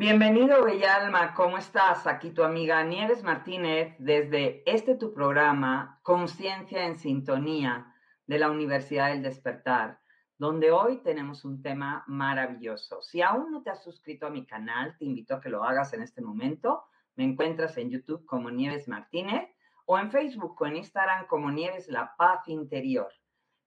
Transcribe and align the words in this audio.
Bienvenido, 0.00 0.64
Bella 0.64 0.96
Alma. 0.96 1.34
¿Cómo 1.34 1.58
estás? 1.58 2.06
Aquí 2.06 2.30
tu 2.30 2.42
amiga 2.42 2.82
Nieves 2.82 3.22
Martínez 3.22 3.94
desde 3.98 4.62
este 4.64 4.94
tu 4.94 5.12
programa, 5.12 6.00
Conciencia 6.02 6.86
en 6.86 6.96
Sintonía 6.96 7.94
de 8.26 8.38
la 8.38 8.50
Universidad 8.50 9.08
del 9.08 9.22
Despertar, 9.22 10.00
donde 10.38 10.72
hoy 10.72 11.02
tenemos 11.02 11.44
un 11.44 11.60
tema 11.60 12.02
maravilloso. 12.06 13.02
Si 13.02 13.20
aún 13.20 13.52
no 13.52 13.62
te 13.62 13.68
has 13.68 13.84
suscrito 13.84 14.26
a 14.26 14.30
mi 14.30 14.46
canal, 14.46 14.96
te 14.96 15.04
invito 15.04 15.34
a 15.34 15.40
que 15.42 15.50
lo 15.50 15.64
hagas 15.64 15.92
en 15.92 16.00
este 16.00 16.22
momento. 16.22 16.82
Me 17.16 17.24
encuentras 17.24 17.76
en 17.76 17.90
YouTube 17.90 18.24
como 18.24 18.50
Nieves 18.50 18.88
Martínez 18.88 19.50
o 19.84 19.98
en 19.98 20.10
Facebook 20.10 20.56
o 20.58 20.66
en 20.66 20.76
Instagram 20.76 21.26
como 21.26 21.50
Nieves 21.50 21.88
La 21.88 22.14
Paz 22.16 22.48
Interior, 22.48 23.12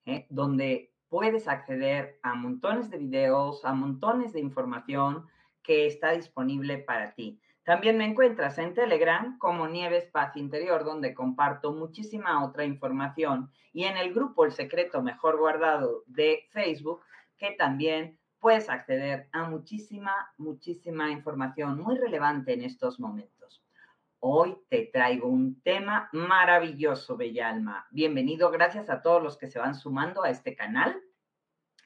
¿eh? 0.08 0.26
donde 0.32 0.96
puedes 1.10 1.48
acceder 1.48 2.18
a 2.24 2.34
montones 2.34 2.90
de 2.90 2.98
videos, 2.98 3.64
a 3.66 3.76
montones 3.76 4.34
de 4.34 4.40
información 4.40 5.28
que 5.64 5.88
está 5.88 6.12
disponible 6.12 6.78
para 6.78 7.14
ti. 7.14 7.40
También 7.64 7.98
me 7.98 8.06
encuentras 8.06 8.58
en 8.58 8.74
Telegram 8.74 9.38
como 9.38 9.68
Nieves 9.68 10.06
Paz 10.12 10.36
Interior, 10.36 10.84
donde 10.84 11.14
comparto 11.14 11.72
muchísima 11.72 12.46
otra 12.46 12.66
información, 12.66 13.50
y 13.72 13.86
en 13.86 13.96
el 13.96 14.14
grupo 14.14 14.44
El 14.44 14.52
Secreto 14.52 15.02
Mejor 15.02 15.38
Guardado 15.38 16.04
de 16.06 16.46
Facebook, 16.52 17.02
que 17.38 17.52
también 17.52 18.20
puedes 18.40 18.70
acceder 18.70 19.30
a 19.32 19.46
muchísima, 19.50 20.14
muchísima 20.38 21.10
información 21.12 21.80
muy 21.80 21.98
relevante 21.98 22.54
en 22.54 22.64
estos 22.64 23.00
momentos. 23.00 23.64
Hoy 24.20 24.58
te 24.70 24.90
traigo 24.92 25.30
un 25.30 25.62
tema 25.62 26.10
maravilloso, 26.12 27.16
Bella 27.16 27.50
Alma. 27.50 27.88
Bienvenido, 27.92 28.52
gracias 28.52 28.90
a 28.90 29.02
todos 29.02 29.24
los 29.24 29.38
que 29.38 29.48
se 29.48 29.60
van 29.60 29.76
sumando 29.76 30.24
a 30.24 30.30
este 30.30 30.56
canal 30.56 31.02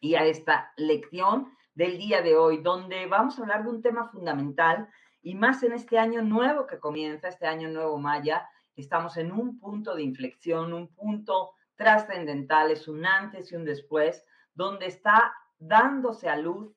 y 0.02 0.16
a 0.16 0.26
esta 0.26 0.72
lección 0.78 1.52
del 1.78 2.00
día 2.00 2.24
de 2.24 2.36
hoy, 2.36 2.58
donde 2.64 3.06
vamos 3.06 3.38
a 3.38 3.44
hablar 3.44 3.64
de 3.64 3.70
un 3.70 3.84
tema 3.84 4.10
fundamental 4.10 4.90
y 5.22 5.36
más 5.36 5.62
en 5.62 5.74
este 5.74 6.00
año 6.00 6.24
nuevo 6.24 6.66
que 6.66 6.80
comienza, 6.80 7.28
este 7.28 7.46
año 7.46 7.70
nuevo 7.70 8.00
Maya, 8.00 8.50
estamos 8.76 9.16
en 9.16 9.32
un 9.32 9.60
punto 9.60 9.94
de 9.94 10.02
inflexión, 10.02 10.74
un 10.74 10.88
punto 10.88 11.52
trascendental, 11.76 12.72
es 12.72 12.88
un 12.88 13.06
antes 13.06 13.52
y 13.52 13.56
un 13.56 13.64
después, 13.64 14.26
donde 14.56 14.88
está 14.88 15.32
dándose 15.60 16.28
a 16.28 16.36
luz 16.36 16.76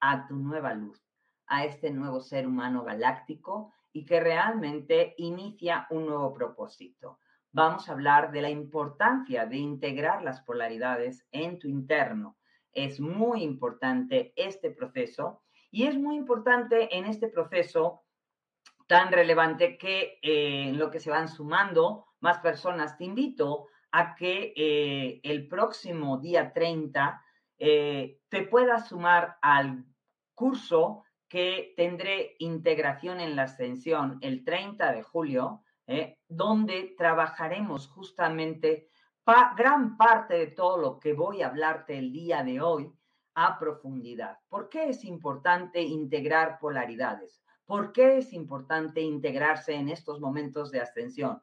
a 0.00 0.26
tu 0.26 0.36
nueva 0.36 0.74
luz, 0.74 1.02
a 1.46 1.64
este 1.64 1.90
nuevo 1.90 2.20
ser 2.20 2.46
humano 2.46 2.84
galáctico 2.84 3.72
y 3.90 4.04
que 4.04 4.20
realmente 4.20 5.14
inicia 5.16 5.86
un 5.88 6.04
nuevo 6.04 6.30
propósito. 6.34 7.20
Vamos 7.52 7.88
a 7.88 7.92
hablar 7.92 8.30
de 8.30 8.42
la 8.42 8.50
importancia 8.50 9.46
de 9.46 9.56
integrar 9.56 10.22
las 10.22 10.42
polaridades 10.42 11.26
en 11.30 11.58
tu 11.58 11.68
interno. 11.68 12.36
Es 12.72 13.00
muy 13.00 13.42
importante 13.42 14.32
este 14.36 14.70
proceso 14.70 15.42
y 15.70 15.86
es 15.86 15.96
muy 15.96 16.16
importante 16.16 16.96
en 16.96 17.06
este 17.06 17.28
proceso 17.28 18.02
tan 18.86 19.10
relevante 19.10 19.78
que 19.78 20.18
eh, 20.20 20.68
en 20.68 20.78
lo 20.78 20.90
que 20.90 21.00
se 21.00 21.10
van 21.10 21.28
sumando 21.28 22.06
más 22.20 22.38
personas, 22.40 22.98
te 22.98 23.04
invito 23.04 23.68
a 23.90 24.14
que 24.14 24.52
eh, 24.54 25.20
el 25.22 25.48
próximo 25.48 26.18
día 26.18 26.52
30 26.52 27.22
eh, 27.58 28.18
te 28.28 28.42
puedas 28.42 28.88
sumar 28.88 29.38
al 29.40 29.86
curso 30.34 31.04
que 31.26 31.72
tendré 31.74 32.36
integración 32.38 33.20
en 33.20 33.34
la 33.34 33.44
ascensión 33.44 34.18
el 34.20 34.44
30 34.44 34.92
de 34.92 35.02
julio, 35.02 35.62
donde 36.28 36.94
trabajaremos 36.96 37.88
justamente 37.88 38.88
gran 39.56 39.96
parte 39.96 40.34
de 40.34 40.46
todo 40.48 40.78
lo 40.78 40.98
que 40.98 41.12
voy 41.12 41.42
a 41.42 41.48
hablarte 41.48 41.96
el 41.98 42.12
día 42.12 42.42
de 42.42 42.60
hoy 42.60 42.92
a 43.34 43.58
profundidad. 43.58 44.38
¿Por 44.48 44.68
qué 44.68 44.88
es 44.88 45.04
importante 45.04 45.80
integrar 45.80 46.58
polaridades? 46.58 47.42
¿Por 47.64 47.92
qué 47.92 48.18
es 48.18 48.32
importante 48.32 49.00
integrarse 49.00 49.74
en 49.74 49.88
estos 49.88 50.20
momentos 50.20 50.70
de 50.70 50.80
ascensión? 50.80 51.42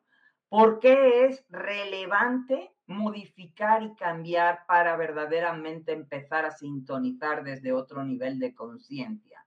¿Por 0.49 0.79
qué 0.79 1.25
es 1.25 1.45
relevante 1.49 2.71
modificar 2.87 3.83
y 3.83 3.95
cambiar 3.95 4.65
para 4.67 4.95
verdaderamente 4.97 5.91
empezar 5.93 6.45
a 6.45 6.51
sintonizar 6.51 7.43
desde 7.43 7.71
otro 7.71 8.03
nivel 8.03 8.39
de 8.39 8.53
conciencia? 8.53 9.45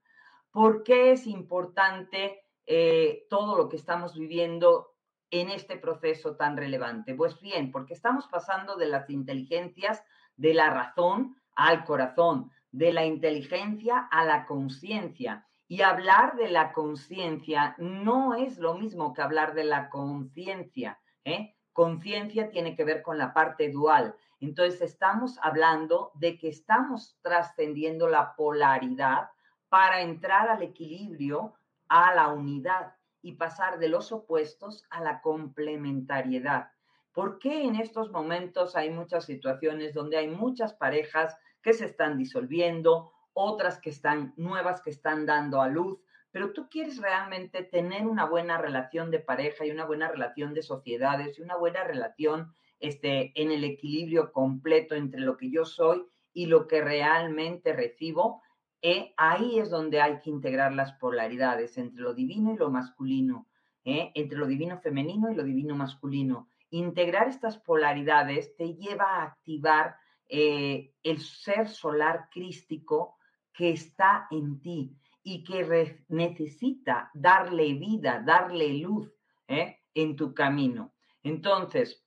¿Por 0.51 0.83
qué 0.83 1.11
es 1.11 1.27
importante 1.27 2.43
eh, 2.65 3.25
todo 3.29 3.57
lo 3.57 3.69
que 3.69 3.75
estamos 3.75 4.17
viviendo 4.17 4.92
en 5.33 5.49
este 5.49 5.77
proceso 5.77 6.35
tan 6.35 6.55
relevante? 6.55 7.15
Pues 7.15 7.39
bien, 7.41 7.71
porque 7.71 7.95
estamos 7.95 8.27
pasando 8.27 8.75
de 8.75 8.85
las 8.85 9.09
inteligencias 9.09 10.03
de 10.37 10.53
la 10.53 10.69
razón 10.69 11.35
al 11.55 11.85
corazón, 11.85 12.51
de 12.71 12.93
la 12.93 13.03
inteligencia 13.03 14.07
a 14.11 14.25
la 14.25 14.45
conciencia. 14.45 15.47
Y 15.67 15.81
hablar 15.81 16.35
de 16.35 16.49
la 16.49 16.71
conciencia 16.71 17.73
no 17.79 18.35
es 18.35 18.59
lo 18.59 18.75
mismo 18.75 19.11
que 19.13 19.23
hablar 19.23 19.55
de 19.55 19.63
la 19.63 19.89
conciencia. 19.89 20.99
¿eh? 21.25 21.55
Conciencia 21.71 22.51
tiene 22.51 22.75
que 22.75 22.83
ver 22.83 23.01
con 23.01 23.17
la 23.17 23.33
parte 23.33 23.71
dual. 23.71 24.15
Entonces 24.39 24.81
estamos 24.81 25.39
hablando 25.41 26.11
de 26.13 26.37
que 26.37 26.49
estamos 26.49 27.17
trascendiendo 27.23 28.07
la 28.07 28.35
polaridad 28.35 29.29
para 29.69 30.01
entrar 30.01 30.47
al 30.49 30.61
equilibrio, 30.61 31.55
a 31.89 32.13
la 32.13 32.27
unidad 32.27 32.93
y 33.23 33.31
pasar 33.33 33.79
de 33.79 33.89
los 33.89 34.11
opuestos 34.11 34.85
a 34.91 35.01
la 35.01 35.21
complementariedad. 35.21 36.67
¿Por 37.13 37.39
qué 37.39 37.63
en 37.63 37.75
estos 37.75 38.11
momentos 38.11 38.75
hay 38.75 38.91
muchas 38.91 39.25
situaciones 39.25 39.93
donde 39.93 40.17
hay 40.17 40.27
muchas 40.27 40.73
parejas 40.73 41.35
que 41.61 41.73
se 41.73 41.85
están 41.85 42.17
disolviendo, 42.17 43.11
otras 43.33 43.79
que 43.79 43.89
están 43.89 44.33
nuevas 44.35 44.81
que 44.81 44.91
están 44.91 45.25
dando 45.25 45.61
a 45.61 45.69
luz? 45.69 45.99
Pero 46.31 46.51
tú 46.51 46.67
quieres 46.69 47.01
realmente 47.01 47.63
tener 47.63 48.05
una 48.05 48.25
buena 48.25 48.57
relación 48.57 49.09
de 49.09 49.19
pareja 49.19 49.65
y 49.65 49.71
una 49.71 49.85
buena 49.85 50.09
relación 50.09 50.53
de 50.53 50.63
sociedades 50.63 51.39
y 51.39 51.41
una 51.41 51.55
buena 51.55 51.83
relación 51.83 52.53
este, 52.79 53.31
en 53.41 53.51
el 53.51 53.63
equilibrio 53.63 54.33
completo 54.33 54.95
entre 54.95 55.21
lo 55.21 55.37
que 55.37 55.49
yo 55.49 55.63
soy 55.63 56.05
y 56.33 56.47
lo 56.47 56.67
que 56.67 56.81
realmente 56.81 57.71
recibo. 57.73 58.42
Eh, 58.85 59.13
ahí 59.17 59.57
es 59.57 59.71
donde 59.71 59.99
hay 59.99 60.19
que 60.19 60.29
integrar 60.29 60.73
las 60.73 60.91
polaridades 60.93 61.77
entre 61.79 62.03
lo 62.03 62.13
divino 62.13 62.53
y 62.53 62.57
lo 62.57 62.69
masculino, 62.69 63.47
eh, 63.83 64.11
entre 64.13 64.37
lo 64.37 64.45
divino 64.45 64.77
femenino 64.79 65.31
y 65.31 65.35
lo 65.35 65.43
divino 65.43 65.75
masculino 65.75 66.47
integrar 66.73 67.27
estas 67.27 67.59
polaridades 67.59 68.55
te 68.55 68.73
lleva 68.73 69.05
a 69.05 69.23
activar 69.25 69.95
eh, 70.27 70.91
el 71.03 71.19
ser 71.19 71.69
solar 71.69 72.29
crístico 72.31 73.17
que 73.53 73.69
está 73.69 74.27
en 74.31 74.59
ti 74.59 74.97
y 75.21 75.43
que 75.43 76.03
necesita 76.09 77.11
darle 77.13 77.75
vida, 77.75 78.23
darle 78.25 78.73
luz 78.73 79.13
en 79.47 80.15
tu 80.15 80.33
camino. 80.33 80.93
Entonces, 81.21 82.03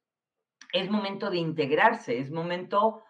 es 0.72 0.90
momento 0.90 1.30
de 1.30 1.36
integrarse, 1.36 2.18
es 2.18 2.32
momento, 2.32 3.04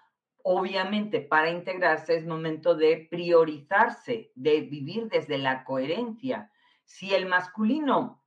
obviamente, 0.49 1.21
para 1.21 1.51
integrarse 1.51 2.15
es 2.15 2.25
momento 2.25 2.77
de 2.77 3.09
priorizarse, 3.11 4.31
de 4.37 4.61
vivir 4.61 5.09
desde 5.09 5.39
la 5.39 5.65
coherencia. 5.65 6.53
Si 6.85 7.13
el 7.13 7.27
masculino 7.27 8.23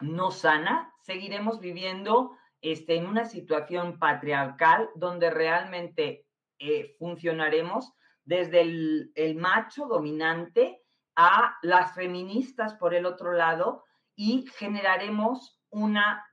no 0.00 0.30
sana, 0.30 0.94
seguiremos 1.02 1.58
viviendo 1.58 2.30
este, 2.60 2.94
en 2.94 3.06
una 3.06 3.24
situación 3.24 3.98
patriarcal 3.98 4.88
donde 4.94 5.30
realmente 5.30 6.28
eh, 6.60 6.94
funcionaremos 6.96 7.92
desde 8.24 8.60
el, 8.60 9.10
el, 9.16 9.34
macho 9.34 9.86
dominante 9.86 10.80
a 11.16 11.58
las 11.62 11.92
feministas 11.92 12.74
por 12.74 12.94
el 12.94 13.04
otro 13.04 13.32
lado 13.32 13.82
y 14.14 14.46
generaremos 14.58 15.60
una, 15.70 16.24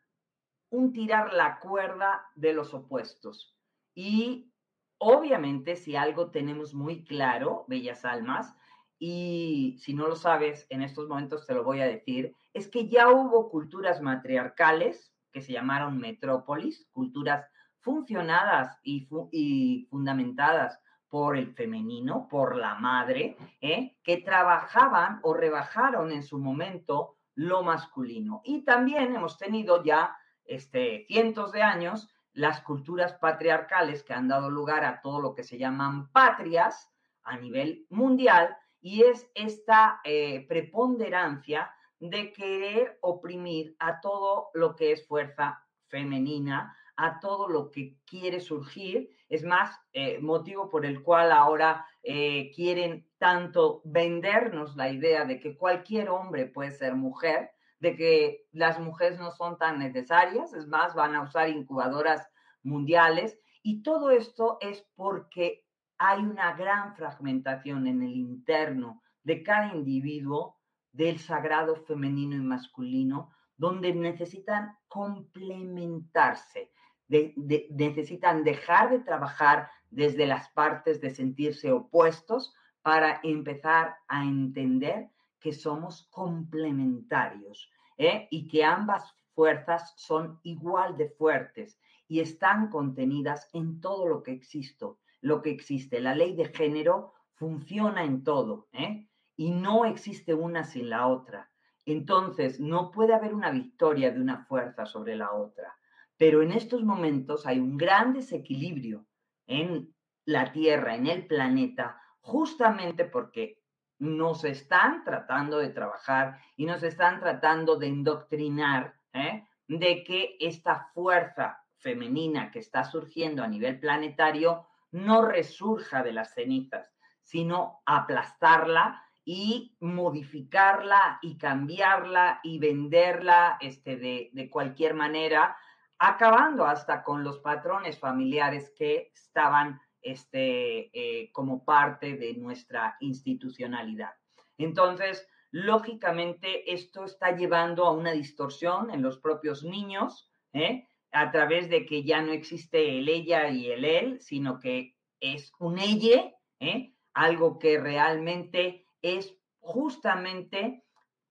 un 0.69 0.93
tirar 0.93 1.33
la 1.33 1.59
cuerda 1.59 2.27
de 2.35 2.53
los 2.53 2.75
opuestos. 2.75 3.57
Y 3.95 4.51
obviamente 4.97 5.75
si 5.75 5.95
algo 5.95 6.31
tenemos 6.31 6.73
muy 6.73 7.03
claro, 7.03 7.65
bellas 7.67 8.05
almas, 8.05 8.55
y 8.97 9.77
si 9.79 9.93
no 9.93 10.07
lo 10.07 10.15
sabes, 10.15 10.67
en 10.69 10.81
estos 10.81 11.07
momentos 11.07 11.45
te 11.45 11.53
lo 11.53 11.63
voy 11.63 11.81
a 11.81 11.87
decir, 11.87 12.33
es 12.53 12.67
que 12.67 12.87
ya 12.87 13.09
hubo 13.09 13.49
culturas 13.49 14.01
matriarcales 14.01 15.13
que 15.31 15.41
se 15.41 15.51
llamaron 15.51 15.97
metrópolis, 15.97 16.87
culturas 16.93 17.45
funcionadas 17.81 18.79
y, 18.83 19.87
fundamentadas 19.89 20.79
por 21.09 21.37
el 21.37 21.53
femenino, 21.53 22.27
por 22.29 22.55
la 22.55 22.75
madre, 22.75 23.37
¿eh? 23.61 23.97
que 24.01 24.17
trabajaban 24.17 25.19
o 25.23 25.33
rebajaron 25.33 26.11
en 26.11 26.23
su 26.23 26.39
momento 26.39 27.17
lo 27.35 27.63
masculino. 27.63 28.41
Y 28.43 28.63
también 28.63 29.15
hemos 29.15 29.37
tenido 29.37 29.83
ya 29.83 30.17
este, 30.45 31.05
cientos 31.07 31.51
de 31.51 31.61
años 31.61 32.09
las 32.35 32.61
culturas 32.61 33.13
patriarcales 33.13 34.03
que 34.03 34.13
han 34.13 34.27
dado 34.27 34.49
lugar 34.49 34.83
a 34.83 35.01
todo 35.01 35.19
lo 35.19 35.33
que 35.33 35.43
se 35.43 35.57
llaman 35.57 36.11
patrias 36.11 36.91
a 37.23 37.37
nivel 37.37 37.87
mundial 37.89 38.55
y 38.81 39.01
es 39.03 39.31
esta 39.33 39.99
eh, 40.03 40.45
preponderancia 40.47 41.71
de 41.99 42.31
querer 42.33 42.99
oprimir 43.01 43.75
a 43.79 43.99
todo 43.99 44.49
lo 44.53 44.75
que 44.75 44.91
es 44.91 45.07
fuerza 45.07 45.65
femenina, 45.87 46.75
a 46.97 47.19
todo 47.19 47.47
lo 47.47 47.71
que 47.71 47.97
quiere 48.05 48.39
surgir. 48.39 49.09
Es 49.29 49.43
más, 49.43 49.75
eh, 49.93 50.19
motivo 50.19 50.69
por 50.69 50.85
el 50.85 51.01
cual 51.01 51.31
ahora 51.31 51.85
eh, 52.03 52.51
quieren 52.53 53.07
tanto 53.17 53.81
vendernos 53.85 54.75
la 54.75 54.89
idea 54.91 55.25
de 55.25 55.39
que 55.39 55.57
cualquier 55.57 56.09
hombre 56.09 56.45
puede 56.45 56.71
ser 56.71 56.95
mujer, 56.95 57.54
de 57.79 57.95
que 57.95 58.47
las 58.51 58.79
mujeres 58.79 59.19
no 59.19 59.31
son 59.31 59.57
tan 59.57 59.79
necesarias, 59.79 60.53
es 60.53 60.67
más, 60.67 60.95
van 60.95 61.15
a 61.15 61.23
usar 61.23 61.49
incubadoras 61.49 62.27
mundiales. 62.63 63.39
Y 63.61 63.83
todo 63.83 64.11
esto 64.11 64.57
es 64.61 64.85
porque 64.95 65.65
hay 65.97 66.21
una 66.21 66.53
gran 66.53 66.95
fragmentación 66.95 67.87
en 67.87 68.01
el 68.01 68.15
interno 68.15 69.01
de 69.23 69.43
cada 69.43 69.73
individuo 69.73 70.57
del 70.91 71.19
sagrado 71.19 71.75
femenino 71.75 72.35
y 72.35 72.41
masculino, 72.41 73.31
donde 73.57 73.93
necesitan 73.93 74.77
complementarse, 74.87 76.71
necesitan 77.07 78.43
dejar 78.43 78.89
de 78.91 78.99
trabajar 78.99 79.69
desde 79.89 80.25
las 80.25 80.49
partes 80.49 81.01
de 81.01 81.09
sentirse 81.09 81.71
opuestos 81.71 82.53
para 82.81 83.19
empezar 83.23 83.97
a 84.07 84.23
entender 84.23 85.09
que 85.45 85.53
somos 85.53 86.07
complementarios 86.09 87.69
¿eh? 87.99 88.27
y 88.31 88.47
que 88.47 88.63
ambas 88.63 89.13
fuerzas 89.35 89.93
son 89.95 90.39
igual 90.41 90.97
de 90.97 91.09
fuertes 91.09 91.79
y 92.07 92.19
están 92.19 92.71
contenidas 92.71 93.47
en 93.53 93.79
todo 93.79 94.07
lo 94.07 94.23
que 94.23 94.31
existe. 94.31 94.87
Lo 95.21 95.43
que 95.43 95.51
existe. 95.51 95.99
La 95.99 96.15
ley 96.15 96.35
de 96.35 96.45
género 96.45 97.13
funciona 97.35 98.03
en 98.03 98.23
todo. 98.23 98.69
¿eh? 98.73 99.07
y 99.35 99.51
no 99.51 99.85
existe 99.85 100.33
una 100.33 100.63
sin 100.63 100.89
la 100.89 101.05
otra. 101.05 101.51
Entonces, 101.85 102.59
no 102.59 102.89
puede 102.89 103.13
haber 103.13 103.35
una 103.35 103.51
victoria 103.51 104.11
de 104.11 104.19
una 104.19 104.45
fuerza 104.45 104.87
sobre 104.87 105.15
la 105.15 105.31
otra. 105.31 105.77
Pero 106.17 106.41
en 106.41 106.53
estos 106.53 106.83
momentos 106.83 107.45
hay 107.45 107.59
un 107.59 107.77
gran 107.77 108.13
desequilibrio 108.13 109.05
en 109.45 109.93
la 110.25 110.51
Tierra, 110.51 110.95
en 110.95 111.05
el 111.05 111.27
planeta, 111.27 112.01
justamente 112.19 113.05
porque 113.05 113.61
nos 113.99 114.43
están 114.43 115.03
tratando 115.03 115.57
de 115.57 115.69
trabajar 115.69 116.39
y 116.55 116.65
nos 116.65 116.83
están 116.83 117.19
tratando 117.19 117.77
de 117.77 117.87
indoctrinar 117.87 118.95
¿eh? 119.13 119.47
de 119.67 120.03
que 120.03 120.37
esta 120.39 120.89
fuerza 120.93 121.63
femenina 121.77 122.51
que 122.51 122.59
está 122.59 122.83
surgiendo 122.83 123.43
a 123.43 123.47
nivel 123.47 123.79
planetario 123.79 124.67
no 124.91 125.21
resurja 125.23 126.03
de 126.03 126.13
las 126.13 126.33
cenizas, 126.33 126.95
sino 127.21 127.81
aplastarla 127.85 129.03
y 129.23 129.75
modificarla 129.79 131.19
y 131.21 131.37
cambiarla 131.37 132.39
y 132.43 132.59
venderla 132.59 133.57
este, 133.59 133.97
de, 133.97 134.29
de 134.33 134.49
cualquier 134.49 134.93
manera, 134.93 135.57
acabando 135.97 136.65
hasta 136.65 137.03
con 137.03 137.23
los 137.23 137.39
patrones 137.39 137.99
familiares 137.99 138.71
que 138.77 139.11
estaban 139.13 139.81
este, 140.05 140.91
eh, 140.93 141.31
como 141.31 141.65
parte 141.65 142.15
de 142.15 142.35
nuestra 142.35 142.95
institucionalidad. 142.99 144.11
Entonces, 144.57 145.27
lógicamente, 145.49 146.71
esto 146.71 147.05
está 147.05 147.35
llevando 147.35 147.85
a 147.85 147.91
una 147.91 148.11
distorsión 148.11 148.91
en 148.91 149.01
los 149.01 149.17
propios 149.17 149.63
niños, 149.63 150.31
¿eh? 150.53 150.87
a 151.11 151.31
través 151.31 151.69
de 151.69 151.85
que 151.85 152.03
ya 152.03 152.21
no 152.21 152.33
existe 152.33 152.99
el 152.99 153.09
ella 153.09 153.49
y 153.49 153.71
el 153.71 153.83
él, 153.83 154.21
sino 154.21 154.59
que 154.59 154.95
es 155.19 155.51
un 155.59 155.79
ella, 155.79 156.31
¿eh? 156.59 156.93
algo 157.13 157.57
que 157.57 157.79
realmente 157.79 158.85
es 159.01 159.35
justamente 159.59 160.83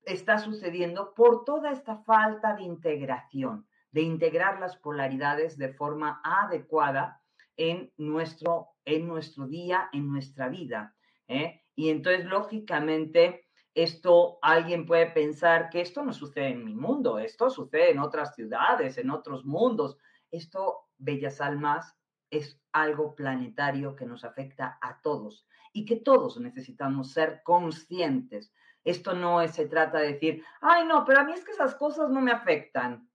está 0.02 0.38
sucediendo 0.38 1.14
por 1.14 1.44
toda 1.44 1.70
esta 1.70 1.98
falta 1.98 2.54
de 2.54 2.64
integración, 2.64 3.68
de 3.92 4.02
integrar 4.02 4.58
las 4.58 4.76
polaridades 4.76 5.56
de 5.56 5.72
forma 5.72 6.20
adecuada 6.24 7.20
en 7.56 7.92
nuestro, 7.96 8.68
en 8.84 9.06
nuestro 9.06 9.46
día, 9.46 9.88
en 9.92 10.11
nuestra 10.11 10.49
vida. 10.49 10.94
¿eh? 11.28 11.62
Y 11.75 11.90
entonces, 11.90 12.25
lógicamente, 12.26 13.49
esto 13.75 14.38
alguien 14.42 14.87
puede 14.87 15.06
pensar 15.06 15.68
que 15.70 15.80
esto 15.80 16.04
no 16.04 16.12
sucede 16.12 16.50
en 16.50 16.64
mi 16.64 16.75
mundo, 16.75 17.18
esto 17.18 17.50
sucede 17.50 17.90
en 17.90 17.99
otras 17.99 18.34
ciudades, 18.34 18.99
en 18.99 19.11
otros 19.11 19.44
mundos. 19.44 19.99
Esto, 20.30 20.88
Bellas 20.96 21.40
Almas, 21.40 21.96
es 22.30 22.61
algo 22.73 23.14
planetario 23.14 23.94
que 23.94 24.06
nos 24.06 24.25
afecta 24.25 24.78
a 24.80 25.00
todos 25.00 25.46
y 25.73 25.84
que 25.84 25.96
todos 25.96 26.38
necesitamos 26.38 27.12
ser 27.12 27.42
conscientes. 27.44 28.52
Esto 28.84 29.14
no 29.14 29.46
se 29.49 29.66
trata 29.66 29.99
de 29.99 30.12
decir, 30.12 30.44
ay, 30.61 30.87
no, 30.87 31.04
pero 31.04 31.20
a 31.20 31.25
mí 31.25 31.32
es 31.32 31.44
que 31.44 31.52
esas 31.52 31.75
cosas 31.75 32.11
no 32.11 32.20
me 32.20 32.32
afectan, 32.32 33.08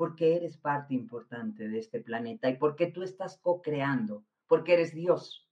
porque 0.00 0.34
eres 0.34 0.56
parte 0.56 0.94
importante 0.94 1.68
de 1.68 1.78
este 1.78 2.00
planeta 2.00 2.48
y 2.48 2.56
porque 2.56 2.86
tú 2.86 3.02
estás 3.02 3.36
co-creando, 3.36 4.24
porque 4.46 4.72
eres 4.72 4.94
Dios. 4.94 5.46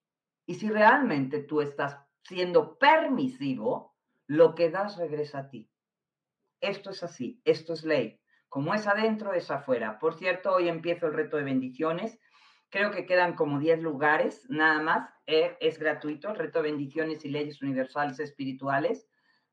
Y 0.47 0.55
si 0.55 0.71
realmente 0.71 1.43
tú 1.43 1.61
estás 1.61 1.99
siendo 2.23 2.79
permisivo, 2.79 3.95
lo 4.27 4.55
que 4.55 4.71
das 4.71 4.97
regresa 4.97 5.41
a 5.41 5.51
ti. 5.51 5.71
Esto 6.63 6.93
es 6.93 7.03
así, 7.03 7.43
esto 7.45 7.75
es 7.75 7.85
ley. 7.85 8.23
Como 8.49 8.73
es 8.73 8.87
adentro, 8.87 9.35
es 9.35 9.51
afuera. 9.51 9.99
Por 9.99 10.15
cierto, 10.15 10.55
hoy 10.55 10.71
empiezo 10.71 11.09
el 11.09 11.13
reto 11.13 11.37
de 11.37 11.45
bendiciones. 11.45 12.19
Creo 12.71 12.91
que 12.91 13.05
quedan 13.05 13.35
como 13.35 13.59
10 13.59 13.83
lugares, 13.83 14.49
nada 14.49 14.81
más. 14.81 15.11
Eh, 15.27 15.59
es 15.61 15.79
gratuito, 15.79 16.31
el 16.31 16.37
reto 16.37 16.63
de 16.63 16.71
bendiciones 16.71 17.23
y 17.27 17.29
leyes 17.29 17.61
universales 17.61 18.19
espirituales. 18.19 19.11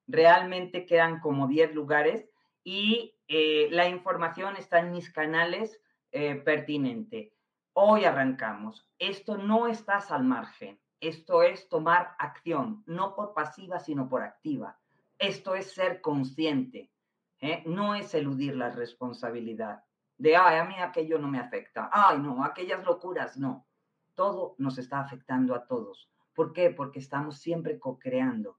Realmente 0.08 0.86
quedan 0.86 1.20
como 1.20 1.50
10 1.50 1.76
lugares 1.76 2.30
y 2.66 3.16
eh, 3.28 3.70
la 3.72 3.88
información 3.88 4.58
está 4.58 4.80
en 4.80 4.92
mis 4.92 5.12
canales 5.12 5.80
eh, 6.12 6.36
pertinente. 6.36 7.32
Hoy 7.74 8.06
arrancamos. 8.06 8.90
Esto 8.98 9.38
no 9.38 9.68
estás 9.68 10.12
al 10.12 10.24
margen. 10.24 10.82
Esto 11.00 11.44
es 11.44 11.70
tomar 11.70 12.16
acción, 12.18 12.84
no 12.88 13.16
por 13.16 13.36
pasiva, 13.36 13.80
sino 13.80 14.10
por 14.10 14.24
activa. 14.24 14.80
Esto 15.20 15.54
es 15.54 15.74
ser 15.74 16.02
consciente. 16.02 16.92
¿eh? 17.40 17.62
No 17.68 17.94
es 17.94 18.16
eludir 18.16 18.56
la 18.56 18.72
responsabilidad. 18.72 19.84
De, 20.18 20.36
ay, 20.36 20.58
a 20.58 20.66
mí 20.66 20.76
aquello 20.80 21.20
no 21.20 21.28
me 21.28 21.40
afecta. 21.40 21.90
Ay, 21.94 22.18
no, 22.18 22.44
aquellas 22.44 22.84
locuras, 22.84 23.38
no. 23.38 23.68
Todo 24.16 24.56
nos 24.58 24.80
está 24.80 25.02
afectando 25.02 25.54
a 25.54 25.68
todos. 25.68 26.10
¿Por 26.34 26.52
qué? 26.52 26.72
Porque 26.72 26.98
estamos 26.98 27.38
siempre 27.38 27.78
co-creando. 27.78 28.58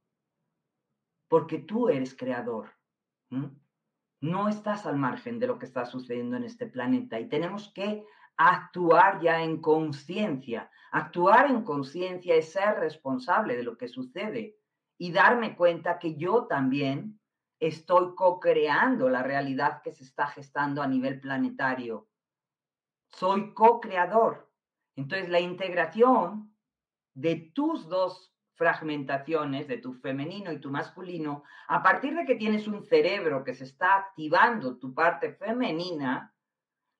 Porque 1.26 1.58
tú 1.58 1.88
eres 1.88 2.14
creador. 2.14 2.70
No 4.20 4.48
estás 4.48 4.86
al 4.86 4.96
margen 4.96 5.38
de 5.38 5.46
lo 5.46 5.58
que 5.58 5.66
está 5.66 5.84
sucediendo 5.84 6.36
en 6.36 6.44
este 6.44 6.66
planeta 6.66 7.20
y 7.20 7.28
tenemos 7.28 7.72
que 7.72 8.04
actuar 8.36 9.20
ya 9.20 9.42
en 9.42 9.60
conciencia. 9.60 10.70
Actuar 10.92 11.50
en 11.50 11.62
conciencia 11.62 12.34
es 12.34 12.52
ser 12.52 12.78
responsable 12.78 13.56
de 13.56 13.62
lo 13.62 13.76
que 13.76 13.88
sucede 13.88 14.56
y 14.98 15.12
darme 15.12 15.56
cuenta 15.56 15.98
que 15.98 16.16
yo 16.16 16.46
también 16.46 17.20
estoy 17.58 18.14
co-creando 18.14 19.08
la 19.08 19.22
realidad 19.22 19.82
que 19.82 19.92
se 19.92 20.04
está 20.04 20.26
gestando 20.26 20.82
a 20.82 20.86
nivel 20.86 21.20
planetario. 21.20 22.08
Soy 23.08 23.54
co-creador. 23.54 24.50
Entonces, 24.94 25.28
la 25.28 25.40
integración 25.40 26.54
de 27.14 27.36
tus 27.54 27.88
dos 27.88 28.35
fragmentaciones, 28.56 29.68
de 29.68 29.78
tu 29.78 29.92
femenino 29.94 30.50
y 30.52 30.58
tu 30.58 30.70
masculino, 30.70 31.44
a 31.68 31.82
partir 31.82 32.14
de 32.16 32.24
que 32.24 32.34
tienes 32.34 32.66
un 32.66 32.82
cerebro 32.82 33.44
que 33.44 33.54
se 33.54 33.64
está 33.64 33.96
activando 33.96 34.78
tu 34.78 34.94
parte 34.94 35.32
femenina, 35.34 36.34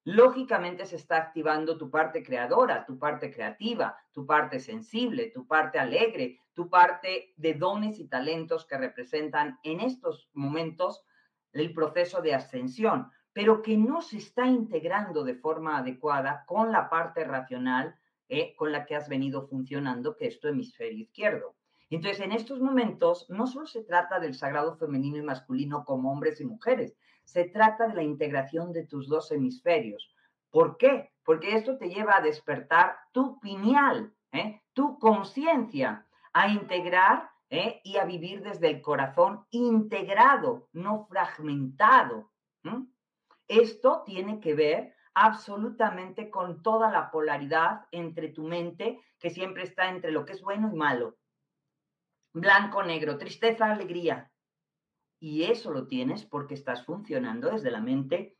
lógicamente 0.05 0.87
se 0.87 0.97
está 0.97 1.17
activando 1.17 1.77
tu 1.77 1.91
parte 1.91 2.23
creadora, 2.23 2.87
tu 2.87 2.99
parte 2.99 3.33
creativa, 3.33 3.97
tu 4.13 4.25
parte 4.25 4.61
sensible, 4.61 5.33
tu 5.35 5.47
parte 5.47 5.79
alegre, 5.79 6.39
tu 6.55 6.71
parte 6.71 7.35
de 7.37 7.55
dones 7.55 7.99
y 7.99 8.07
talentos 8.07 8.67
que 8.67 8.79
representan 8.79 9.59
en 9.65 9.81
estos 9.81 10.29
momentos 10.33 11.05
el 11.53 11.73
proceso 11.75 12.23
de 12.23 12.35
ascensión, 12.35 13.11
pero 13.33 13.63
que 13.63 13.77
no 13.77 14.01
se 14.01 14.19
está 14.19 14.47
integrando 14.47 15.25
de 15.25 15.35
forma 15.35 15.79
adecuada 15.79 16.45
con 16.47 16.71
la 16.71 16.89
parte 16.89 17.25
racional 17.25 17.97
eh, 18.29 18.55
con 18.57 18.73
la 18.73 18.85
que 18.85 18.97
has 18.97 19.09
venido 19.09 19.47
funcionando, 19.47 20.17
que 20.17 20.27
es 20.27 20.41
tu 20.41 20.49
hemisferio 20.49 20.99
izquierdo. 20.99 21.55
Entonces, 21.91 22.21
en 22.21 22.33
estos 22.33 22.61
momentos 22.61 23.27
no 23.29 23.47
solo 23.47 23.67
se 23.67 23.85
trata 23.85 24.19
del 24.19 24.35
sagrado 24.35 24.77
femenino 24.77 25.19
y 25.19 25.23
masculino 25.23 25.85
como 25.85 26.11
hombres 26.11 26.41
y 26.41 26.45
mujeres, 26.45 26.97
se 27.25 27.45
trata 27.45 27.89
de 27.89 27.95
la 27.95 28.03
integración 28.03 28.73
de 28.73 28.87
tus 28.87 29.09
dos 29.09 29.31
hemisferios. 29.31 30.13
¿Por 30.51 30.77
qué? 30.77 31.13
Porque 31.25 31.55
esto 31.55 31.77
te 31.77 31.89
lleva 31.89 32.17
a 32.17 32.23
despertar 32.23 32.97
tu 33.13 33.39
pineal, 33.41 34.13
¿eh? 34.33 34.63
tu 34.73 34.99
conciencia, 34.99 36.07
a 36.33 36.49
integrar 36.49 37.31
¿eh? 37.51 37.81
y 37.85 37.97
a 37.99 38.05
vivir 38.05 38.43
desde 38.43 38.69
el 38.69 38.81
corazón 38.81 39.45
integrado, 39.51 40.69
no 40.73 41.07
fragmentado. 41.07 42.31
Esto 43.49 44.03
tiene 44.05 44.41
que 44.41 44.55
ver 44.55 44.96
absolutamente 45.19 46.29
con 46.29 46.63
toda 46.63 46.91
la 46.91 47.11
polaridad 47.11 47.87
entre 47.91 48.29
tu 48.29 48.45
mente, 48.45 49.01
que 49.19 49.31
siempre 49.31 49.63
está 49.63 49.89
entre 49.89 50.11
lo 50.13 50.27
que 50.27 50.35
es 50.35 50.43
bueno 50.43 50.71
y 50.71 50.77
malo. 50.77 51.17
Blanco, 52.35 52.83
negro, 52.83 53.17
tristeza, 53.17 53.73
alegría, 53.73 54.31
y 55.19 55.45
eso 55.45 55.71
lo 55.71 55.87
tienes 55.87 56.27
porque 56.27 56.53
estás 56.53 56.85
funcionando 56.85 57.51
desde 57.51 57.71
la 57.71 57.81
mente 57.81 58.37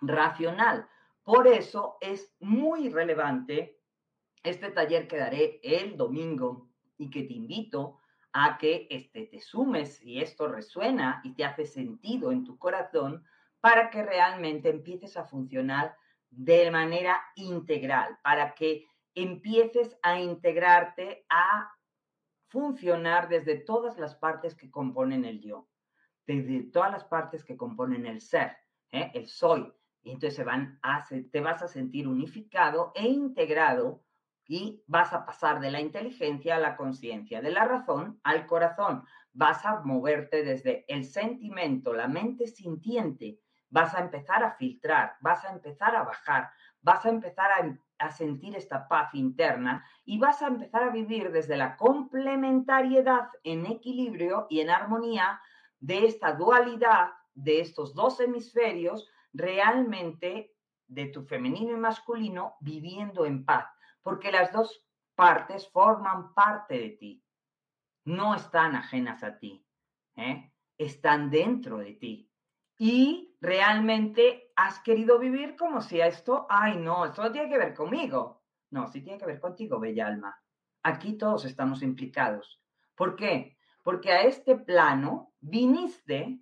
racional. 0.00 0.88
Por 1.22 1.46
eso 1.46 1.96
es 2.00 2.34
muy 2.40 2.88
relevante 2.88 3.78
este 4.42 4.72
taller 4.72 5.06
que 5.06 5.16
daré 5.16 5.60
el 5.62 5.96
domingo 5.96 6.70
y 6.98 7.08
que 7.08 7.22
te 7.22 7.34
invito 7.34 7.98
a 8.32 8.58
que 8.58 8.88
este, 8.90 9.26
te 9.26 9.40
sumes 9.40 9.98
si 9.98 10.20
esto 10.20 10.48
resuena 10.48 11.20
y 11.22 11.34
te 11.34 11.44
hace 11.44 11.66
sentido 11.66 12.32
en 12.32 12.42
tu 12.42 12.58
corazón 12.58 13.24
para 13.60 13.90
que 13.90 14.02
realmente 14.02 14.70
empieces 14.70 15.16
a 15.16 15.24
funcionar 15.24 15.99
de 16.30 16.70
manera 16.70 17.20
integral, 17.34 18.18
para 18.22 18.54
que 18.54 18.86
empieces 19.14 19.98
a 20.02 20.20
integrarte, 20.20 21.26
a 21.28 21.70
funcionar 22.48 23.28
desde 23.28 23.56
todas 23.56 23.98
las 23.98 24.14
partes 24.14 24.54
que 24.54 24.70
componen 24.70 25.24
el 25.24 25.40
yo 25.40 25.70
de 26.38 26.62
todas 26.72 26.92
las 26.92 27.04
partes 27.04 27.44
que 27.44 27.56
componen 27.56 28.06
el 28.06 28.20
ser, 28.20 28.56
¿eh? 28.92 29.10
el 29.14 29.26
soy. 29.26 29.72
Y 30.02 30.12
entonces 30.12 30.36
se 30.36 30.44
van 30.44 30.80
te 31.30 31.40
vas 31.40 31.62
a 31.62 31.68
sentir 31.68 32.08
unificado 32.08 32.92
e 32.94 33.06
integrado 33.06 34.02
y 34.46 34.82
vas 34.86 35.12
a 35.12 35.26
pasar 35.26 35.60
de 35.60 35.70
la 35.70 35.80
inteligencia 35.80 36.56
a 36.56 36.60
la 36.60 36.76
conciencia, 36.76 37.42
de 37.42 37.50
la 37.50 37.64
razón 37.64 38.18
al 38.24 38.46
corazón. 38.46 39.04
Vas 39.32 39.64
a 39.66 39.80
moverte 39.82 40.42
desde 40.42 40.84
el 40.88 41.04
sentimiento, 41.04 41.92
la 41.92 42.08
mente 42.08 42.46
sintiente. 42.46 43.38
Vas 43.70 43.94
a 43.94 44.00
empezar 44.00 44.42
a 44.42 44.52
filtrar, 44.52 45.16
vas 45.20 45.44
a 45.44 45.50
empezar 45.50 45.94
a 45.94 46.02
bajar, 46.02 46.50
vas 46.82 47.04
a 47.06 47.08
empezar 47.08 47.50
a, 47.98 48.10
sentir 48.10 48.56
esta 48.56 48.88
paz 48.88 49.14
interna 49.14 49.84
y 50.04 50.18
vas 50.18 50.42
a 50.42 50.48
empezar 50.48 50.82
a 50.84 50.90
vivir 50.90 51.30
desde 51.30 51.56
la 51.56 51.76
complementariedad 51.76 53.28
en 53.44 53.66
equilibrio 53.66 54.46
y 54.48 54.60
en 54.60 54.70
armonía 54.70 55.40
de 55.78 56.06
esta 56.06 56.32
dualidad 56.32 57.10
de 57.34 57.60
estos 57.60 57.94
dos 57.94 58.18
hemisferios 58.20 59.08
realmente 59.32 60.54
de 60.86 61.06
tu 61.06 61.22
femenino 61.22 61.72
y 61.72 61.76
masculino 61.76 62.56
viviendo 62.60 63.24
en 63.26 63.44
paz, 63.44 63.66
porque 64.02 64.32
las 64.32 64.52
dos 64.52 64.84
partes 65.14 65.68
forman 65.70 66.34
parte 66.34 66.78
de 66.78 66.90
ti, 66.90 67.24
no 68.04 68.34
están 68.34 68.74
ajenas 68.74 69.22
a 69.22 69.38
ti, 69.38 69.64
¿eh? 70.16 70.52
están 70.78 71.30
dentro 71.30 71.78
de 71.78 71.92
ti. 71.92 72.29
Y 72.82 73.36
realmente 73.42 74.54
has 74.56 74.80
querido 74.80 75.18
vivir 75.18 75.54
como 75.54 75.82
si 75.82 76.00
esto, 76.00 76.46
ay 76.48 76.78
no, 76.78 77.04
esto 77.04 77.22
no 77.22 77.30
tiene 77.30 77.50
que 77.50 77.58
ver 77.58 77.74
conmigo. 77.74 78.40
No, 78.70 78.88
sí 78.88 79.02
tiene 79.02 79.18
que 79.18 79.26
ver 79.26 79.38
contigo, 79.38 79.78
bella 79.78 80.06
alma. 80.06 80.42
Aquí 80.82 81.18
todos 81.18 81.44
estamos 81.44 81.82
implicados. 81.82 82.62
¿Por 82.94 83.16
qué? 83.16 83.58
Porque 83.82 84.12
a 84.12 84.22
este 84.22 84.56
plano 84.56 85.34
viniste 85.40 86.40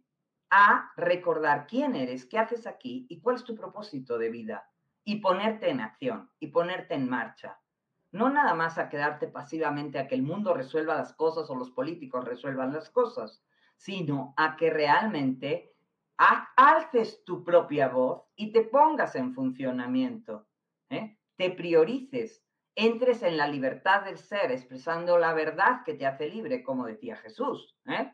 a 0.49 0.93
recordar 0.97 1.67
quién 1.67 1.97
eres, 1.97 2.25
qué 2.25 2.39
haces 2.39 2.69
aquí 2.69 3.09
y 3.11 3.21
cuál 3.21 3.35
es 3.35 3.43
tu 3.43 3.57
propósito 3.57 4.17
de 4.17 4.31
vida 4.31 4.71
y 5.03 5.17
ponerte 5.17 5.71
en 5.71 5.81
acción 5.81 6.31
y 6.39 6.47
ponerte 6.47 6.95
en 6.95 7.11
marcha. 7.11 7.59
No 8.13 8.31
nada 8.31 8.55
más 8.55 8.79
a 8.79 8.89
quedarte 8.89 9.27
pasivamente 9.27 9.99
a 9.99 10.07
que 10.07 10.15
el 10.15 10.23
mundo 10.23 10.55
resuelva 10.55 10.95
las 10.95 11.15
cosas 11.15 11.51
o 11.51 11.57
los 11.57 11.73
políticos 11.73 12.25
resuelvan 12.25 12.73
las 12.73 12.91
cosas, 12.91 13.43
sino 13.77 14.35
a 14.37 14.57
que 14.57 14.71
realmente 14.71 15.75
alces 16.19 17.25
tu 17.25 17.45
propia 17.45 17.89
voz 17.89 18.25
y 18.37 18.53
te 18.53 18.63
pongas 18.63 19.15
en 19.15 19.35
funcionamiento, 19.35 20.49
¿eh? 20.91 21.19
te 21.37 21.51
priorices, 21.51 22.45
entres 22.75 23.23
en 23.23 23.37
la 23.37 23.47
libertad 23.47 24.05
del 24.05 24.19
ser, 24.19 24.51
expresando 24.51 25.19
la 25.19 25.33
verdad 25.33 25.83
que 25.85 25.95
te 25.95 26.07
hace 26.07 26.29
libre, 26.29 26.63
como 26.63 26.87
decía 26.87 27.17
Jesús. 27.17 27.77
¿eh? 27.87 28.13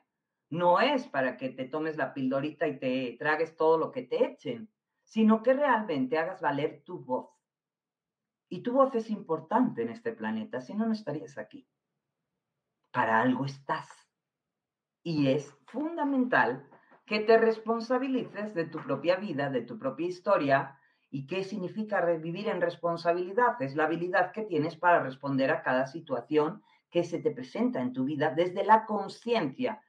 no 0.54 0.80
es 0.80 1.06
para 1.08 1.36
que 1.36 1.50
te 1.50 1.66
tomes 1.66 1.96
la 1.96 2.14
pildorita 2.14 2.66
y 2.66 2.78
te 2.78 3.16
tragues 3.18 3.56
todo 3.56 3.78
lo 3.78 3.90
que 3.90 4.02
te 4.02 4.24
echen, 4.24 4.70
sino 5.02 5.42
que 5.42 5.52
realmente 5.52 6.18
hagas 6.18 6.40
valer 6.40 6.82
tu 6.84 7.00
voz. 7.00 7.30
Y 8.48 8.62
tu 8.62 8.72
voz 8.72 8.94
es 8.94 9.10
importante 9.10 9.82
en 9.82 9.90
este 9.90 10.12
planeta, 10.12 10.60
si 10.60 10.74
no, 10.74 10.86
no 10.86 10.92
estarías 10.92 11.38
aquí. 11.38 11.68
Para 12.92 13.20
algo 13.20 13.44
estás. 13.44 13.88
Y 15.02 15.28
es 15.28 15.52
fundamental 15.66 16.68
que 17.06 17.20
te 17.20 17.38
responsabilices 17.38 18.54
de 18.54 18.64
tu 18.64 18.78
propia 18.78 19.16
vida, 19.16 19.50
de 19.50 19.62
tu 19.62 19.78
propia 19.78 20.06
historia. 20.06 20.78
¿Y 21.10 21.26
qué 21.26 21.44
significa 21.44 22.04
vivir 22.04 22.48
en 22.48 22.60
responsabilidad? 22.60 23.60
Es 23.60 23.76
la 23.76 23.84
habilidad 23.84 24.32
que 24.32 24.42
tienes 24.42 24.76
para 24.76 25.00
responder 25.00 25.50
a 25.50 25.62
cada 25.62 25.86
situación 25.86 26.62
que 26.90 27.04
se 27.04 27.18
te 27.18 27.30
presenta 27.30 27.80
en 27.80 27.92
tu 27.92 28.04
vida 28.04 28.30
desde 28.30 28.64
la 28.64 28.84
conciencia, 28.86 29.80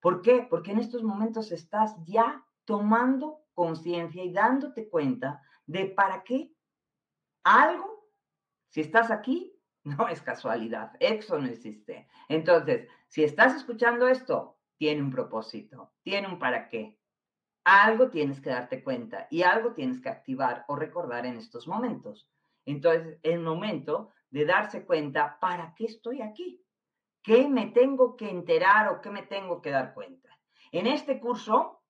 ¿Por 0.00 0.22
qué? 0.22 0.46
Porque 0.48 0.72
en 0.72 0.78
estos 0.78 1.02
momentos 1.02 1.50
estás 1.52 1.96
ya 2.04 2.44
tomando 2.64 3.44
conciencia 3.52 4.22
y 4.22 4.32
dándote 4.32 4.88
cuenta 4.88 5.42
de 5.66 5.86
para 5.86 6.22
qué 6.22 6.52
algo, 7.42 8.06
si 8.68 8.80
estás 8.80 9.10
aquí, 9.10 9.58
no 9.84 10.08
es 10.08 10.22
casualidad, 10.22 10.92
eso 11.00 11.38
no 11.38 11.48
existe. 11.48 12.08
Entonces, 12.28 12.88
si 13.08 13.24
estás 13.24 13.56
escuchando 13.56 14.06
esto, 14.06 14.57
tiene 14.78 15.02
un 15.02 15.10
propósito, 15.10 15.92
tiene 16.02 16.28
un 16.28 16.38
para 16.38 16.68
qué. 16.68 16.98
Algo 17.64 18.08
tienes 18.08 18.40
que 18.40 18.50
darte 18.50 18.82
cuenta 18.82 19.26
y 19.30 19.42
algo 19.42 19.74
tienes 19.74 20.00
que 20.00 20.08
activar 20.08 20.64
o 20.68 20.76
recordar 20.76 21.26
en 21.26 21.36
estos 21.36 21.68
momentos. 21.68 22.28
Entonces, 22.64 23.18
el 23.22 23.40
momento 23.40 24.12
de 24.30 24.46
darse 24.46 24.86
cuenta, 24.86 25.38
¿para 25.40 25.74
qué 25.74 25.84
estoy 25.84 26.22
aquí? 26.22 26.64
¿Qué 27.22 27.48
me 27.48 27.66
tengo 27.66 28.16
que 28.16 28.30
enterar 28.30 28.88
o 28.88 29.00
qué 29.00 29.10
me 29.10 29.22
tengo 29.22 29.60
que 29.60 29.70
dar 29.70 29.92
cuenta? 29.92 30.38
En 30.72 30.86
este 30.86 31.20
curso 31.20 31.82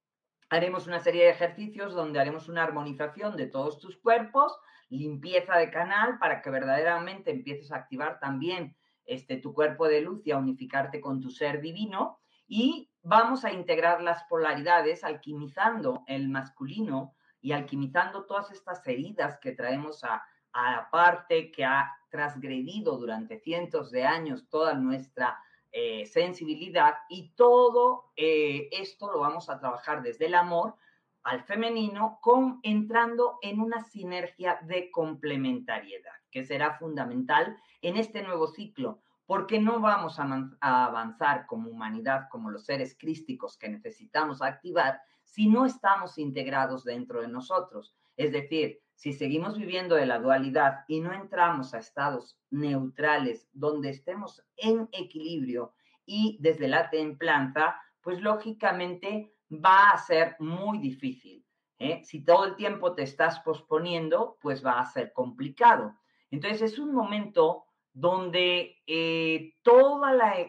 haremos 0.50 0.86
una 0.86 1.00
serie 1.00 1.24
de 1.24 1.30
ejercicios 1.30 1.94
donde 1.94 2.18
haremos 2.18 2.48
una 2.48 2.62
armonización 2.62 3.36
de 3.36 3.46
todos 3.46 3.78
tus 3.78 3.98
cuerpos, 3.98 4.58
limpieza 4.88 5.56
de 5.56 5.70
canal 5.70 6.18
para 6.18 6.40
que 6.40 6.50
verdaderamente 6.50 7.30
empieces 7.30 7.70
a 7.70 7.76
activar 7.76 8.18
también 8.18 8.76
este, 9.04 9.36
tu 9.36 9.52
cuerpo 9.52 9.88
de 9.88 10.00
luz 10.00 10.26
y 10.26 10.30
a 10.30 10.38
unificarte 10.38 11.00
con 11.00 11.20
tu 11.20 11.30
ser 11.30 11.60
divino. 11.60 12.20
Y 12.48 12.90
vamos 13.02 13.44
a 13.44 13.52
integrar 13.52 14.02
las 14.02 14.24
polaridades 14.24 15.04
alquimizando 15.04 16.02
el 16.08 16.28
masculino 16.28 17.14
y 17.40 17.52
alquimizando 17.52 18.24
todas 18.24 18.50
estas 18.50 18.84
heridas 18.88 19.38
que 19.38 19.52
traemos 19.52 20.02
a, 20.02 20.24
a 20.52 20.72
la 20.72 20.90
parte 20.90 21.52
que 21.52 21.64
ha 21.64 21.92
transgredido 22.10 22.96
durante 22.96 23.38
cientos 23.38 23.90
de 23.90 24.04
años 24.04 24.48
toda 24.48 24.74
nuestra 24.74 25.38
eh, 25.70 26.06
sensibilidad 26.06 26.94
y 27.10 27.30
todo 27.34 28.12
eh, 28.16 28.68
esto 28.72 29.12
lo 29.12 29.20
vamos 29.20 29.50
a 29.50 29.58
trabajar 29.58 30.02
desde 30.02 30.26
el 30.26 30.34
amor 30.34 30.76
al 31.22 31.42
femenino 31.42 32.18
con 32.22 32.60
entrando 32.62 33.38
en 33.42 33.60
una 33.60 33.82
sinergia 33.84 34.58
de 34.62 34.90
complementariedad 34.90 36.14
que 36.30 36.44
será 36.44 36.78
fundamental 36.78 37.58
en 37.82 37.98
este 37.98 38.22
nuevo 38.22 38.48
ciclo 38.48 39.02
porque 39.28 39.60
no 39.60 39.78
vamos 39.78 40.18
a, 40.18 40.86
avanzar 40.86 41.44
como 41.44 41.68
humanidad, 41.68 42.28
como 42.30 42.50
los 42.50 42.64
seres 42.64 42.96
crísticos 42.98 43.58
que 43.58 43.68
necesitamos 43.68 44.40
activar, 44.40 45.02
si 45.22 45.48
no 45.48 45.66
estamos 45.66 46.16
integrados 46.16 46.82
dentro 46.82 47.20
de 47.20 47.28
nosotros. 47.28 47.94
Es 48.16 48.32
decir, 48.32 48.80
si 48.94 49.12
seguimos 49.12 49.58
viviendo 49.58 49.96
de 49.96 50.06
la 50.06 50.18
dualidad 50.18 50.78
y 50.88 51.00
no 51.00 51.12
entramos 51.12 51.74
a 51.74 51.78
estados 51.78 52.38
neutrales 52.48 53.50
donde 53.52 53.90
estemos 53.90 54.42
en 54.56 54.88
equilibrio 54.92 55.74
y 56.06 56.38
desde 56.40 56.66
la 56.66 56.88
templanza, 56.88 57.78
pues 58.00 58.22
lógicamente 58.22 59.34
va 59.52 59.90
a 59.90 59.98
ser 59.98 60.36
muy 60.38 60.78
difícil. 60.78 61.44
¿eh? 61.78 62.00
Si 62.02 62.24
todo 62.24 62.46
el 62.46 62.56
tiempo 62.56 62.94
te 62.94 63.02
estás 63.02 63.40
posponiendo, 63.40 64.38
pues 64.40 64.64
va 64.64 64.80
a 64.80 64.86
ser 64.86 65.12
complicado. 65.12 65.94
Entonces 66.30 66.62
es 66.62 66.78
un 66.78 66.94
momento 66.94 67.67
donde 67.98 68.76
eh, 68.86 69.54
todo 69.62 70.00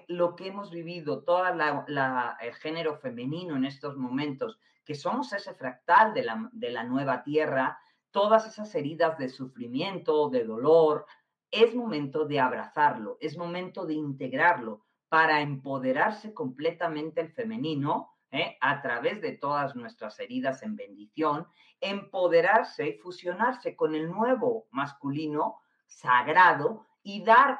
lo 0.08 0.36
que 0.36 0.48
hemos 0.48 0.70
vivido, 0.70 1.24
todo 1.24 1.44
el 1.48 2.54
género 2.54 2.98
femenino 2.98 3.56
en 3.56 3.66
estos 3.66 3.98
momentos, 3.98 4.60
que 4.86 4.94
somos 4.94 5.34
ese 5.34 5.56
fractal 5.56 6.14
de 6.14 6.26
la, 6.26 6.48
de 6.52 6.70
la 6.70 6.84
nueva 6.84 7.24
tierra, 7.24 7.80
todas 8.12 8.46
esas 8.46 8.74
heridas 8.76 9.18
de 9.18 9.30
sufrimiento, 9.30 10.30
de 10.30 10.44
dolor, 10.44 11.08
es 11.50 11.74
momento 11.74 12.26
de 12.26 12.40
abrazarlo, 12.40 13.18
es 13.20 13.36
momento 13.36 13.88
de 13.88 13.96
integrarlo 13.96 14.86
para 15.08 15.42
empoderarse 15.42 16.36
completamente 16.36 17.20
el 17.20 17.34
femenino 17.34 18.12
¿eh? 18.30 18.58
a 18.62 18.80
través 18.84 19.22
de 19.22 19.32
todas 19.32 19.76
nuestras 19.76 20.20
heridas 20.20 20.62
en 20.62 20.76
bendición, 20.76 21.48
empoderarse 21.82 22.90
y 22.90 22.94
fusionarse 23.00 23.76
con 23.76 23.96
el 23.96 24.08
nuevo 24.12 24.68
masculino 24.70 25.62
sagrado 25.88 26.86
y 27.10 27.24
dar 27.24 27.60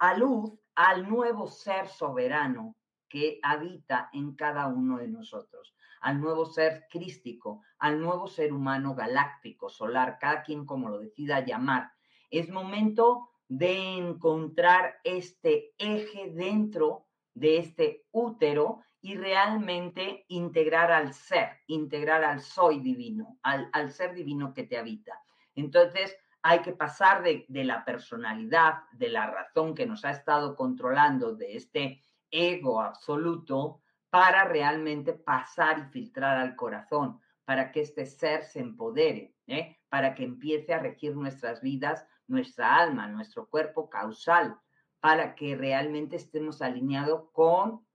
a 0.00 0.16
luz 0.16 0.52
al 0.74 1.08
nuevo 1.08 1.46
ser 1.46 1.86
soberano 1.88 2.74
que 3.08 3.38
habita 3.42 4.10
en 4.12 4.34
cada 4.34 4.66
uno 4.66 4.98
de 4.98 5.08
nosotros 5.08 5.76
al 6.02 6.20
nuevo 6.20 6.44
ser 6.46 6.86
crístico, 6.90 7.62
al 7.78 8.00
nuevo 8.00 8.26
ser 8.26 8.52
humano 8.52 8.94
galáctico, 8.94 9.68
solar, 9.68 10.18
cada 10.20 10.42
quien 10.42 10.66
como 10.66 10.88
lo 10.90 10.98
decida 10.98 11.44
llamar. 11.44 11.92
Es 12.28 12.50
momento 12.50 13.30
de 13.46 13.98
encontrar 13.98 14.96
este 15.04 15.74
eje 15.78 16.32
dentro 16.34 17.06
de 17.34 17.58
este 17.58 18.04
útero 18.10 18.80
y 19.00 19.14
realmente 19.14 20.24
integrar 20.26 20.90
al 20.90 21.14
ser, 21.14 21.50
integrar 21.68 22.24
al 22.24 22.40
soy 22.40 22.80
divino, 22.80 23.38
al, 23.42 23.70
al 23.72 23.92
ser 23.92 24.12
divino 24.12 24.52
que 24.52 24.64
te 24.64 24.78
habita. 24.78 25.20
Entonces, 25.54 26.16
hay 26.42 26.60
que 26.60 26.72
pasar 26.72 27.22
de, 27.22 27.46
la 27.48 27.84
personalidad, 27.84 28.82
de 28.92 29.08
la 29.08 29.30
razón 29.30 29.74
que 29.74 29.86
nos 29.86 30.04
ha 30.04 30.10
estado 30.10 30.56
controlando, 30.56 31.34
de 31.34 31.56
este 31.56 32.02
ego 32.30 32.80
absoluto, 32.80 33.80
para 34.10 34.44
realmente 34.44 35.12
pasar 35.12 35.78
y 35.78 35.92
filtrar 35.92 36.38
al 36.38 36.56
corazón, 36.56 37.20
para 37.44 37.70
que 37.70 37.80
este 37.80 38.06
ser 38.06 38.42
se 38.42 38.60
empodere, 38.60 39.34
¿eh? 39.46 39.78
para 39.88 40.14
que 40.14 40.24
empiece 40.24 40.74
a 40.74 40.80
regir 40.80 41.16
nuestras 41.16 41.62
vidas, 41.62 42.06
nuestra 42.26 42.76
alma, 42.76 43.06
nuestro 43.06 43.48
cuerpo 43.48 43.88
causal, 43.88 44.58
para 45.00 45.34
que 45.34 45.56
realmente 45.56 46.16
estemos 46.16 46.60
alineados 46.60 47.30
con 47.32 47.86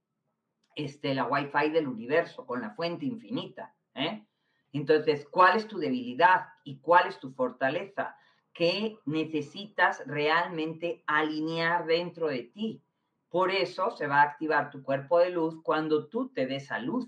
este, 0.76 1.14
la 1.14 1.26
Wi-Fi 1.26 1.70
del 1.70 1.88
universo, 1.88 2.46
con 2.46 2.62
la 2.62 2.72
fuente 2.72 3.06
infinita. 3.06 3.76
¿eh? 3.94 4.26
Entonces, 4.72 5.28
¿cuál 5.30 5.58
es 5.58 5.68
tu 5.68 5.78
debilidad 5.80 6.48
y 6.64 6.80
cuál 6.80 7.08
es 7.08 7.20
tu 7.20 7.32
fortaleza? 7.32 8.16
Que 8.58 8.98
necesitas 9.06 10.02
realmente 10.08 11.04
alinear 11.06 11.86
dentro 11.86 12.28
de 12.28 12.42
ti? 12.42 12.82
Por 13.30 13.52
eso 13.52 13.92
se 13.92 14.08
va 14.08 14.22
a 14.22 14.24
activar 14.24 14.72
tu 14.72 14.82
cuerpo 14.82 15.20
de 15.20 15.30
luz 15.30 15.62
cuando 15.62 16.08
tú 16.08 16.30
te 16.30 16.48
des 16.48 16.72
a 16.72 16.80
luz, 16.80 17.08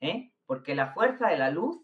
¿eh? 0.00 0.32
porque 0.46 0.74
la 0.74 0.94
fuerza 0.94 1.28
de 1.28 1.36
la 1.36 1.50
luz 1.50 1.78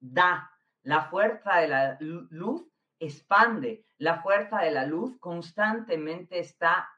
da, 0.00 0.50
la 0.82 1.02
fuerza 1.04 1.58
de 1.58 1.68
la 1.68 1.96
luz 2.00 2.66
expande, 2.98 3.84
la 3.98 4.20
fuerza 4.20 4.58
de 4.62 4.72
la 4.72 4.84
luz 4.84 5.16
constantemente 5.20 6.40
está 6.40 6.88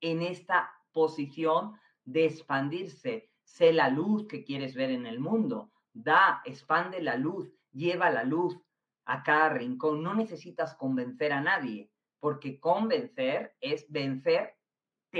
en 0.00 0.22
esta 0.22 0.72
posición 0.92 1.78
de 2.06 2.24
expandirse. 2.24 3.28
Sé 3.44 3.74
la 3.74 3.90
luz 3.90 4.26
que 4.28 4.44
quieres 4.44 4.74
ver 4.74 4.90
en 4.90 5.04
el 5.04 5.20
mundo, 5.20 5.72
da, 5.92 6.40
expande 6.46 7.02
la 7.02 7.16
luz, 7.16 7.52
lleva 7.70 8.08
la 8.08 8.24
luz 8.24 8.58
a 9.04 9.22
cada 9.22 9.50
rincón. 9.50 10.02
No 10.02 10.14
necesitas 10.14 10.74
convencer 10.74 11.32
a 11.32 11.40
nadie, 11.40 11.90
porque 12.20 12.60
convencer 12.60 13.54
es 13.60 13.90
vencer 13.90 14.56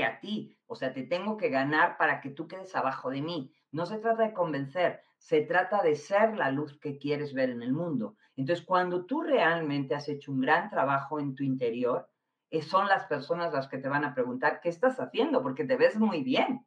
a 0.01 0.21
ti, 0.21 0.57
o 0.67 0.75
sea, 0.75 0.95
te 0.95 1.03
tengo 1.03 1.37
que 1.37 1.51
ganar 1.51 1.99
para 1.99 2.23
que 2.23 2.31
tú 2.31 2.49
quedes 2.49 2.75
abajo 2.75 3.11
de 3.11 3.21
mí. 3.21 3.53
No 3.73 3.85
se 3.85 3.99
trata 3.99 4.23
de 4.23 4.33
convencer, 4.33 5.03
se 5.19 5.43
trata 5.43 5.83
de 5.83 5.97
ser 5.97 6.37
la 6.37 6.51
luz 6.51 6.79
que 6.79 6.97
quieres 6.97 7.35
ver 7.35 7.51
en 7.51 7.63
el 7.63 7.73
mundo. 7.73 8.17
Entonces, 8.37 8.65
cuando 8.65 9.05
tú 9.05 9.21
realmente 9.21 9.95
has 9.95 10.09
hecho 10.09 10.33
un 10.33 10.41
gran 10.41 10.71
trabajo 10.71 11.21
en 11.21 11.35
tu 11.35 11.43
interior, 11.43 12.09
eh, 12.51 12.63
son 12.63 12.89
las 12.89 13.05
personas 13.05 13.53
las 13.53 13.69
que 13.69 13.79
te 13.79 13.89
van 13.89 14.05
a 14.05 14.15
preguntar, 14.15 14.61
¿qué 14.63 14.71
estás 14.71 14.99
haciendo? 14.99 15.43
Porque 15.43 15.65
te 15.65 15.77
ves 15.77 15.99
muy 15.99 16.23
bien. 16.23 16.67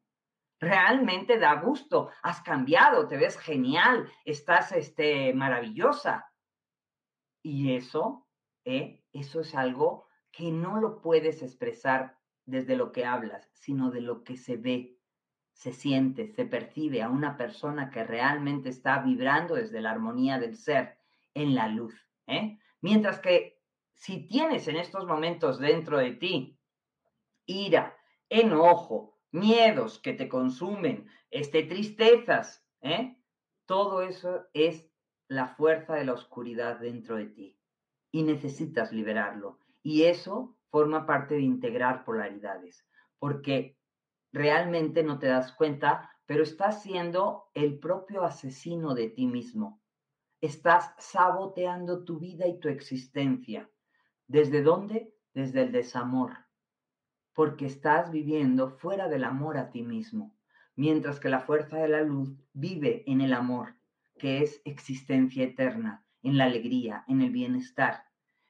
Realmente 0.60 1.40
da 1.40 1.56
gusto, 1.56 2.10
has 2.22 2.42
cambiado, 2.42 3.08
te 3.08 3.18
ves 3.18 3.38
genial, 3.38 4.08
estás 4.24 4.72
este, 4.72 5.34
maravillosa. 5.34 6.26
Y 7.48 7.76
eso, 7.76 8.26
eh, 8.64 9.04
eso 9.14 9.42
es 9.42 9.54
algo 9.54 10.08
que 10.32 10.52
no 10.52 10.82
lo 10.82 11.00
puedes 11.00 11.44
expresar 11.44 12.18
desde 12.44 12.76
lo 12.76 12.92
que 12.92 13.06
hablas, 13.06 13.48
sino 13.54 13.92
de 13.92 14.02
lo 14.02 14.24
que 14.24 14.36
se 14.36 14.58
ve, 14.58 14.98
se 15.54 15.72
siente, 15.72 16.34
se 16.34 16.46
percibe 16.46 17.04
a 17.04 17.10
una 17.10 17.38
persona 17.38 17.92
que 17.92 18.04
realmente 18.04 18.70
está 18.70 18.98
vibrando 18.98 19.54
desde 19.54 19.80
la 19.80 19.92
armonía 19.92 20.40
del 20.40 20.58
ser 20.58 20.98
en 21.36 21.54
la 21.54 21.68
luz. 21.68 21.94
¿eh? 22.26 22.58
Mientras 22.82 23.20
que 23.20 23.62
si 23.94 24.26
tienes 24.26 24.68
en 24.68 24.78
estos 24.78 25.06
momentos 25.06 25.60
dentro 25.60 26.00
de 26.00 26.14
ti 26.14 26.60
ira, 27.46 27.96
enojo, 28.28 29.20
miedos 29.30 30.00
que 30.00 30.14
te 30.14 30.28
consumen, 30.28 31.08
este, 31.30 31.62
tristezas, 31.62 32.66
¿eh? 32.82 33.16
todo 33.68 34.02
eso 34.02 34.48
es 34.54 34.90
la 35.28 35.48
fuerza 35.48 35.96
de 35.96 36.06
la 36.06 36.14
oscuridad 36.14 36.80
dentro 36.80 37.16
de 37.16 37.26
ti 37.26 37.60
y 38.12 38.24
necesitas 38.24 38.92
liberarlo. 38.92 39.60
Y 39.82 40.04
eso 40.04 40.58
forma 40.70 41.06
parte 41.06 41.36
de 41.36 41.42
integrar 41.42 42.06
polaridades, 42.06 42.86
porque 43.20 43.78
realmente 44.32 45.04
no 45.04 45.20
te 45.20 45.28
das 45.28 45.54
cuenta, 45.54 46.12
pero 46.26 46.44
estás 46.44 46.82
siendo 46.82 47.50
el 47.54 47.80
propio 47.80 48.24
asesino 48.24 48.94
de 48.94 49.10
ti 49.10 49.26
mismo. 49.26 49.82
Estás 50.42 50.94
saboteando 50.98 52.04
tu 52.04 52.20
vida 52.20 52.48
y 52.48 52.60
tu 52.60 52.70
existencia. 52.70 53.70
¿Desde 54.28 54.62
dónde? 54.62 55.14
Desde 55.34 55.64
el 55.64 55.72
desamor, 55.72 56.32
porque 57.34 57.66
estás 57.66 58.12
viviendo 58.12 58.70
fuera 58.70 59.10
del 59.10 59.26
amor 59.26 59.58
a 59.58 59.70
ti 59.70 59.84
mismo, 59.84 60.36
mientras 60.76 61.20
que 61.20 61.30
la 61.30 61.42
fuerza 61.42 61.78
de 61.78 61.90
la 61.90 62.02
luz 62.02 62.34
vive 62.54 63.04
en 63.06 63.22
el 63.22 63.34
amor, 63.34 63.76
que 64.18 64.42
es 64.44 64.62
existencia 64.66 65.44
eterna, 65.44 66.06
en 66.24 66.38
la 66.38 66.46
alegría, 66.46 67.04
en 67.08 67.22
el 67.22 67.32
bienestar. 67.32 68.06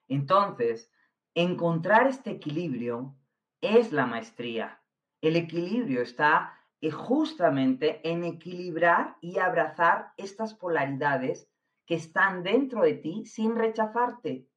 Entonces, 0.07 0.91
Encontrar 1.37 2.07
este 2.07 2.31
equilibrio 2.31 3.13
es 3.59 3.91
la 3.91 4.05
maestría. 4.05 4.81
El 5.19 5.35
equilibrio 5.35 6.01
está 6.01 6.57
eh, 6.79 6.91
justamente 6.91 7.99
en 8.09 8.23
equilibrar 8.23 9.17
y 9.19 9.37
abrazar 9.37 10.13
estas 10.15 10.53
polaridades 10.53 11.49
que 11.85 11.95
están 11.95 12.41
dentro 12.41 12.83
de 12.83 12.93
ti 12.93 13.25
sin 13.25 13.57
rechazarte. 13.57 14.47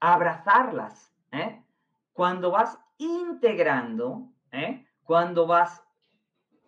Abrazarlas. 0.00 1.14
¿eh? 1.32 1.62
Cuando 2.14 2.50
vas 2.50 2.78
integrando, 2.96 4.32
¿eh? 4.52 4.86
cuando 5.02 5.46
vas 5.46 5.85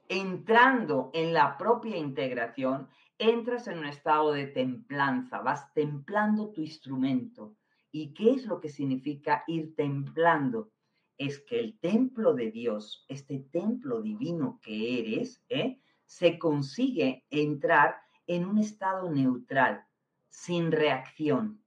entrando 0.08 1.10
en 1.12 1.32
la 1.32 1.58
propia 1.58 1.96
integración, 1.96 2.88
entras 3.18 3.68
en 3.68 3.78
un 3.78 3.86
estado 3.86 4.32
de 4.32 4.46
templanza, 4.46 5.40
vas 5.40 5.72
templando 5.74 6.50
tu 6.50 6.62
instrumento. 6.62 7.56
¿Y 7.90 8.14
qué 8.14 8.30
es 8.32 8.46
lo 8.46 8.60
que 8.60 8.68
significa 8.68 9.44
ir 9.46 9.74
templando? 9.74 10.70
Es 11.16 11.40
que 11.40 11.58
el 11.58 11.78
templo 11.78 12.34
de 12.34 12.50
Dios, 12.50 13.04
este 13.08 13.40
templo 13.40 14.02
divino 14.02 14.60
que 14.62 15.00
eres, 15.00 15.42
¿eh? 15.48 15.80
se 16.06 16.38
consigue 16.38 17.24
entrar 17.30 17.96
en 18.26 18.46
un 18.46 18.58
estado 18.58 19.10
neutral, 19.10 19.84
sin 20.28 20.70
reacción, 20.70 21.62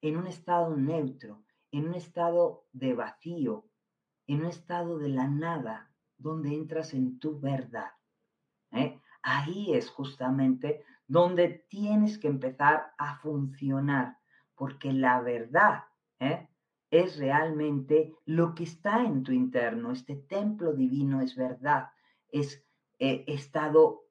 en 0.00 0.16
un 0.16 0.26
estado 0.26 0.76
neutro, 0.76 1.42
en 1.72 1.88
un 1.88 1.94
estado 1.94 2.66
de 2.72 2.94
vacío, 2.94 3.64
en 4.26 4.40
un 4.40 4.46
estado 4.46 4.98
de 4.98 5.08
la 5.08 5.28
nada, 5.28 5.93
donde 6.18 6.54
entras 6.54 6.94
en 6.94 7.18
tu 7.18 7.38
verdad. 7.40 7.92
¿eh? 8.72 8.98
Ahí 9.22 9.74
es 9.74 9.90
justamente 9.90 10.84
donde 11.06 11.64
tienes 11.68 12.18
que 12.18 12.28
empezar 12.28 12.92
a 12.98 13.16
funcionar, 13.16 14.18
porque 14.54 14.92
la 14.92 15.20
verdad 15.20 15.84
¿eh? 16.18 16.48
es 16.90 17.18
realmente 17.18 18.14
lo 18.24 18.54
que 18.54 18.64
está 18.64 19.04
en 19.04 19.22
tu 19.22 19.32
interno. 19.32 19.92
Este 19.92 20.16
templo 20.16 20.72
divino 20.72 21.20
es 21.20 21.36
verdad, 21.36 21.90
es 22.28 22.64
eh, 22.98 23.24
estado 23.26 24.04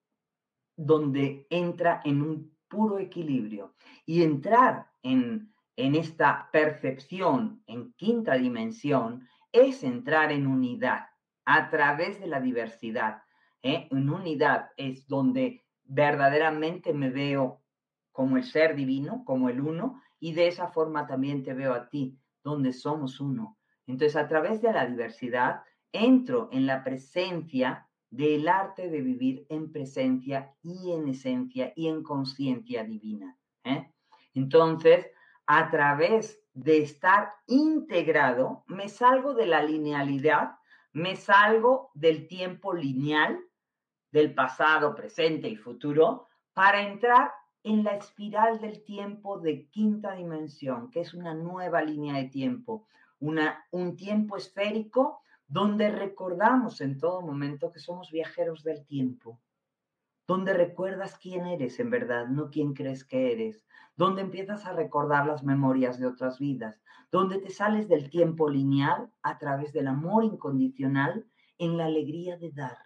donde 0.75 1.47
entra 1.49 2.01
en 2.03 2.21
un 2.21 2.55
puro 2.67 2.99
equilibrio. 2.99 3.75
Y 4.05 4.23
entrar 4.23 4.91
en, 5.03 5.53
en 5.75 5.95
esta 5.95 6.49
percepción 6.51 7.63
en 7.67 7.93
quinta 7.93 8.33
dimensión 8.35 9.27
es 9.51 9.83
entrar 9.83 10.31
en 10.31 10.47
unidad 10.47 11.12
a 11.45 11.69
través 11.69 12.19
de 12.19 12.27
la 12.27 12.39
diversidad. 12.39 13.23
¿eh? 13.61 13.87
En 13.91 14.09
unidad 14.09 14.69
es 14.77 15.07
donde 15.07 15.63
verdaderamente 15.83 16.93
me 16.93 17.09
veo 17.09 17.61
como 18.11 18.37
el 18.37 18.43
ser 18.43 18.75
divino, 18.75 19.23
como 19.25 19.49
el 19.49 19.59
uno, 19.59 20.01
y 20.19 20.33
de 20.33 20.47
esa 20.47 20.67
forma 20.67 21.07
también 21.07 21.43
te 21.43 21.53
veo 21.53 21.73
a 21.73 21.89
ti, 21.89 22.17
donde 22.43 22.71
somos 22.71 23.19
uno. 23.19 23.57
Entonces, 23.87 24.15
a 24.15 24.27
través 24.27 24.61
de 24.61 24.71
la 24.71 24.85
diversidad, 24.85 25.63
entro 25.91 26.49
en 26.51 26.65
la 26.65 26.83
presencia 26.83 27.87
del 28.09 28.47
arte 28.47 28.89
de 28.89 29.01
vivir 29.01 29.45
en 29.49 29.71
presencia 29.71 30.53
y 30.61 30.91
en 30.91 31.07
esencia 31.07 31.73
y 31.75 31.87
en 31.87 32.03
conciencia 32.03 32.83
divina. 32.83 33.35
¿eh? 33.63 33.91
Entonces, 34.35 35.07
a 35.47 35.69
través 35.71 36.39
de 36.53 36.83
estar 36.83 37.33
integrado, 37.47 38.63
me 38.67 38.87
salgo 38.87 39.33
de 39.33 39.47
la 39.47 39.63
linealidad, 39.63 40.51
me 40.93 41.15
salgo 41.15 41.91
del 41.93 42.27
tiempo 42.27 42.73
lineal 42.73 43.39
del 44.11 44.33
pasado, 44.33 44.95
presente 44.95 45.49
y 45.49 45.55
futuro 45.55 46.27
para 46.53 46.87
entrar 46.87 47.31
en 47.63 47.83
la 47.83 47.95
espiral 47.95 48.59
del 48.59 48.83
tiempo 48.83 49.39
de 49.39 49.67
quinta 49.69 50.13
dimensión, 50.13 50.91
que 50.91 51.01
es 51.01 51.13
una 51.13 51.33
nueva 51.33 51.81
línea 51.81 52.15
de 52.15 52.25
tiempo, 52.29 52.87
una, 53.19 53.65
un 53.71 53.95
tiempo 53.95 54.37
esférico 54.37 55.21
donde 55.47 55.89
recordamos 55.89 56.81
en 56.81 56.99
todo 56.99 57.21
momento 57.21 57.71
que 57.71 57.79
somos 57.79 58.11
viajeros 58.11 58.63
del 58.63 58.85
tiempo, 58.85 59.39
donde 60.27 60.53
recuerdas 60.53 61.17
quién 61.17 61.45
eres 61.45 61.79
en 61.79 61.89
verdad, 61.89 62.27
no 62.27 62.49
quién 62.49 62.73
crees 62.73 63.03
que 63.03 63.31
eres, 63.31 63.65
donde 63.95 64.21
empiezas 64.21 64.65
a 64.65 64.73
recordar 64.73 65.27
las 65.27 65.43
memorias 65.43 65.99
de 65.99 66.07
otras 66.07 66.39
vidas, 66.39 66.81
donde 67.11 67.39
te 67.39 67.49
sales 67.49 67.87
del 67.87 68.09
tiempo 68.09 68.49
lineal 68.49 69.11
a 69.21 69.37
través 69.37 69.73
del 69.73 69.87
amor 69.87 70.23
incondicional 70.23 71.25
en 71.57 71.77
la 71.77 71.85
alegría 71.85 72.37
de 72.37 72.51
dar 72.51 72.77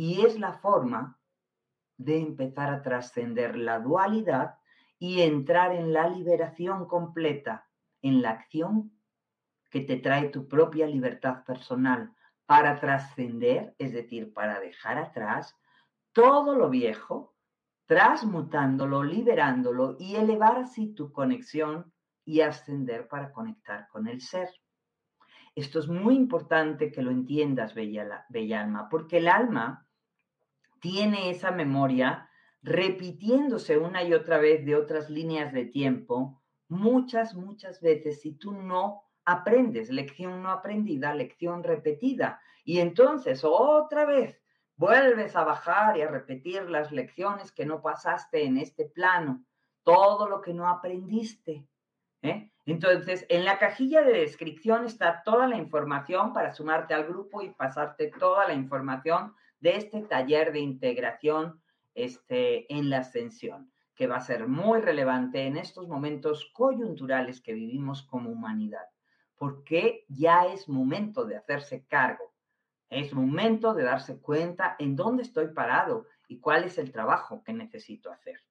y 0.00 0.24
es 0.24 0.38
la 0.38 0.54
forma 0.54 1.20
de 1.98 2.20
empezar 2.20 2.72
a 2.72 2.80
trascender 2.80 3.54
la 3.54 3.80
dualidad 3.80 4.54
y 4.98 5.20
entrar 5.20 5.74
en 5.74 5.92
la 5.92 6.08
liberación 6.08 6.86
completa, 6.86 7.68
en 8.00 8.22
la 8.22 8.30
acción 8.30 8.92
que 9.68 9.82
te 9.82 9.98
trae 9.98 10.30
tu 10.30 10.48
propia 10.48 10.86
libertad 10.86 11.44
personal 11.44 12.14
para 12.46 12.80
trascender, 12.80 13.74
es 13.76 13.92
decir, 13.92 14.32
para 14.32 14.58
dejar 14.58 14.96
atrás 14.96 15.54
todo 16.12 16.54
lo 16.54 16.70
viejo, 16.70 17.34
transmutándolo, 17.86 19.02
liberándolo 19.02 19.96
y 19.98 20.16
elevar 20.16 20.58
así 20.58 20.94
tu 20.94 21.12
conexión 21.12 21.92
y 22.24 22.40
ascender 22.40 23.08
para 23.08 23.32
conectar 23.32 23.88
con 23.88 24.06
el 24.06 24.20
ser. 24.20 24.48
Esto 25.54 25.80
es 25.80 25.88
muy 25.88 26.14
importante 26.14 26.92
que 26.92 27.02
lo 27.02 27.10
entiendas, 27.10 27.74
bella, 27.74 28.24
bella 28.28 28.60
alma, 28.60 28.88
porque 28.88 29.18
el 29.18 29.28
alma 29.28 29.86
tiene 30.80 31.30
esa 31.30 31.50
memoria 31.50 32.28
repitiéndose 32.62 33.78
una 33.78 34.04
y 34.04 34.12
otra 34.14 34.38
vez 34.38 34.64
de 34.64 34.76
otras 34.76 35.10
líneas 35.10 35.52
de 35.52 35.64
tiempo, 35.64 36.42
muchas, 36.68 37.34
muchas 37.34 37.80
veces 37.80 38.20
si 38.20 38.32
tú 38.32 38.52
no 38.52 39.02
aprendes, 39.24 39.90
lección 39.90 40.42
no 40.42 40.50
aprendida, 40.50 41.14
lección 41.14 41.62
repetida. 41.62 42.40
Y 42.64 42.78
entonces 42.78 43.42
otra 43.42 44.04
vez 44.04 44.39
vuelves 44.80 45.36
a 45.36 45.44
bajar 45.44 45.98
y 45.98 46.00
a 46.00 46.08
repetir 46.08 46.70
las 46.70 46.90
lecciones 46.90 47.52
que 47.52 47.66
no 47.66 47.82
pasaste 47.82 48.44
en 48.46 48.56
este 48.56 48.86
plano, 48.86 49.44
todo 49.82 50.26
lo 50.26 50.40
que 50.40 50.54
no 50.54 50.70
aprendiste. 50.70 51.66
¿eh? 52.22 52.50
Entonces, 52.64 53.26
en 53.28 53.44
la 53.44 53.58
cajilla 53.58 54.00
de 54.00 54.20
descripción 54.20 54.86
está 54.86 55.22
toda 55.22 55.46
la 55.46 55.58
información 55.58 56.32
para 56.32 56.54
sumarte 56.54 56.94
al 56.94 57.06
grupo 57.06 57.42
y 57.42 57.50
pasarte 57.50 58.10
toda 58.18 58.48
la 58.48 58.54
información 58.54 59.34
de 59.60 59.76
este 59.76 60.00
taller 60.00 60.50
de 60.50 60.60
integración 60.60 61.60
este, 61.94 62.72
en 62.72 62.88
la 62.88 63.00
ascensión, 63.00 63.70
que 63.94 64.06
va 64.06 64.16
a 64.16 64.22
ser 64.22 64.48
muy 64.48 64.80
relevante 64.80 65.42
en 65.42 65.58
estos 65.58 65.88
momentos 65.88 66.50
coyunturales 66.54 67.42
que 67.42 67.52
vivimos 67.52 68.02
como 68.04 68.30
humanidad, 68.30 68.86
porque 69.36 70.06
ya 70.08 70.46
es 70.46 70.70
momento 70.70 71.26
de 71.26 71.36
hacerse 71.36 71.84
cargo, 71.86 72.29
es 72.90 73.14
momento 73.14 73.72
de 73.72 73.84
darse 73.84 74.20
cuenta 74.20 74.76
en 74.78 74.96
dónde 74.96 75.22
estoy 75.22 75.48
parado 75.48 76.06
y 76.28 76.40
cuál 76.40 76.64
es 76.64 76.76
el 76.76 76.92
trabajo 76.92 77.42
que 77.44 77.52
necesito 77.52 78.10
hacer. 78.10 78.42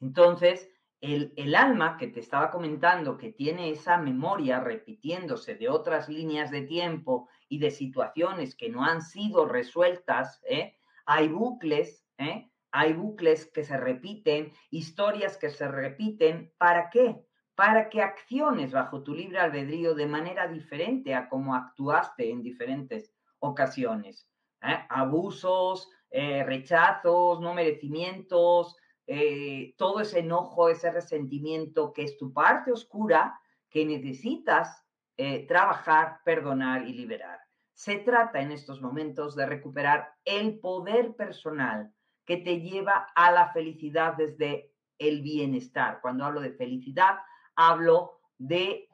Entonces, 0.00 0.68
el, 1.00 1.54
alma 1.54 1.98
que 1.98 2.06
te 2.06 2.20
estaba 2.20 2.50
comentando, 2.50 3.18
que 3.18 3.30
tiene 3.30 3.70
esa 3.70 3.98
memoria 3.98 4.60
repitiéndose 4.60 5.54
de 5.54 5.68
otras 5.68 6.08
líneas 6.08 6.50
de 6.50 6.62
tiempo 6.62 7.28
y 7.48 7.58
de 7.58 7.70
situaciones 7.70 8.54
que 8.54 8.70
no 8.70 8.84
han 8.84 9.02
sido 9.02 9.44
resueltas, 9.44 10.40
¿eh? 10.48 10.78
hay 11.04 11.28
bucles, 11.28 12.06
¿eh? 12.16 12.50
hay 12.70 12.94
bucles 12.94 13.44
que 13.52 13.64
se 13.64 13.76
repiten, 13.76 14.52
historias 14.70 15.36
que 15.36 15.50
se 15.50 15.68
repiten, 15.68 16.52
¿para 16.56 16.88
qué? 16.88 17.22
Para 17.54 17.90
que 17.90 18.00
acciones 18.00 18.72
bajo 18.72 19.02
tu 19.02 19.14
libre 19.14 19.38
albedrío 19.38 19.94
de 19.94 20.06
manera 20.06 20.48
diferente 20.48 21.14
a 21.14 21.28
como 21.28 21.54
actuaste 21.54 22.30
en 22.30 22.42
diferentes 22.42 23.13
ocasiones. 23.48 24.26
¿eh? 24.62 24.78
Abusos, 24.88 25.90
rechazos, 26.10 27.40
no 27.40 27.54
merecimientos, 27.54 28.76
eh, 29.06 29.74
todo 29.76 30.00
ese 30.00 30.20
enojo, 30.20 30.70
ese 30.70 30.90
resentimiento 30.90 31.92
que 31.92 32.04
es 32.04 32.16
tu 32.16 32.32
parte 32.32 32.72
oscura 32.72 33.38
que 33.68 33.84
necesitas 33.84 34.82
eh, 35.16 35.46
trabajar, 35.46 36.20
perdonar 36.24 36.88
y 36.88 36.94
liberar. 36.94 37.38
Se 37.74 37.96
trata 37.96 38.40
en 38.40 38.52
estos 38.52 38.80
momentos 38.80 39.36
de 39.36 39.46
recuperar 39.46 40.14
el 40.24 40.58
poder 40.58 41.14
personal 41.16 41.92
que 42.24 42.38
te 42.38 42.60
lleva 42.60 43.08
a 43.14 43.30
la 43.30 43.52
felicidad 43.52 44.14
desde 44.16 44.72
el 44.98 45.20
bienestar. 45.20 46.00
Cuando 46.00 46.24
hablo 46.24 46.40
de 46.40 46.52
felicidad, 46.52 47.18
hablo 47.56 48.20
de 48.38 48.88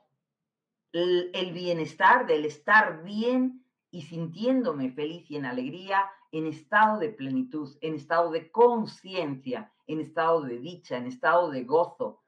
el 0.92 1.52
bienestar, 1.52 2.26
del 2.26 2.46
estar 2.46 3.04
bien 3.04 3.64
y 3.90 4.02
sintiéndome 4.02 4.90
feliz 4.90 5.30
y 5.30 5.36
en 5.36 5.46
alegría, 5.46 6.04
en 6.32 6.46
estado 6.46 6.98
de 6.98 7.10
plenitud, 7.10 7.76
en 7.80 7.94
estado 7.94 8.30
de 8.30 8.50
conciencia, 8.50 9.72
en 9.86 10.00
estado 10.00 10.42
de 10.42 10.58
dicha, 10.58 10.96
en 10.96 11.06
estado 11.06 11.50
de 11.50 11.64
gozo. 11.64 12.22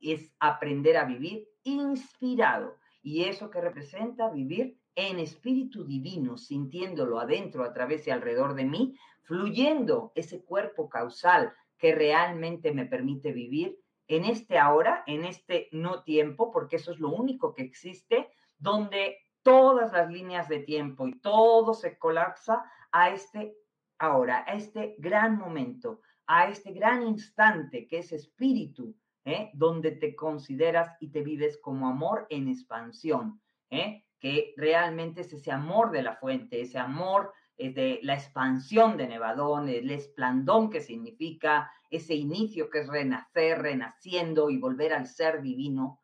Es 0.00 0.32
aprender 0.38 0.96
a 0.96 1.04
vivir 1.04 1.48
inspirado. 1.62 2.76
Y 3.02 3.24
eso 3.24 3.50
que 3.50 3.60
representa 3.60 4.30
vivir 4.30 4.78
en 4.94 5.18
espíritu 5.18 5.84
divino, 5.84 6.36
sintiéndolo 6.36 7.18
adentro, 7.18 7.64
a 7.64 7.72
través 7.72 8.06
y 8.06 8.10
alrededor 8.10 8.54
de 8.54 8.64
mí, 8.64 8.96
fluyendo 9.22 10.12
ese 10.14 10.44
cuerpo 10.44 10.88
causal 10.88 11.52
que 11.78 11.94
realmente 11.94 12.72
me 12.72 12.86
permite 12.86 13.32
vivir 13.32 13.78
en 14.06 14.24
este 14.24 14.58
ahora, 14.58 15.02
en 15.06 15.24
este 15.24 15.68
no 15.72 16.02
tiempo, 16.02 16.52
porque 16.52 16.76
eso 16.76 16.92
es 16.92 17.00
lo 17.00 17.08
único 17.08 17.54
que 17.54 17.62
existe, 17.62 18.28
donde 18.58 19.18
todas 19.44 19.92
las 19.92 20.10
líneas 20.10 20.48
de 20.48 20.58
tiempo 20.60 21.06
y 21.06 21.12
todo 21.20 21.74
se 21.74 21.96
colapsa 21.98 22.64
a 22.90 23.10
este 23.10 23.56
ahora, 23.98 24.44
a 24.48 24.54
este 24.54 24.96
gran 24.98 25.38
momento, 25.38 26.00
a 26.26 26.48
este 26.48 26.72
gran 26.72 27.06
instante 27.06 27.86
que 27.86 27.98
es 27.98 28.12
espíritu, 28.12 28.96
¿eh? 29.24 29.50
donde 29.54 29.92
te 29.92 30.16
consideras 30.16 30.96
y 31.00 31.10
te 31.10 31.22
vives 31.22 31.58
como 31.58 31.86
amor 31.86 32.26
en 32.30 32.48
expansión, 32.48 33.40
¿eh? 33.70 34.04
que 34.18 34.54
realmente 34.56 35.20
es 35.20 35.32
ese 35.32 35.52
amor 35.52 35.90
de 35.90 36.02
la 36.02 36.16
fuente, 36.16 36.60
ese 36.60 36.78
amor 36.78 37.32
de 37.56 38.00
la 38.02 38.14
expansión 38.14 38.96
de 38.96 39.06
Nevadón, 39.06 39.68
el 39.68 39.90
esplandón 39.90 40.70
que 40.70 40.80
significa 40.80 41.70
ese 41.90 42.14
inicio 42.14 42.68
que 42.68 42.80
es 42.80 42.88
renacer, 42.88 43.62
renaciendo 43.62 44.50
y 44.50 44.58
volver 44.58 44.92
al 44.92 45.06
ser 45.06 45.40
divino, 45.40 46.00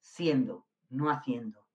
siendo, 0.00 0.66
no 0.88 1.10
haciendo. 1.10 1.65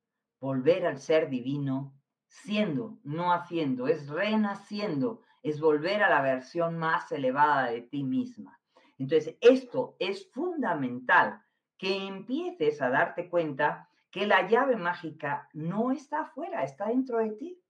Volver 0.42 0.86
al 0.86 1.00
ser 1.00 1.30
divino, 1.30 1.94
siendo, 2.28 2.98
no 3.04 3.32
haciendo, 3.32 3.88
es 3.88 4.10
renaciendo, 4.10 5.22
es 5.44 5.62
volver 5.62 6.04
a 6.04 6.10
la 6.10 6.22
versión 6.22 6.78
más 6.78 7.12
elevada 7.14 7.72
de 7.72 7.84
ti 7.84 8.04
misma. 8.04 8.60
Entonces, 8.98 9.38
esto 9.40 9.96
es 10.00 10.30
fundamental, 10.32 11.42
que 11.78 12.08
empieces 12.08 12.82
a 12.82 12.90
darte 12.90 13.30
cuenta 13.30 13.90
que 14.12 14.28
la 14.28 14.48
llave 14.48 14.76
mágica 14.76 15.50
no 15.54 15.92
está 15.92 16.22
afuera, 16.22 16.64
está 16.64 16.88
dentro 16.88 17.18
de 17.18 17.32
ti. 17.32 17.62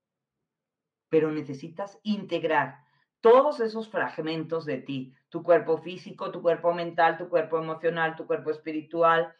Pero 1.08 1.30
necesitas 1.30 1.98
integrar 2.02 2.78
todos 3.22 3.60
esos 3.60 3.88
fragmentos 3.88 4.66
de 4.66 4.78
ti, 4.78 5.14
tu 5.28 5.42
cuerpo 5.42 5.78
físico, 5.78 6.30
tu 6.30 6.42
cuerpo 6.42 6.74
mental, 6.74 7.16
tu 7.16 7.28
cuerpo 7.28 7.58
emocional, 7.58 8.16
tu 8.16 8.26
cuerpo 8.26 8.50
espiritual, 8.50 9.32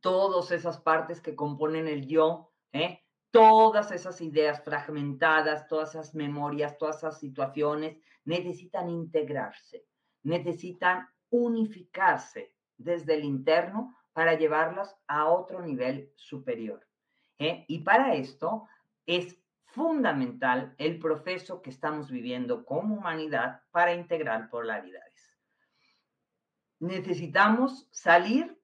todas 0.00 0.50
esas 0.50 0.80
partes 0.80 1.20
que 1.20 1.34
componen 1.34 1.88
el 1.88 2.06
yo, 2.06 2.52
¿eh? 2.72 3.00
todas 3.30 3.90
esas 3.90 4.20
ideas 4.20 4.62
fragmentadas, 4.62 5.66
todas 5.66 5.90
esas 5.90 6.14
memorias, 6.14 6.78
todas 6.78 6.98
esas 6.98 7.18
situaciones 7.18 7.98
necesitan 8.24 8.88
integrarse, 8.88 9.84
necesitan 10.22 11.08
unificarse 11.30 12.54
desde 12.76 13.14
el 13.14 13.24
interno 13.24 13.96
para 14.12 14.34
llevarlas 14.34 14.96
a 15.08 15.26
otro 15.26 15.60
nivel 15.62 16.12
superior. 16.14 16.86
¿eh? 17.38 17.64
Y 17.68 17.80
para 17.80 18.14
esto 18.14 18.68
es 19.06 19.36
fundamental 19.64 20.74
el 20.78 21.00
proceso 21.00 21.60
que 21.60 21.70
estamos 21.70 22.10
viviendo 22.10 22.64
como 22.64 22.94
humanidad 22.94 23.62
para 23.72 23.92
integrar 23.94 24.48
polaridades. 24.48 25.36
Necesitamos 26.78 27.88
salir 27.90 28.56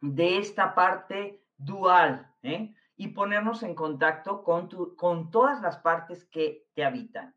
de 0.00 0.38
esta 0.38 0.74
parte 0.74 1.42
dual, 1.56 2.32
¿eh? 2.42 2.74
y 2.96 3.08
ponernos 3.08 3.62
en 3.62 3.74
contacto 3.74 4.42
con, 4.42 4.68
con 4.96 5.30
todas 5.30 5.60
las 5.60 5.78
partes 5.78 6.24
que 6.24 6.66
te 6.74 6.84
habitan. 6.84 7.34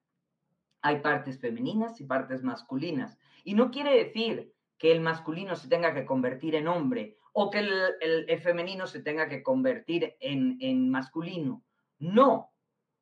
Hay 0.82 1.00
partes 1.00 1.40
femeninas 1.40 2.02
y 2.02 2.06
partes 2.06 2.44
masculinas. 2.44 3.18
Y 3.44 3.54
no 3.54 3.70
quiere 3.70 3.96
decir 3.96 4.54
que 4.78 4.92
el 4.92 5.02
masculino 5.02 5.56
se 5.56 5.70
tenga 5.70 5.94
que 5.94 6.06
convertir 6.06 6.56
en 6.56 6.68
hombre 6.68 7.18
o 7.34 7.52
que 7.52 7.60
el, 7.60 8.42
femenino 8.42 8.88
se 8.88 9.02
tenga 9.02 9.30
que 9.30 9.44
convertir 9.44 10.16
en, 10.20 10.58
en 10.60 10.90
masculino. 10.90 11.64
No, 12.00 12.52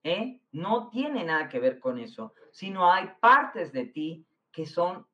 ¿eh? 0.04 0.42
no 0.52 0.90
tiene 0.90 1.24
nada 1.24 1.48
que 1.48 1.60
ver 1.60 1.80
con 1.80 1.98
eso, 1.98 2.34
sino 2.52 2.92
hay 2.92 3.10
partes 3.22 3.72
de 3.72 3.86
ti 3.86 4.26
que 4.52 4.66
son, 4.66 5.08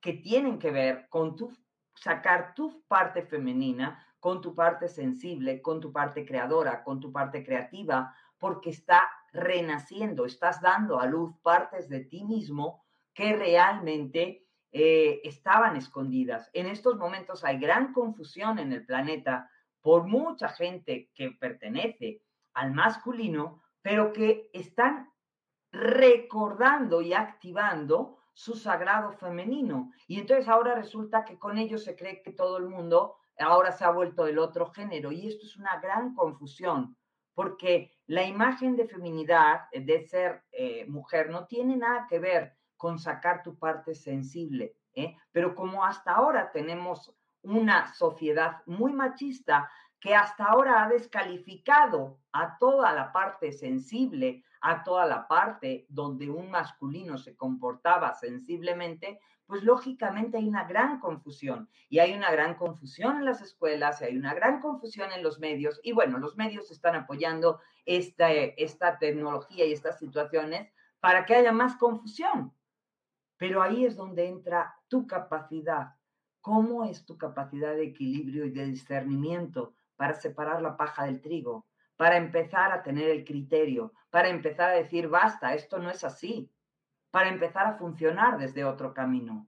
que 0.00 0.14
tienen 0.14 0.58
que 0.58 0.70
ver 0.70 1.06
con 1.08 1.36
tu, 1.36 1.52
sacar 2.00 2.54
tu 2.54 2.82
parte 2.88 3.22
femenina 3.22 4.04
con 4.18 4.40
tu 4.40 4.54
parte 4.54 4.88
sensible, 4.88 5.62
con 5.62 5.80
tu 5.80 5.92
parte 5.92 6.24
creadora, 6.24 6.82
con 6.82 7.00
tu 7.00 7.12
parte 7.12 7.44
creativa, 7.44 8.14
porque 8.38 8.70
está 8.70 9.08
renaciendo, 9.32 10.24
estás 10.24 10.60
dando 10.60 10.98
a 10.98 11.06
luz 11.06 11.34
partes 11.42 11.88
de 11.88 12.00
ti 12.00 12.24
mismo 12.24 12.84
que 13.14 13.34
realmente 13.34 14.46
eh, 14.72 15.20
estaban 15.24 15.76
escondidas. 15.76 16.50
En 16.52 16.66
estos 16.66 16.96
momentos 16.96 17.44
hay 17.44 17.58
gran 17.58 17.92
confusión 17.92 18.58
en 18.58 18.72
el 18.72 18.84
planeta 18.84 19.50
por 19.80 20.06
mucha 20.06 20.48
gente 20.48 21.10
que 21.14 21.30
pertenece 21.30 22.22
al 22.54 22.72
masculino, 22.72 23.62
pero 23.82 24.12
que 24.12 24.50
están 24.52 25.10
recordando 25.72 27.00
y 27.00 27.14
activando 27.14 28.19
su 28.40 28.54
sagrado 28.54 29.12
femenino. 29.12 29.92
Y 30.06 30.18
entonces 30.18 30.48
ahora 30.48 30.74
resulta 30.74 31.26
que 31.26 31.38
con 31.38 31.58
ello 31.58 31.76
se 31.76 31.94
cree 31.94 32.22
que 32.22 32.32
todo 32.32 32.56
el 32.56 32.68
mundo 32.70 33.16
ahora 33.38 33.70
se 33.70 33.84
ha 33.84 33.90
vuelto 33.90 34.24
del 34.24 34.38
otro 34.38 34.70
género 34.70 35.12
y 35.12 35.26
esto 35.26 35.44
es 35.44 35.58
una 35.58 35.78
gran 35.78 36.14
confusión 36.14 36.96
porque 37.34 37.92
la 38.06 38.24
imagen 38.24 38.76
de 38.76 38.86
feminidad, 38.86 39.68
de 39.72 40.00
ser 40.06 40.42
eh, 40.52 40.86
mujer, 40.86 41.28
no 41.28 41.46
tiene 41.46 41.76
nada 41.76 42.06
que 42.08 42.18
ver 42.18 42.56
con 42.78 42.98
sacar 42.98 43.42
tu 43.42 43.58
parte 43.58 43.94
sensible, 43.94 44.74
¿eh? 44.94 45.14
pero 45.32 45.54
como 45.54 45.84
hasta 45.84 46.12
ahora 46.12 46.50
tenemos 46.50 47.14
una 47.42 47.92
sociedad 47.92 48.62
muy 48.64 48.92
machista 48.94 49.70
que 50.00 50.14
hasta 50.14 50.44
ahora 50.44 50.82
ha 50.82 50.88
descalificado 50.88 52.18
a 52.32 52.58
toda 52.58 52.92
la 52.92 53.12
parte 53.12 53.52
sensible, 53.52 54.44
a 54.62 54.82
toda 54.82 55.06
la 55.06 55.28
parte 55.28 55.86
donde 55.88 56.30
un 56.30 56.50
masculino 56.50 57.18
se 57.18 57.36
comportaba 57.36 58.14
sensiblemente, 58.14 59.20
pues 59.46 59.62
lógicamente 59.62 60.38
hay 60.38 60.48
una 60.48 60.64
gran 60.64 61.00
confusión 61.00 61.68
y 61.88 61.98
hay 61.98 62.14
una 62.14 62.30
gran 62.30 62.54
confusión 62.54 63.18
en 63.18 63.24
las 63.24 63.42
escuelas 63.42 64.00
y 64.00 64.04
hay 64.04 64.16
una 64.16 64.32
gran 64.32 64.60
confusión 64.60 65.10
en 65.12 65.22
los 65.22 65.38
medios 65.38 65.80
y 65.82 65.92
bueno, 65.92 66.18
los 66.18 66.36
medios 66.36 66.70
están 66.70 66.94
apoyando 66.94 67.60
esta, 67.84 68.30
esta 68.32 68.98
tecnología 68.98 69.66
y 69.66 69.72
estas 69.72 69.98
situaciones 69.98 70.72
para 71.00 71.26
que 71.26 71.34
haya 71.34 71.52
más 71.52 71.76
confusión. 71.76 72.54
Pero 73.36 73.62
ahí 73.62 73.84
es 73.84 73.96
donde 73.96 74.28
entra 74.28 74.76
tu 74.88 75.06
capacidad. 75.06 75.94
¿Cómo 76.40 76.84
es 76.84 77.04
tu 77.04 77.18
capacidad 77.18 77.74
de 77.74 77.84
equilibrio 77.84 78.46
y 78.46 78.50
de 78.50 78.66
discernimiento 78.66 79.74
para 80.00 80.14
separar 80.14 80.62
la 80.62 80.78
paja 80.78 81.04
del 81.04 81.20
trigo? 81.20 81.66
Para 81.98 82.16
empezar 82.16 82.72
a 82.72 82.82
tener 82.82 83.10
el 83.10 83.22
criterio, 83.24 83.92
para 84.08 84.30
empezar 84.30 84.70
a 84.70 84.80
decir, 84.82 85.08
basta, 85.08 85.52
esto 85.52 85.78
no 85.78 85.90
es 85.90 86.02
así 86.04 86.50
para 87.10 87.28
empezar 87.28 87.66
a 87.66 87.74
funcionar 87.74 88.38
desde 88.38 88.64
otro 88.64 88.94
camino. 88.94 89.46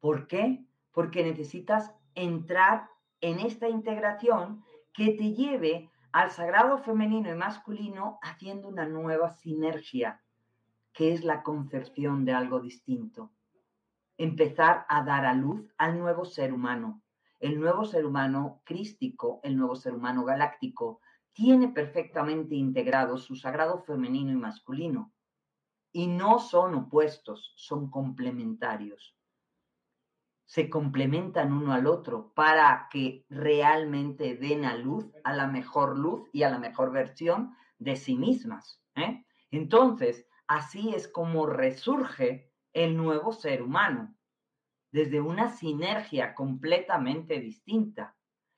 ¿Por 0.00 0.26
qué? 0.26 0.64
Porque 0.92 1.24
necesitas 1.24 1.94
entrar 2.14 2.88
en 3.20 3.40
esta 3.40 3.68
integración 3.68 4.62
que 4.92 5.12
te 5.14 5.32
lleve 5.32 5.90
al 6.12 6.30
sagrado 6.30 6.78
femenino 6.78 7.30
y 7.30 7.34
masculino 7.34 8.18
haciendo 8.20 8.68
una 8.68 8.86
nueva 8.86 9.30
sinergia, 9.30 10.20
que 10.92 11.12
es 11.12 11.24
la 11.24 11.42
concepción 11.42 12.26
de 12.26 12.34
algo 12.34 12.60
distinto. 12.60 13.32
Empezar 14.18 14.84
a 14.88 15.02
dar 15.04 15.24
a 15.24 15.32
luz 15.32 15.72
al 15.78 15.98
nuevo 15.98 16.26
ser 16.26 16.52
humano. 16.52 17.00
El 17.42 17.58
nuevo 17.58 17.84
ser 17.84 18.06
humano 18.06 18.62
crístico, 18.62 19.40
el 19.42 19.56
nuevo 19.56 19.74
ser 19.74 19.94
humano 19.94 20.24
galáctico, 20.24 21.00
tiene 21.32 21.66
perfectamente 21.66 22.54
integrado 22.54 23.18
su 23.18 23.34
sagrado 23.34 23.82
femenino 23.82 24.30
y 24.30 24.36
masculino 24.36 25.12
y 25.90 26.06
no 26.06 26.38
son 26.38 26.76
opuestos, 26.76 27.52
son 27.56 27.90
complementarios. 27.90 29.16
Se 30.46 30.70
complementan 30.70 31.52
uno 31.52 31.72
al 31.72 31.88
otro 31.88 32.32
para 32.32 32.86
que 32.92 33.26
realmente 33.28 34.36
den 34.36 34.64
a 34.64 34.76
luz, 34.76 35.10
a 35.24 35.32
la 35.32 35.48
mejor 35.48 35.98
luz 35.98 36.30
y 36.32 36.44
a 36.44 36.50
la 36.50 36.60
mejor 36.60 36.92
versión 36.92 37.56
de 37.78 37.96
sí 37.96 38.16
mismas. 38.16 38.80
¿eh? 38.94 39.26
Entonces, 39.50 40.28
así 40.46 40.94
es 40.94 41.08
como 41.08 41.46
resurge 41.46 42.52
el 42.72 42.96
nuevo 42.96 43.32
ser 43.32 43.64
humano, 43.64 44.14
desde 44.92 45.20
una 45.20 45.48
sinergia 45.48 46.34
completamente 46.34 47.40
distinta, 47.40 48.14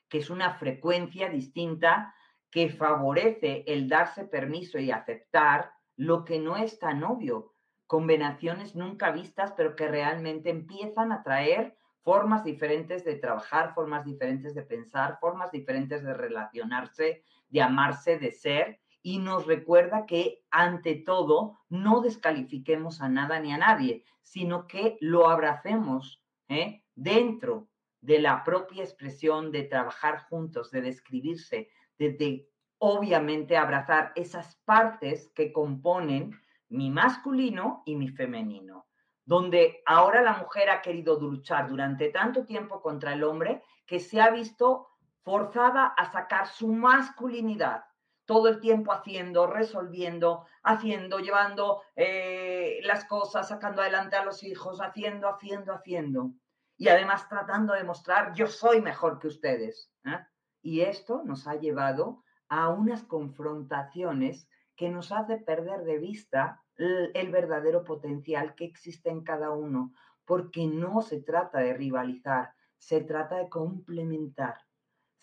que 0.08 0.18
es 0.18 0.30
una 0.30 0.54
frecuencia 0.54 1.28
distinta 1.30 2.14
que 2.50 2.68
favorece 2.68 3.64
el 3.66 3.88
darse 3.88 4.24
permiso 4.24 4.78
y 4.78 4.90
aceptar 4.90 5.72
lo 5.96 6.24
que 6.24 6.38
no 6.38 6.56
es 6.56 6.78
tan 6.78 7.04
obvio, 7.04 7.54
combinaciones 7.86 8.74
nunca 8.74 9.12
vistas, 9.12 9.52
pero 9.56 9.76
que 9.76 9.88
realmente 9.88 10.50
empiezan 10.50 11.12
a 11.12 11.22
traer 11.22 11.76
formas 12.02 12.44
diferentes 12.44 13.04
de 13.04 13.14
trabajar, 13.14 13.72
formas 13.72 14.04
diferentes 14.04 14.54
de 14.54 14.62
pensar, 14.62 15.18
formas 15.20 15.50
diferentes 15.52 16.02
de 16.02 16.14
relacionarse, 16.14 17.24
de 17.48 17.62
amarse, 17.62 18.18
de 18.18 18.32
ser, 18.32 18.80
y 19.02 19.18
nos 19.18 19.46
recuerda 19.46 20.06
que 20.06 20.42
ante 20.50 20.96
todo 20.96 21.60
no 21.68 22.00
descalifiquemos 22.00 23.00
a 23.00 23.08
nada 23.08 23.38
ni 23.38 23.52
a 23.52 23.58
nadie, 23.58 24.04
sino 24.22 24.66
que 24.66 24.96
lo 25.00 25.28
abracemos 25.28 26.23
¿eh? 26.48 26.84
dentro 26.94 27.68
de 28.00 28.18
la 28.20 28.44
propia 28.44 28.84
expresión 28.84 29.50
de 29.50 29.62
trabajar 29.62 30.26
juntos, 30.28 30.70
de 30.70 30.82
describirse, 30.82 31.70
de, 31.98 32.12
de 32.12 32.48
obviamente 32.78 33.56
abrazar 33.56 34.12
esas 34.14 34.56
partes 34.64 35.30
que 35.34 35.52
componen 35.52 36.38
mi 36.68 36.90
masculino 36.90 37.82
y 37.86 37.96
mi 37.96 38.08
femenino, 38.08 38.86
donde 39.24 39.82
ahora 39.86 40.22
la 40.22 40.36
mujer 40.36 40.70
ha 40.70 40.82
querido 40.82 41.18
luchar 41.18 41.68
durante 41.68 42.10
tanto 42.10 42.44
tiempo 42.44 42.82
contra 42.82 43.14
el 43.14 43.24
hombre 43.24 43.62
que 43.86 44.00
se 44.00 44.20
ha 44.20 44.30
visto 44.30 44.88
forzada 45.22 45.86
a 45.86 46.12
sacar 46.12 46.46
su 46.46 46.68
masculinidad, 46.68 47.84
todo 48.26 48.48
el 48.48 48.60
tiempo 48.60 48.92
haciendo, 48.92 49.46
resolviendo, 49.46 50.46
haciendo, 50.62 51.18
llevando 51.18 51.82
eh, 51.96 52.80
las 52.82 53.04
cosas, 53.04 53.48
sacando 53.48 53.82
adelante 53.82 54.16
a 54.16 54.24
los 54.24 54.42
hijos, 54.42 54.80
haciendo, 54.80 55.28
haciendo, 55.28 55.72
haciendo. 55.72 56.32
Y 56.76 56.88
además 56.88 57.28
tratando 57.28 57.74
de 57.74 57.84
mostrar, 57.84 58.34
yo 58.34 58.46
soy 58.46 58.80
mejor 58.80 59.18
que 59.18 59.28
ustedes. 59.28 59.90
¿eh? 60.04 60.18
Y 60.62 60.80
esto 60.80 61.22
nos 61.24 61.46
ha 61.46 61.56
llevado 61.56 62.24
a 62.48 62.68
unas 62.68 63.04
confrontaciones 63.04 64.48
que 64.76 64.88
nos 64.88 65.12
hace 65.12 65.36
perder 65.36 65.84
de 65.84 65.98
vista 65.98 66.62
el, 66.76 67.30
verdadero 67.30 67.84
potencial 67.84 68.54
que 68.54 68.64
existe 68.64 69.10
en 69.10 69.22
cada 69.22 69.50
uno, 69.50 69.92
porque 70.24 70.66
no 70.66 71.02
se 71.02 71.20
trata 71.20 71.58
de 71.60 71.74
rivalizar, 71.74 72.52
se 72.78 73.00
trata 73.02 73.36
de 73.36 73.48
complementar. 73.48 74.58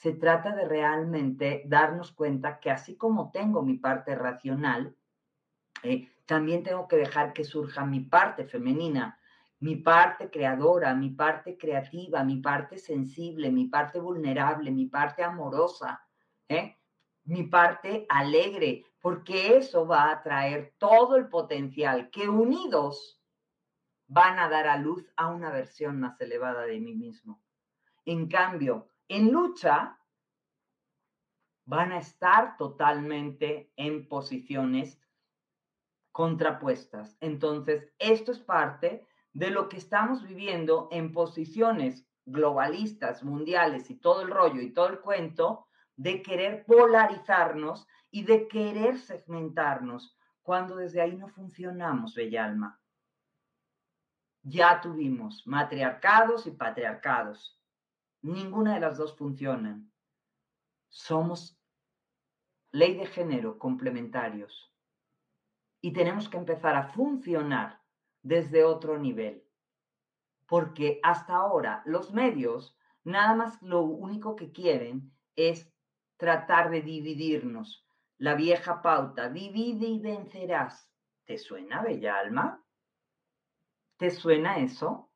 Se 0.02 0.14
trata 0.14 0.56
de 0.56 0.68
realmente 0.68 1.62
darnos 1.68 2.12
cuenta 2.12 2.60
que 2.60 2.72
así 2.72 2.96
como 2.96 3.30
tengo 3.30 3.62
mi 3.62 3.78
parte 3.78 4.16
racional, 4.16 4.96
eh, 5.84 6.10
también 6.26 6.64
tengo 6.64 6.88
que 6.88 6.96
dejar 6.96 7.34
que 7.34 7.44
surja 7.44 7.86
mi 7.86 8.00
parte 8.00 8.46
femenina, 8.46 9.20
mi 9.60 9.76
parte 9.76 10.32
creadora, 10.32 10.96
mi 10.96 11.12
parte 11.12 11.56
creativa, 11.56 12.24
mi 12.24 12.38
parte 12.38 12.80
sensible, 12.80 13.52
mi 13.52 13.68
parte 13.68 14.00
vulnerable, 14.00 14.72
mi 14.72 14.88
parte 14.88 15.24
amorosa, 15.24 16.02
¿eh? 16.50 16.78
mi 17.26 17.44
parte 17.44 18.08
alegre, 18.10 18.84
porque 19.02 19.56
eso 19.56 19.86
va 19.86 20.10
a 20.10 20.24
traer 20.24 20.74
todo 20.80 21.16
el 21.16 21.30
potencial 21.30 22.10
que 22.10 22.28
unidos 22.28 23.22
van 24.08 24.40
a 24.40 24.50
dar 24.50 24.66
a 24.66 24.78
luz 24.78 25.08
a 25.16 25.28
una 25.28 25.52
versión 25.52 26.00
más 26.00 26.20
elevada 26.22 26.64
de 26.64 26.80
mí 26.80 26.96
mismo. 26.96 27.40
En 28.04 28.28
cambio, 28.28 28.88
en 29.16 29.32
lucha 29.32 29.98
van 31.66 31.92
a 31.92 32.00
estar 32.00 32.58
totalmente 32.58 33.72
en 33.76 34.08
posiciones 34.08 35.00
contrapuestas. 36.12 37.18
Entonces, 37.20 37.94
esto 38.00 38.32
es 38.32 38.40
parte 38.40 39.06
de 39.34 39.50
lo 39.50 39.70
que 39.70 39.78
estamos 39.78 40.24
viviendo 40.24 40.88
en 40.92 41.12
posiciones 41.12 42.06
globalistas, 42.26 43.24
mundiales 43.24 43.90
y 43.90 43.96
todo 43.96 44.22
el 44.22 44.30
rollo 44.30 44.62
y 44.62 44.72
todo 44.72 44.88
el 44.88 45.00
cuento 45.00 45.68
de 45.96 46.22
querer 46.22 46.66
polarizarnos 46.66 47.88
y 48.10 48.24
de 48.24 48.48
querer 48.48 48.98
segmentarnos, 48.98 50.18
cuando 50.42 50.76
desde 50.76 51.02
ahí 51.02 51.16
no 51.16 51.28
funcionamos, 51.28 52.16
bella 52.16 52.46
alma. 52.46 52.80
Ya 54.44 54.82
tuvimos 54.82 55.46
matriarcados 55.46 56.48
y 56.48 56.52
patriarcados. 56.52 57.61
Ninguna 58.22 58.76
de 58.76 58.80
las 58.80 58.98
dos 58.98 59.16
funcionan. 59.16 59.92
Somos 60.90 61.58
ley 62.72 62.96
de 62.96 63.06
género 63.06 63.58
complementarios. 63.58 64.72
Y 65.82 65.94
tenemos 65.94 66.30
que 66.30 66.38
empezar 66.38 66.76
a 66.76 66.90
funcionar 66.90 67.82
desde 68.22 68.64
otro 68.64 69.00
nivel. 69.00 69.44
Porque 70.46 71.00
hasta 71.02 71.36
ahora 71.36 71.82
los 71.86 72.14
medios 72.14 72.78
nada 73.04 73.34
más 73.36 73.62
lo 73.62 73.82
único 73.82 74.36
que 74.36 74.52
quieren 74.52 75.12
es 75.36 75.74
tratar 76.18 76.70
de 76.70 76.82
dividirnos. 76.82 77.86
La 78.18 78.36
vieja 78.36 78.82
pauta, 78.82 79.30
divide 79.30 79.88
y 79.88 80.00
vencerás. 80.00 80.92
¿Te 81.26 81.38
suena, 81.38 81.82
bella 81.82 82.20
alma? 82.20 82.64
¿Te 83.98 84.12
suena 84.12 84.58
eso? 84.58 85.11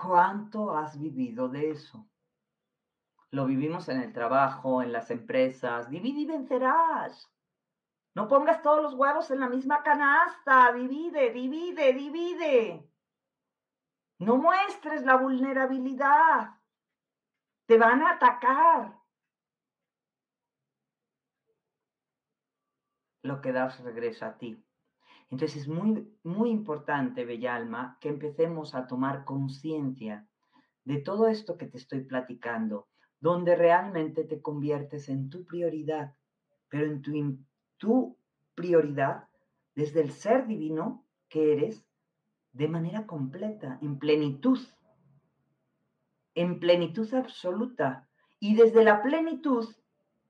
¿Cuánto 0.00 0.76
has 0.76 0.96
vivido 0.96 1.48
de 1.48 1.70
eso? 1.70 2.08
Lo 3.32 3.46
vivimos 3.46 3.88
en 3.88 4.00
el 4.00 4.12
trabajo, 4.12 4.80
en 4.80 4.92
las 4.92 5.10
empresas. 5.10 5.90
Divide 5.90 6.20
y 6.20 6.26
vencerás. 6.26 7.28
No 8.14 8.28
pongas 8.28 8.62
todos 8.62 8.80
los 8.80 8.94
huevos 8.94 9.28
en 9.32 9.40
la 9.40 9.48
misma 9.48 9.82
canasta. 9.82 10.72
Divide, 10.72 11.32
divide, 11.32 11.92
divide. 11.94 12.88
No 14.20 14.36
muestres 14.36 15.02
la 15.02 15.16
vulnerabilidad. 15.16 16.60
Te 17.66 17.76
van 17.76 18.00
a 18.02 18.12
atacar. 18.12 19.00
Lo 23.22 23.40
que 23.40 23.50
das 23.50 23.80
regresa 23.80 24.28
a 24.28 24.38
ti. 24.38 24.64
Entonces 25.30 25.62
es 25.62 25.68
muy, 25.68 26.08
muy 26.22 26.50
importante, 26.50 27.24
Bella 27.24 27.54
Alma, 27.54 27.98
que 28.00 28.08
empecemos 28.08 28.74
a 28.74 28.86
tomar 28.86 29.24
conciencia 29.24 30.26
de 30.84 30.98
todo 30.98 31.28
esto 31.28 31.58
que 31.58 31.66
te 31.66 31.76
estoy 31.76 32.00
platicando, 32.00 32.88
donde 33.20 33.54
realmente 33.56 34.24
te 34.24 34.40
conviertes 34.40 35.08
en 35.08 35.28
tu 35.28 35.44
prioridad, 35.44 36.14
pero 36.68 36.86
en 36.86 37.02
tu 37.02 37.12
tu 37.76 38.18
prioridad 38.54 39.28
desde 39.74 40.00
el 40.00 40.10
ser 40.10 40.46
divino 40.46 41.04
que 41.28 41.52
eres 41.52 41.86
de 42.52 42.66
manera 42.66 43.06
completa, 43.06 43.78
en 43.80 43.98
plenitud, 43.98 44.58
en 46.34 46.58
plenitud 46.58 47.12
absoluta. 47.14 48.08
Y 48.40 48.56
desde 48.56 48.82
la 48.82 49.02
plenitud 49.02 49.68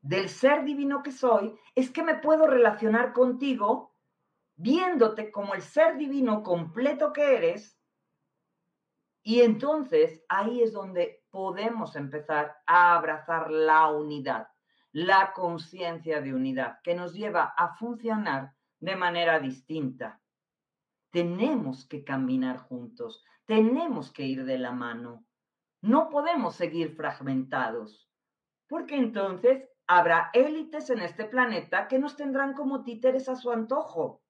del 0.02 0.28
ser 0.28 0.64
divino 0.64 1.02
que 1.02 1.12
soy, 1.12 1.54
es 1.74 1.90
que 1.90 2.02
me 2.02 2.16
puedo 2.16 2.46
relacionar 2.46 3.12
contigo 3.12 3.87
viéndote 4.58 5.32
como 5.32 5.54
el 5.54 5.62
ser 5.62 5.96
divino 5.96 6.42
completo 6.42 7.14
que 7.14 7.36
eres. 7.36 7.80
Y 9.22 9.40
entonces 9.40 10.22
ahí 10.28 10.62
es 10.62 10.74
donde 10.74 11.24
podemos 11.30 11.96
empezar 11.96 12.58
a 12.66 12.94
abrazar 12.94 13.50
la 13.50 13.88
unidad 13.88 14.48
la 14.92 15.32
conciencia 15.32 16.20
de 16.20 16.34
unidad 16.34 16.80
que 16.82 16.94
nos 16.94 17.14
lleva 17.14 17.54
a 17.56 17.74
funcionar 17.76 18.54
de 18.80 18.96
manera 18.96 19.38
distinta. 19.38 20.20
Tenemos 21.10 21.86
que 21.86 22.04
caminar 22.04 22.58
juntos, 22.58 23.24
tenemos 23.44 24.12
que 24.12 24.24
ir 24.24 24.44
de 24.44 24.58
la 24.58 24.72
mano. 24.72 25.24
No 25.82 26.08
podemos 26.08 26.56
seguir 26.56 26.96
fragmentados, 26.96 28.10
porque 28.66 28.96
entonces 28.96 29.68
habrá 29.86 30.30
élites 30.32 30.90
en 30.90 31.00
este 31.00 31.24
planeta 31.24 31.88
que 31.88 31.98
nos 31.98 32.16
tendrán 32.16 32.54
como 32.54 32.82
títeres 32.82 33.28
a 33.28 33.36
su 33.36 33.50
antojo. 33.50 34.22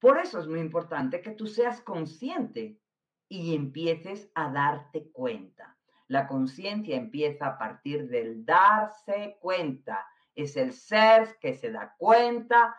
Por 0.00 0.18
eso 0.18 0.40
es 0.40 0.48
muy 0.48 0.60
importante 0.60 1.20
que 1.20 1.32
tú 1.32 1.46
seas 1.46 1.82
consciente 1.82 2.80
y 3.28 3.54
empieces 3.54 4.30
a 4.34 4.50
darte 4.50 5.10
cuenta. 5.12 5.78
La 6.08 6.26
conciencia 6.26 6.96
empieza 6.96 7.46
a 7.46 7.58
partir 7.58 8.08
del 8.08 8.44
darse 8.44 9.36
cuenta. 9.40 10.04
Es 10.34 10.56
el 10.56 10.72
ser 10.72 11.38
que 11.38 11.54
se 11.54 11.70
da 11.70 11.94
cuenta 11.98 12.74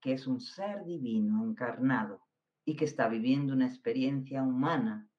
que 0.00 0.12
es 0.12 0.26
un 0.26 0.40
ser 0.40 0.84
divino 0.84 1.44
encarnado 1.44 2.22
y 2.64 2.76
que 2.76 2.84
está 2.84 3.08
viviendo 3.08 3.52
una 3.52 3.66
experiencia 3.66 4.42
humana 4.42 5.10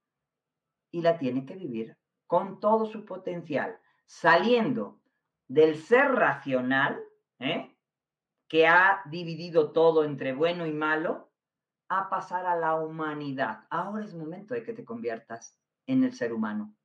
y 0.89 1.01
la 1.01 1.19
tiene 1.19 1.45
que 1.45 1.55
vivir 1.55 1.97
con 2.25 2.59
todo 2.59 2.85
su 2.85 3.05
potencial, 3.05 3.77
saliendo 4.05 5.01
del 5.47 5.75
ser 5.75 6.11
racional, 6.11 6.99
¿eh? 7.39 7.75
Que 8.49 8.67
ha 8.67 9.01
dividido 9.05 9.71
todo 9.71 10.03
entre 10.03 10.33
bueno 10.33 10.65
y 10.65 10.73
malo, 10.73 11.29
a 11.87 12.09
pasar 12.09 12.45
a 12.45 12.55
la 12.55 12.75
humanidad. 12.75 13.65
Ahora 13.69 14.03
es 14.03 14.13
momento 14.13 14.53
de 14.53 14.63
que 14.63 14.73
te 14.73 14.83
conviertas 14.83 15.57
en 15.87 16.03
el 16.03 16.13
ser 16.13 16.33
humano. 16.33 16.75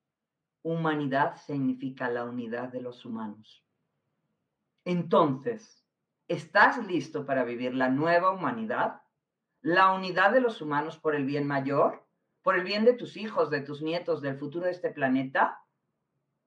Humanidad 0.62 1.36
significa 1.36 2.08
la 2.08 2.24
unidad 2.24 2.68
de 2.68 2.80
los 2.80 3.04
humanos. 3.04 3.64
Entonces, 4.84 5.84
¿estás 6.28 6.78
listo 6.86 7.26
para 7.26 7.44
vivir 7.44 7.74
la 7.74 7.88
nueva 7.88 8.30
humanidad? 8.30 9.02
¿La 9.60 9.92
unidad 9.92 10.32
de 10.32 10.40
los 10.40 10.60
humanos 10.60 10.98
por 10.98 11.14
el 11.14 11.24
bien 11.24 11.46
mayor? 11.46 12.06
¿Por 12.42 12.56
el 12.56 12.64
bien 12.64 12.84
de 12.84 12.92
tus 12.92 13.16
hijos, 13.16 13.50
de 13.50 13.62
tus 13.62 13.82
nietos, 13.82 14.20
del 14.20 14.38
futuro 14.38 14.66
de 14.66 14.72
este 14.72 14.90
planeta? 14.90 15.60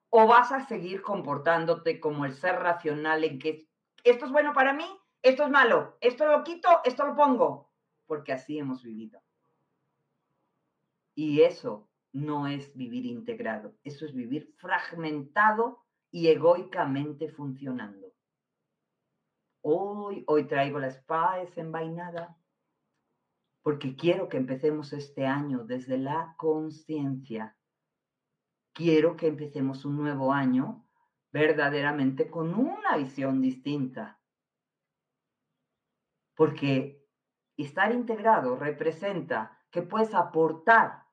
¿O 0.10 0.27
vas 0.27 0.51
a 0.51 0.65
seguir 0.65 1.01
comportándote 1.01 1.99
como 1.99 2.25
el 2.25 2.34
ser 2.34 2.56
racional 2.56 3.23
en 3.23 3.39
que 3.39 3.67
esto 4.03 4.25
es 4.25 4.32
bueno 4.32 4.53
para 4.53 4.73
mí, 4.73 4.86
esto 5.21 5.43
es 5.43 5.49
malo, 5.49 5.97
esto 6.01 6.25
lo 6.25 6.43
quito, 6.43 6.69
esto 6.84 7.06
lo 7.06 7.15
pongo? 7.15 7.71
Porque 8.06 8.34
así 8.34 8.58
hemos 8.58 8.84
vivido. 8.84 9.21
Y 11.15 11.41
eso 11.41 11.89
no 12.13 12.47
es 12.47 12.75
vivir 12.75 13.06
integrado, 13.06 13.75
eso 13.84 14.06
es 14.06 14.13
vivir 14.13 14.53
fragmentado 14.58 15.84
y 16.12 16.27
egoicamente 16.27 17.30
funcionando. 17.30 18.13
Hoy, 19.62 20.23
hoy 20.27 20.46
traigo 20.46 20.79
la 20.79 20.87
espada 20.87 21.37
desenvainada 21.37 22.37
porque 23.67 23.98
quiero 23.98 24.29
que 24.29 24.37
empecemos 24.37 24.94
este 24.94 25.25
año 25.25 25.65
desde 25.65 25.98
la 25.98 26.35
conciencia. 26.37 27.58
Quiero 28.71 29.17
que 29.17 29.27
empecemos 29.27 29.83
un 29.83 29.98
nuevo 29.98 30.31
año 30.31 30.87
verdaderamente 31.33 32.29
con 32.29 32.54
una 32.54 32.96
visión 32.96 33.41
distinta. 33.41 34.16
Porque 36.38 37.04
estar 37.58 37.92
integrado 37.92 38.56
representa 38.56 39.60
que 39.71 39.81
puedes 39.81 40.13
aportar 40.13 41.04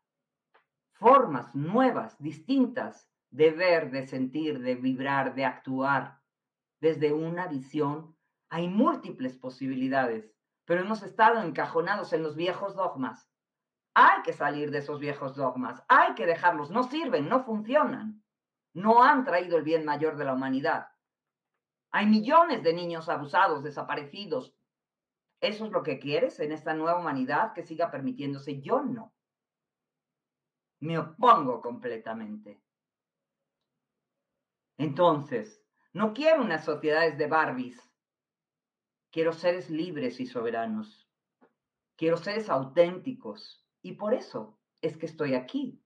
formas 0.93 1.55
nuevas, 1.55 2.17
distintas 2.19 3.11
de 3.31 3.51
ver, 3.51 3.91
de 3.91 4.07
sentir, 4.07 4.61
de 4.61 4.75
vibrar, 4.75 5.35
de 5.35 5.47
actuar. 5.47 6.21
Desde 6.79 7.13
una 7.13 7.49
visión 7.49 8.17
hay 8.51 8.69
múltiples 8.69 9.37
posibilidades, 9.37 10.31
pero 10.67 10.83
hemos 10.83 11.03
estado 11.03 11.43
encajonados 11.43 12.13
en 12.13 12.23
los 12.23 12.37
viejos 12.37 12.77
dogmas. 12.77 13.29
Hay 13.95 14.23
que 14.23 14.35
salir 14.35 14.71
de 14.71 14.79
esos 14.79 15.01
viejos 15.01 15.35
dogmas, 15.37 15.83
hay 15.89 16.15
que 16.15 16.27
dejarlos, 16.27 16.71
no 16.71 16.83
sirven, 16.83 17.29
no 17.29 17.45
funcionan, 17.45 18.23
no 18.75 19.03
han 19.03 19.25
traído 19.25 19.57
el 19.57 19.65
bien 19.65 19.87
mayor 19.87 20.17
de 20.17 20.27
la 20.27 20.35
humanidad. 20.35 20.89
Hay 21.93 22.07
millones 22.07 22.63
de 22.63 22.75
niños 22.75 23.09
abusados, 23.09 23.63
desaparecidos. 23.63 24.55
¿Eso 25.45 25.67
es 25.67 25.73
lo 25.73 25.83
que 25.83 25.99
quieres 25.99 26.41
en 26.41 26.53
esta 26.53 26.73
nueva 26.73 26.99
humanidad 26.99 27.53
que 27.53 27.63
siga 27.63 27.91
permitiéndose? 27.91 28.63
Yo 28.63 28.83
no. 28.83 29.13
Me 30.81 30.97
opongo 30.97 31.61
completamente. 31.61 32.63
Entonces, 34.79 35.63
no 35.93 36.15
quiero 36.15 36.41
unas 36.41 36.65
sociedades 36.65 37.19
de 37.19 37.27
Barbies. 37.27 37.79
Quiero 39.11 39.35
seres 39.35 39.69
libres 39.69 40.19
y 40.19 40.25
soberanos. 40.25 41.11
Quiero 41.97 42.17
seres 42.17 42.49
auténticos. 42.49 43.67
Y 43.83 43.93
por 43.93 44.15
eso 44.15 44.59
es 44.81 44.97
que 44.97 45.05
estoy 45.05 45.35
aquí, 45.35 45.79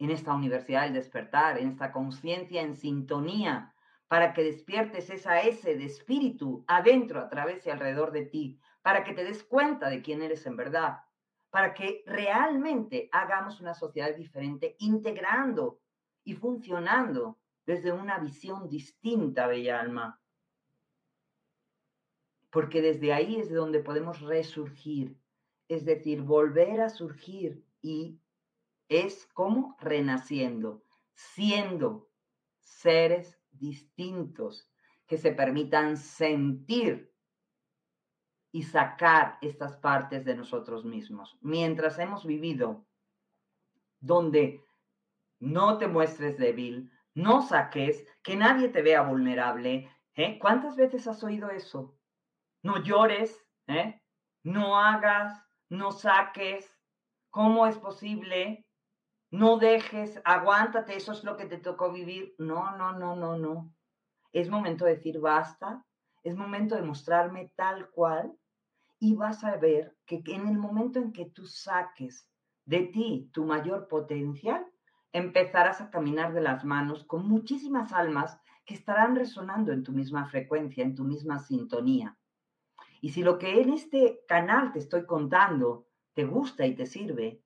en 0.00 0.10
esta 0.10 0.34
Universidad 0.34 0.82
del 0.82 0.94
Despertar, 0.94 1.58
en 1.58 1.68
esta 1.68 1.92
conciencia 1.92 2.60
en 2.60 2.74
sintonía, 2.74 3.72
para 4.08 4.34
que 4.34 4.42
despiertes 4.42 5.10
esa 5.10 5.40
S 5.42 5.76
de 5.76 5.84
espíritu 5.84 6.64
adentro, 6.66 7.20
a 7.20 7.28
través 7.28 7.64
y 7.66 7.70
alrededor 7.70 8.10
de 8.10 8.26
ti, 8.26 8.60
para 8.86 9.02
que 9.02 9.14
te 9.14 9.24
des 9.24 9.42
cuenta 9.42 9.90
de 9.90 10.00
quién 10.00 10.22
eres 10.22 10.46
en 10.46 10.56
verdad, 10.56 11.00
para 11.50 11.74
que 11.74 12.04
realmente 12.06 13.08
hagamos 13.10 13.60
una 13.60 13.74
sociedad 13.74 14.14
diferente, 14.14 14.76
integrando 14.78 15.80
y 16.22 16.34
funcionando 16.34 17.36
desde 17.66 17.90
una 17.90 18.20
visión 18.20 18.68
distinta, 18.68 19.48
Bella 19.48 19.80
Alma. 19.80 20.22
Porque 22.48 22.80
desde 22.80 23.12
ahí 23.12 23.40
es 23.40 23.48
de 23.48 23.56
donde 23.56 23.80
podemos 23.80 24.20
resurgir, 24.20 25.18
es 25.66 25.84
decir, 25.84 26.22
volver 26.22 26.80
a 26.80 26.88
surgir 26.88 27.66
y 27.82 28.20
es 28.88 29.26
como 29.34 29.76
renaciendo, 29.80 30.84
siendo 31.12 32.08
seres 32.60 33.36
distintos 33.50 34.70
que 35.08 35.18
se 35.18 35.32
permitan 35.32 35.96
sentir 35.96 37.15
y 38.56 38.62
sacar 38.62 39.36
estas 39.42 39.76
partes 39.76 40.24
de 40.24 40.34
nosotros 40.34 40.86
mismos. 40.86 41.36
Mientras 41.42 41.98
hemos 41.98 42.24
vivido 42.24 42.86
donde 44.00 44.64
no 45.40 45.76
te 45.76 45.88
muestres 45.88 46.38
débil, 46.38 46.90
no 47.12 47.42
saques, 47.42 48.06
que 48.22 48.34
nadie 48.34 48.70
te 48.70 48.80
vea 48.80 49.02
vulnerable. 49.02 49.90
¿eh? 50.14 50.38
¿Cuántas 50.38 50.74
veces 50.74 51.06
has 51.06 51.22
oído 51.22 51.50
eso? 51.50 51.98
No 52.62 52.82
llores, 52.82 53.38
¿eh? 53.66 54.00
no 54.42 54.78
hagas, 54.78 55.38
no 55.68 55.92
saques. 55.92 56.74
¿Cómo 57.28 57.66
es 57.66 57.76
posible? 57.76 58.66
No 59.30 59.58
dejes, 59.58 60.18
aguántate, 60.24 60.96
eso 60.96 61.12
es 61.12 61.24
lo 61.24 61.36
que 61.36 61.44
te 61.44 61.58
tocó 61.58 61.92
vivir. 61.92 62.34
No, 62.38 62.74
no, 62.78 62.94
no, 62.94 63.16
no, 63.16 63.36
no. 63.36 63.74
Es 64.32 64.48
momento 64.48 64.86
de 64.86 64.94
decir 64.94 65.20
basta, 65.20 65.84
es 66.22 66.34
momento 66.34 66.74
de 66.74 66.80
mostrarme 66.80 67.52
tal 67.54 67.90
cual 67.90 68.34
y 68.98 69.14
vas 69.14 69.44
a 69.44 69.56
ver 69.56 69.96
que 70.06 70.22
en 70.26 70.48
el 70.48 70.58
momento 70.58 70.98
en 70.98 71.12
que 71.12 71.26
tú 71.26 71.46
saques 71.46 72.28
de 72.64 72.80
ti 72.80 73.30
tu 73.32 73.44
mayor 73.44 73.88
potencial, 73.88 74.66
empezarás 75.12 75.80
a 75.80 75.90
caminar 75.90 76.32
de 76.34 76.40
las 76.40 76.64
manos 76.64 77.04
con 77.04 77.26
muchísimas 77.28 77.92
almas 77.92 78.38
que 78.64 78.74
estarán 78.74 79.14
resonando 79.14 79.72
en 79.72 79.82
tu 79.82 79.92
misma 79.92 80.26
frecuencia, 80.26 80.84
en 80.84 80.94
tu 80.94 81.04
misma 81.04 81.38
sintonía. 81.38 82.18
Y 83.00 83.10
si 83.10 83.22
lo 83.22 83.38
que 83.38 83.60
en 83.60 83.72
este 83.72 84.20
canal 84.26 84.72
te 84.72 84.80
estoy 84.80 85.06
contando 85.06 85.86
te 86.14 86.24
gusta 86.24 86.66
y 86.66 86.74
te 86.74 86.86
sirve, 86.86 87.42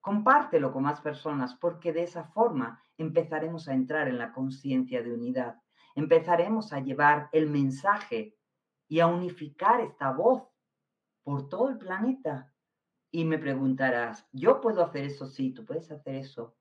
compártelo 0.00 0.72
con 0.72 0.82
más 0.82 1.00
personas 1.00 1.54
porque 1.54 1.92
de 1.92 2.02
esa 2.02 2.24
forma 2.24 2.82
empezaremos 2.96 3.68
a 3.68 3.74
entrar 3.74 4.08
en 4.08 4.18
la 4.18 4.32
conciencia 4.32 5.02
de 5.02 5.12
unidad, 5.12 5.60
empezaremos 5.94 6.72
a 6.72 6.80
llevar 6.80 7.28
el 7.32 7.48
mensaje 7.48 8.36
y 8.88 9.00
a 9.00 9.06
unificar 9.06 9.80
esta 9.80 10.12
voz 10.12 10.48
por 11.26 11.48
todo 11.48 11.70
el 11.70 11.78
planeta. 11.78 12.54
Y 13.10 13.24
me 13.24 13.38
preguntarás, 13.38 14.28
¿yo 14.30 14.60
puedo 14.60 14.80
hacer 14.84 15.06
eso? 15.06 15.26
Sí, 15.26 15.50
tú 15.50 15.64
puedes 15.64 15.90
hacer 15.90 16.14
eso 16.14 16.56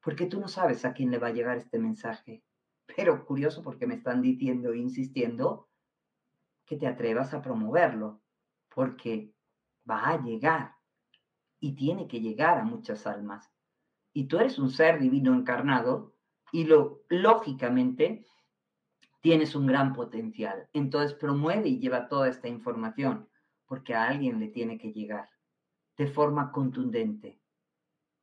porque 0.00 0.26
tú 0.26 0.38
no 0.38 0.46
sabes 0.46 0.84
a 0.84 0.92
quién 0.92 1.10
le 1.10 1.18
va 1.18 1.26
a 1.26 1.32
llegar 1.32 1.56
este 1.56 1.80
mensaje. 1.80 2.44
Pero 2.86 3.26
curioso 3.26 3.62
porque 3.62 3.88
me 3.88 3.96
están 3.96 4.22
diciendo, 4.22 4.74
insistiendo, 4.74 5.68
que 6.64 6.76
te 6.76 6.86
atrevas 6.86 7.34
a 7.34 7.42
promoverlo, 7.42 8.22
porque 8.72 9.34
va 9.88 10.10
a 10.10 10.22
llegar 10.22 10.76
y 11.58 11.74
tiene 11.74 12.06
que 12.06 12.20
llegar 12.20 12.58
a 12.58 12.64
muchas 12.64 13.08
almas. 13.08 13.52
Y 14.12 14.26
tú 14.26 14.38
eres 14.38 14.56
un 14.60 14.70
ser 14.70 15.00
divino 15.00 15.34
encarnado 15.34 16.14
y 16.52 16.62
lo 16.62 17.02
lógicamente 17.08 18.24
tienes 19.20 19.56
un 19.56 19.66
gran 19.66 19.94
potencial. 19.94 20.68
Entonces 20.72 21.14
promueve 21.14 21.68
y 21.68 21.80
lleva 21.80 22.08
toda 22.08 22.28
esta 22.28 22.46
información, 22.46 23.28
porque 23.70 23.94
a 23.94 24.08
alguien 24.08 24.40
le 24.40 24.48
tiene 24.48 24.78
que 24.78 24.92
llegar 24.92 25.30
de 25.96 26.08
forma 26.08 26.50
contundente. 26.50 27.40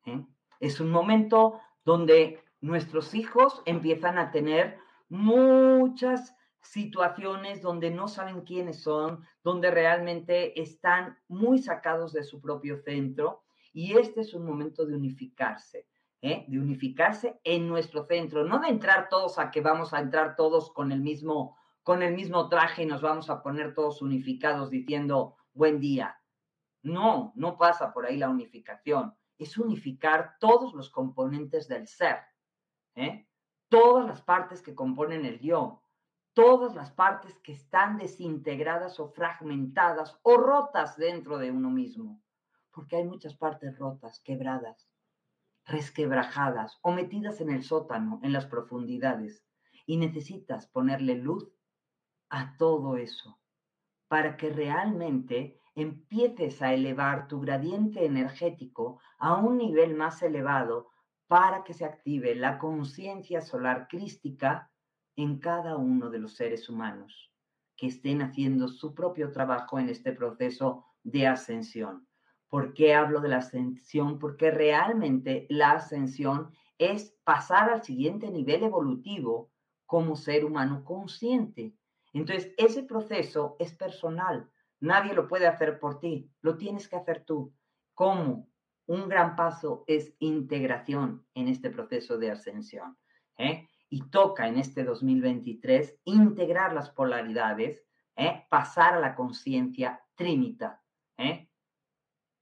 ¿eh? 0.05 0.25
Es 0.59 0.81
un 0.81 0.91
momento 0.91 1.61
donde 1.85 2.43
nuestros 2.59 3.15
hijos 3.15 3.61
empiezan 3.65 4.17
a 4.17 4.29
tener 4.31 4.77
muchas 5.07 6.35
situaciones 6.59 7.61
donde 7.61 7.91
no 7.91 8.09
saben 8.09 8.41
quiénes 8.41 8.81
son, 8.81 9.23
donde 9.41 9.71
realmente 9.71 10.59
están 10.61 11.17
muy 11.29 11.59
sacados 11.59 12.11
de 12.11 12.25
su 12.25 12.41
propio 12.41 12.75
centro 12.75 13.45
y 13.71 13.97
este 13.97 14.19
es 14.19 14.33
un 14.33 14.45
momento 14.45 14.85
de 14.85 14.95
unificarse, 14.95 15.87
¿eh? 16.21 16.43
de 16.49 16.59
unificarse 16.59 17.39
en 17.45 17.69
nuestro 17.69 18.03
centro, 18.03 18.43
no 18.43 18.59
de 18.59 18.67
entrar 18.67 19.07
todos 19.07 19.39
a 19.39 19.49
que 19.49 19.61
vamos 19.61 19.93
a 19.93 20.01
entrar 20.01 20.35
todos 20.35 20.73
con 20.73 20.91
el 20.91 20.99
mismo 20.99 21.56
con 21.87 22.03
el 22.03 22.13
mismo 22.15 22.49
traje 22.49 22.83
y 22.83 22.85
nos 22.85 23.01
vamos 23.01 23.29
a 23.29 23.41
poner 23.41 23.73
todos 23.73 24.01
unificados 24.01 24.69
diciendo 24.69 25.37
buen 25.53 25.79
día. 25.79 26.19
No, 26.81 27.31
no 27.37 27.57
pasa 27.57 27.93
por 27.93 28.05
ahí 28.05 28.17
la 28.17 28.27
unificación 28.27 29.15
es 29.37 29.57
unificar 29.57 30.35
todos 30.37 30.73
los 30.73 30.89
componentes 30.89 31.69
del 31.69 31.87
ser, 31.87 32.17
¿eh? 32.95 33.29
todas 33.69 34.05
las 34.05 34.21
partes 34.21 34.61
que 34.61 34.75
componen 34.75 35.23
el 35.23 35.39
yo, 35.39 35.81
todas 36.33 36.75
las 36.75 36.91
partes 36.91 37.39
que 37.39 37.53
están 37.53 37.97
desintegradas 37.97 38.99
o 38.99 39.07
fragmentadas 39.07 40.19
o 40.23 40.35
rotas 40.35 40.97
dentro 40.97 41.37
de 41.37 41.51
uno 41.51 41.69
mismo, 41.69 42.21
porque 42.71 42.97
hay 42.97 43.05
muchas 43.05 43.33
partes 43.37 43.79
rotas, 43.79 44.19
quebradas, 44.19 44.89
resquebrajadas 45.63 46.79
o 46.81 46.91
metidas 46.91 47.39
en 47.39 47.49
el 47.49 47.63
sótano, 47.63 48.19
en 48.23 48.33
las 48.33 48.45
profundidades, 48.45 49.45
y 49.85 49.95
necesitas 49.95 50.67
ponerle 50.67 51.15
luz 51.15 51.56
a 52.29 52.55
todo 52.57 52.97
eso 52.97 53.39
para 54.07 54.37
que 54.37 54.49
realmente 54.49 55.59
empieces 55.75 56.61
a 56.61 56.73
elevar 56.73 57.27
tu 57.27 57.41
gradiente 57.41 58.05
energético 58.05 58.99
a 59.19 59.35
un 59.35 59.57
nivel 59.57 59.95
más 59.95 60.21
elevado 60.23 60.89
para 61.27 61.63
que 61.63 61.73
se 61.73 61.85
active 61.85 62.35
la 62.35 62.57
conciencia 62.57 63.41
solar 63.41 63.87
crística 63.87 64.71
en 65.15 65.39
cada 65.39 65.77
uno 65.77 66.09
de 66.09 66.19
los 66.19 66.35
seres 66.35 66.69
humanos 66.69 67.31
que 67.75 67.87
estén 67.87 68.21
haciendo 68.21 68.67
su 68.67 68.95
propio 68.95 69.31
trabajo 69.31 69.77
en 69.77 69.89
este 69.89 70.11
proceso 70.11 70.83
de 71.03 71.27
ascensión. 71.27 72.07
¿Por 72.49 72.73
qué 72.73 72.95
hablo 72.95 73.21
de 73.21 73.29
la 73.29 73.37
ascensión? 73.37 74.19
Porque 74.19 74.51
realmente 74.51 75.45
la 75.49 75.73
ascensión 75.73 76.51
es 76.79 77.15
pasar 77.23 77.69
al 77.69 77.83
siguiente 77.83 78.31
nivel 78.31 78.63
evolutivo 78.63 79.51
como 79.85 80.15
ser 80.15 80.43
humano 80.43 80.83
consciente. 80.83 81.75
Entonces, 82.19 82.53
ese 82.57 82.83
proceso 82.83 83.55
es 83.59 83.73
personal, 83.73 84.49
Nadie 84.79 85.13
lo 85.13 85.27
puede 85.27 85.47
hacer 85.47 85.79
por 85.79 85.99
ti, 85.99 86.31
lo 86.41 86.57
tienes 86.57 86.87
que 86.87 86.95
hacer 86.95 87.23
tú. 87.25 87.53
¿Cómo? 87.93 88.49
Un 88.85 89.09
gran 89.09 89.35
paso 89.35 89.83
es 89.87 90.13
integración 90.19 91.25
en 91.33 91.47
este 91.47 91.69
proceso 91.71 92.17
de 92.17 92.31
ascensión. 92.31 92.97
¿eh? 93.37 93.67
Y 93.89 94.09
toca 94.09 94.47
en 94.47 94.57
este 94.57 94.83
2023 94.83 96.01
integrar 96.05 96.73
las 96.73 96.91
polaridades, 96.91 97.83
¿eh? 98.15 98.45
pasar 98.49 98.93
a 98.93 98.99
la 98.99 99.15
conciencia 99.15 100.01
trinita, 100.15 100.83
¿eh? 101.17 101.49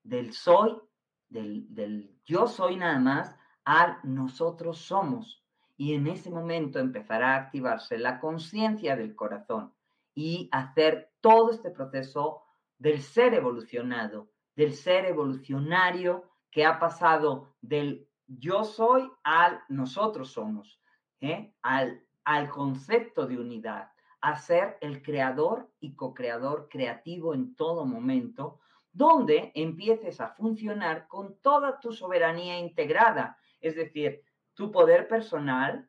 del 0.04 0.34
soy, 0.34 0.78
del, 1.30 1.74
del 1.74 2.20
yo 2.26 2.48
soy 2.48 2.76
nada 2.76 3.00
más, 3.00 3.36
al 3.64 3.98
nosotros 4.04 4.78
somos. 4.80 5.45
Y 5.78 5.94
en 5.94 6.08
ese 6.08 6.30
momento 6.30 6.80
empezará 6.80 7.36
a 7.36 7.38
activarse 7.38 7.98
la 7.98 8.20
conciencia 8.20 8.96
del 8.96 9.16
corazón 9.16 9.74
y 10.14 10.50
hacer 10.52 11.12
todo 11.22 11.52
este 11.52 11.70
proceso 11.70 12.44
del 12.78 13.02
ser 13.02 13.34
evolucionado, 13.34 14.30
del 14.56 14.74
ser 14.74 15.06
evolucionario 15.06 16.30
que 16.50 16.66
ha 16.66 16.80
pasado 16.80 17.56
del 17.62 18.08
yo 18.28 18.64
soy 18.64 19.12
al 19.24 19.62
nosotros 19.70 20.32
somos, 20.32 20.80
¿eh? 21.22 21.54
al, 21.62 22.04
al 22.24 22.50
concepto 22.50 23.28
de 23.28 23.38
unidad, 23.38 23.92
a 24.22 24.36
ser 24.36 24.78
el 24.82 25.04
creador 25.04 25.70
y 25.80 25.96
co-creador 25.96 26.68
creativo 26.70 27.34
en 27.34 27.56
todo 27.56 27.86
momento, 27.86 28.60
donde 28.92 29.52
empieces 29.54 30.20
a 30.22 30.30
funcionar 30.30 31.08
con 31.08 31.38
toda 31.42 31.80
tu 31.80 31.92
soberanía 31.92 32.58
integrada, 32.58 33.38
es 33.60 33.76
decir, 33.76 34.24
tu 34.56 34.72
poder 34.72 35.08
personal, 35.08 35.88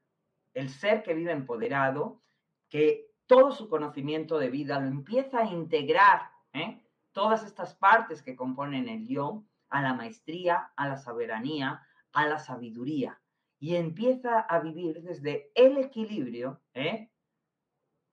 el 0.52 0.68
ser 0.68 1.02
que 1.02 1.14
vive 1.14 1.32
empoderado, 1.32 2.20
que 2.68 3.06
todo 3.26 3.52
su 3.52 3.68
conocimiento 3.68 4.38
de 4.38 4.50
vida, 4.50 4.78
lo 4.80 4.88
empieza 4.88 5.40
a 5.40 5.46
integrar, 5.46 6.30
¿eh? 6.52 6.82
todas 7.12 7.44
estas 7.44 7.74
partes 7.74 8.22
que 8.22 8.36
componen 8.36 8.88
el 8.88 9.06
yo, 9.06 9.44
a 9.68 9.82
la 9.82 9.94
maestría, 9.94 10.72
a 10.76 10.88
la 10.88 10.96
soberanía, 10.96 11.82
a 12.12 12.26
la 12.26 12.38
sabiduría, 12.38 13.20
y 13.58 13.76
empieza 13.76 14.40
a 14.40 14.60
vivir 14.60 15.02
desde 15.02 15.50
el 15.54 15.78
equilibrio 15.78 16.60
¿eh? 16.74 17.10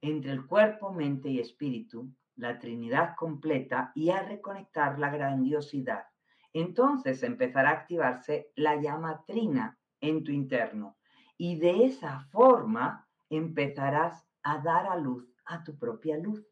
entre 0.02 0.32
el 0.32 0.46
cuerpo, 0.46 0.92
mente 0.92 1.30
y 1.30 1.40
espíritu, 1.40 2.12
la 2.36 2.58
Trinidad 2.60 3.16
completa, 3.16 3.92
y 3.94 4.10
a 4.10 4.24
reconectar 4.24 4.98
la 4.98 5.10
grandiosidad. 5.10 6.06
Entonces 6.52 7.24
empezará 7.24 7.70
a 7.70 7.74
activarse 7.74 8.52
la 8.56 8.76
llama 8.76 9.24
trina 9.26 9.78
en 10.04 10.24
tu 10.24 10.32
interno, 10.32 10.98
y 11.38 11.58
de 11.58 11.86
esa 11.86 12.20
forma 12.32 13.08
empezarás 13.30 14.28
a 14.44 14.60
dar 14.60 14.86
a 14.86 14.98
luz 14.98 15.34
a 15.46 15.64
tu 15.64 15.78
propia 15.78 16.18
luz. 16.18 16.46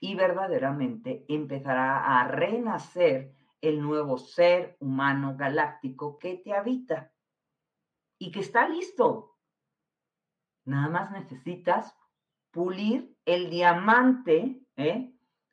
Y 0.00 0.14
verdaderamente 0.14 1.24
empezará 1.28 2.20
a 2.20 2.28
renacer 2.28 3.34
el 3.60 3.80
nuevo 3.80 4.18
ser 4.18 4.76
humano 4.80 5.36
galáctico 5.36 6.18
que 6.18 6.36
te 6.36 6.54
habita 6.54 7.12
y 8.18 8.30
que 8.30 8.40
está 8.40 8.68
listo. 8.68 9.36
Nada 10.64 10.88
más 10.88 11.10
necesitas 11.10 11.96
pulir 12.50 13.16
el 13.24 13.50
diamante, 13.50 14.62
¿eh? 14.76 15.12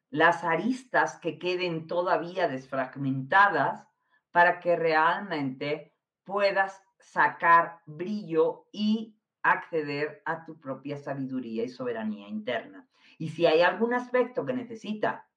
las 0.10 0.44
aristas 0.44 1.18
que 1.20 1.40
queden 1.40 1.88
todavía 1.88 2.48
desfragmentadas 2.48 3.88
para 4.32 4.60
que 4.60 4.76
realmente 4.76 5.93
puedas 6.24 6.82
sacar 7.00 7.80
brillo 7.86 8.68
y 8.72 9.16
acceder 9.42 10.22
a 10.26 10.46
tu 10.46 10.60
propia 10.60 10.98
sabiduría 10.98 11.64
y 11.64 11.70
soberanía 11.70 12.28
interna. 12.28 12.88
Y 13.18 13.30
si 13.30 13.46
hay 13.46 13.62
algún 13.62 13.94
aspecto 13.94 14.46
que 14.46 14.54
necesita 14.54 15.28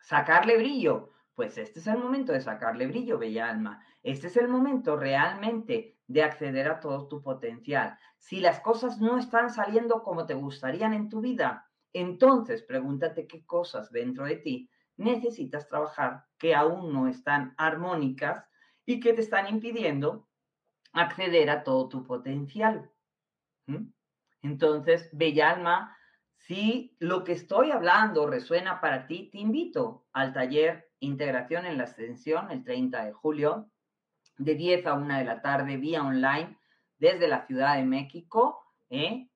sacarle 0.00 0.56
brillo, 0.56 1.10
pues 1.34 1.58
este 1.58 1.80
es 1.80 1.86
el 1.86 1.98
momento 1.98 2.32
de 2.32 2.40
sacarle 2.40 2.86
brillo, 2.86 3.18
bella 3.18 3.48
alma. 3.48 3.84
Este 4.02 4.28
es 4.28 4.36
el 4.36 4.48
momento 4.48 4.96
realmente 4.96 5.96
de 6.06 6.22
acceder 6.22 6.68
a 6.70 6.80
todo 6.80 7.08
tu 7.08 7.22
potencial. 7.22 7.98
Si 8.18 8.40
las 8.40 8.60
cosas 8.60 9.00
no 9.00 9.18
están 9.18 9.50
saliendo 9.50 10.02
como 10.02 10.26
te 10.26 10.34
gustarían 10.34 10.92
en 10.92 11.08
tu 11.08 11.20
vida, 11.20 11.68
entonces 11.92 12.62
pregúntate 12.62 13.26
qué 13.26 13.44
cosas 13.44 13.90
dentro 13.90 14.24
de 14.24 14.36
ti 14.36 14.70
necesitas 14.96 15.66
trabajar 15.68 16.24
que 16.38 16.54
aún 16.54 16.92
no 16.92 17.08
están 17.08 17.54
armónicas 17.56 18.46
y 18.86 19.00
que 19.00 19.12
te 19.12 19.20
están 19.20 19.48
impidiendo 19.48 20.28
acceder 20.92 21.50
a 21.50 21.62
todo 21.62 21.88
tu 21.88 22.04
potencial. 22.04 22.90
Entonces, 24.42 25.08
bella 25.12 25.50
alma, 25.50 25.96
si 26.36 26.96
lo 26.98 27.24
que 27.24 27.32
estoy 27.32 27.70
hablando 27.70 28.26
resuena 28.26 28.80
para 28.80 29.06
ti, 29.06 29.30
te 29.30 29.38
invito 29.38 30.06
al 30.12 30.32
taller 30.32 30.90
Integración 31.00 31.66
en 31.66 31.78
la 31.78 31.84
Ascensión 31.84 32.50
el 32.52 32.62
30 32.62 33.04
de 33.04 33.12
julio, 33.12 33.70
de 34.38 34.54
10 34.54 34.86
a 34.86 34.94
1 34.94 35.18
de 35.18 35.24
la 35.24 35.42
tarde, 35.42 35.76
vía 35.76 36.02
online, 36.02 36.56
desde 36.98 37.26
la 37.26 37.44
Ciudad 37.46 37.76
de 37.76 37.84
México. 37.84 38.64
¿eh? 38.88 39.28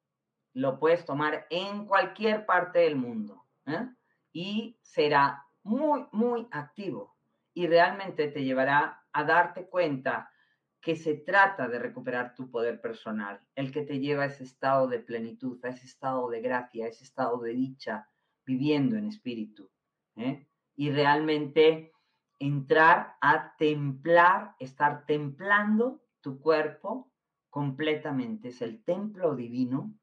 Lo 0.53 0.79
puedes 0.79 1.05
tomar 1.05 1.47
en 1.51 1.87
cualquier 1.87 2.47
parte 2.47 2.81
del 2.81 2.97
mundo 2.97 3.45
¿eh? 3.67 3.89
y 4.33 4.79
será 4.83 5.45
muy, 5.65 6.07
muy 6.13 6.47
activo 6.53 7.17
y 7.53 7.67
realmente 7.67 8.29
te 8.29 8.45
llevará 8.45 9.03
a 9.17 9.25
darte 9.25 9.67
cuenta 9.67 10.31
que 10.79 10.95
se 10.95 11.15
trata 11.15 11.69
de 11.69 11.79
recuperar 11.79 12.35
tu 12.35 12.51
poder 12.51 12.83
personal, 12.83 13.41
el 13.55 13.73
que 13.73 13.81
te 13.81 13.99
lleva 13.99 14.25
a 14.25 14.27
ese 14.27 14.45
estado 14.45 14.89
de 14.89 14.99
plenitud, 14.99 15.59
a 15.65 15.71
ese 15.71 15.87
estado 15.87 16.29
de 16.29 16.43
gracia, 16.43 16.85
a 16.85 16.89
ese 16.89 17.05
estado 17.05 17.39
de 17.39 17.55
dicha, 17.55 18.11
viviendo 18.45 18.95
en 18.95 19.07
espíritu. 19.07 19.71
¿eh? 20.17 20.47
Y 20.75 20.91
realmente 20.91 21.93
entrar 22.39 23.17
a 23.23 23.57
templar, 23.57 24.55
estar 24.59 25.07
templando 25.07 26.03
tu 26.21 26.39
cuerpo 26.39 27.11
completamente. 27.49 28.49
Es 28.49 28.61
el 28.61 28.85
templo 28.85 29.35
divino 29.35 29.95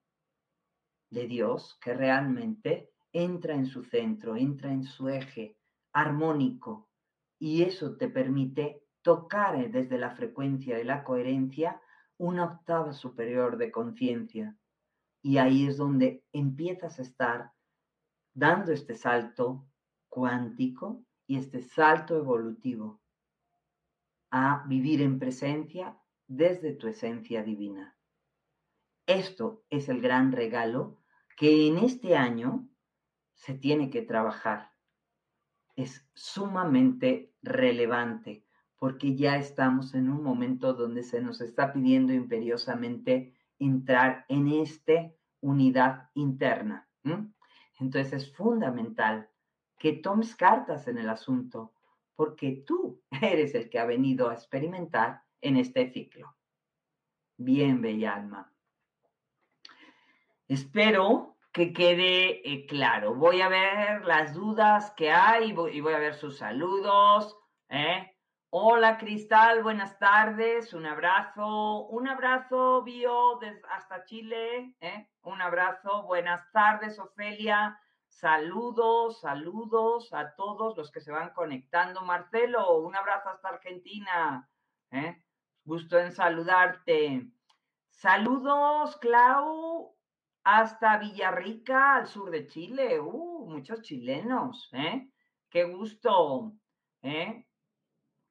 de 1.11 1.27
Dios 1.27 1.77
que 1.79 1.93
realmente 1.93 2.91
entra 3.11 3.53
en 3.53 3.67
su 3.67 3.83
centro, 3.83 4.35
entra 4.35 4.71
en 4.71 4.83
su 4.83 5.07
eje 5.07 5.55
armónico 5.91 6.89
y 7.37 7.63
eso 7.63 7.95
te 7.97 8.07
permite 8.07 8.82
tocar 9.03 9.69
desde 9.69 9.97
la 9.99 10.09
frecuencia 10.11 10.75
de 10.75 10.85
la 10.85 11.03
coherencia 11.03 11.79
una 12.17 12.45
octava 12.45 12.93
superior 12.93 13.57
de 13.57 13.71
conciencia. 13.71 14.57
Y 15.21 15.37
ahí 15.37 15.67
es 15.67 15.77
donde 15.77 16.23
empiezas 16.31 16.99
a 16.99 17.03
estar 17.03 17.51
dando 18.33 18.71
este 18.71 18.95
salto 18.95 19.67
cuántico 20.09 21.03
y 21.27 21.37
este 21.37 21.61
salto 21.61 22.17
evolutivo 22.17 23.01
a 24.31 24.65
vivir 24.67 25.01
en 25.01 25.19
presencia 25.19 25.97
desde 26.27 26.73
tu 26.73 26.87
esencia 26.87 27.43
divina. 27.43 27.95
Esto 29.05 29.63
es 29.69 29.89
el 29.89 30.01
gran 30.01 30.31
regalo 30.31 30.97
que 31.37 31.67
en 31.67 31.77
este 31.77 32.15
año 32.15 32.67
se 33.33 33.53
tiene 33.53 33.89
que 33.89 34.01
trabajar. 34.01 34.71
Es 35.75 36.07
sumamente 36.13 37.33
relevante 37.41 38.42
porque 38.83 39.15
ya 39.15 39.37
estamos 39.37 39.93
en 39.93 40.09
un 40.09 40.21
momento 40.21 40.73
donde 40.73 41.03
se 41.03 41.21
nos 41.21 41.39
está 41.39 41.71
pidiendo 41.71 42.11
imperiosamente 42.11 43.33
entrar 43.57 44.25
en 44.27 44.49
esta 44.49 45.09
unidad 45.39 46.09
interna. 46.15 46.89
Entonces 47.79 48.11
es 48.11 48.35
fundamental 48.35 49.29
que 49.79 49.93
tomes 49.93 50.35
cartas 50.35 50.89
en 50.89 50.97
el 50.97 51.07
asunto, 51.07 51.71
porque 52.17 52.61
tú 52.67 53.01
eres 53.21 53.55
el 53.55 53.69
que 53.69 53.79
ha 53.79 53.85
venido 53.85 54.29
a 54.29 54.33
experimentar 54.33 55.21
en 55.39 55.55
este 55.55 55.89
ciclo. 55.89 56.35
Bien, 57.37 57.81
bella 57.81 58.15
alma. 58.15 58.51
Espero 60.49 61.37
que 61.53 61.71
quede 61.71 62.41
eh, 62.51 62.65
claro. 62.65 63.15
Voy 63.15 63.39
a 63.39 63.47
ver 63.47 64.03
las 64.03 64.33
dudas 64.33 64.91
que 64.97 65.09
hay 65.09 65.51
y 65.51 65.53
voy, 65.53 65.93
a 65.93 65.99
ver 65.99 66.15
sus 66.15 66.39
saludos. 66.39 67.39
¿eh? 67.69 68.12
Hola 68.55 68.99
Cristal, 68.99 69.63
buenas 69.63 69.97
tardes, 69.97 70.75
un 70.75 70.85
abrazo, 70.85 71.87
un 71.87 72.07
abrazo 72.07 72.83
Bio 72.83 73.39
hasta 73.71 74.05
Chile, 74.05 74.75
¿eh? 74.79 75.09
un 75.23 75.41
abrazo, 75.41 76.03
buenas 76.03 76.51
tardes 76.51 76.99
Ofelia, 76.99 77.79
saludos, 78.09 79.21
saludos 79.21 80.13
a 80.13 80.35
todos 80.35 80.77
los 80.77 80.91
que 80.91 81.01
se 81.01 81.11
van 81.11 81.31
conectando. 81.31 82.03
Marcelo, 82.03 82.77
un 82.77 82.95
abrazo 82.95 83.29
hasta 83.29 83.49
Argentina, 83.49 84.47
¿eh? 84.91 85.17
gusto 85.63 85.97
en 85.97 86.11
saludarte. 86.11 87.31
Saludos 87.89 88.97
Clau 88.97 89.95
hasta 90.43 90.99
Villarrica, 90.99 91.95
al 91.95 92.05
sur 92.05 92.29
de 92.29 92.45
Chile, 92.45 92.99
uh, 92.99 93.47
muchos 93.49 93.81
chilenos, 93.81 94.69
¿eh? 94.73 95.09
qué 95.49 95.63
gusto. 95.63 96.53
¿eh? 97.01 97.47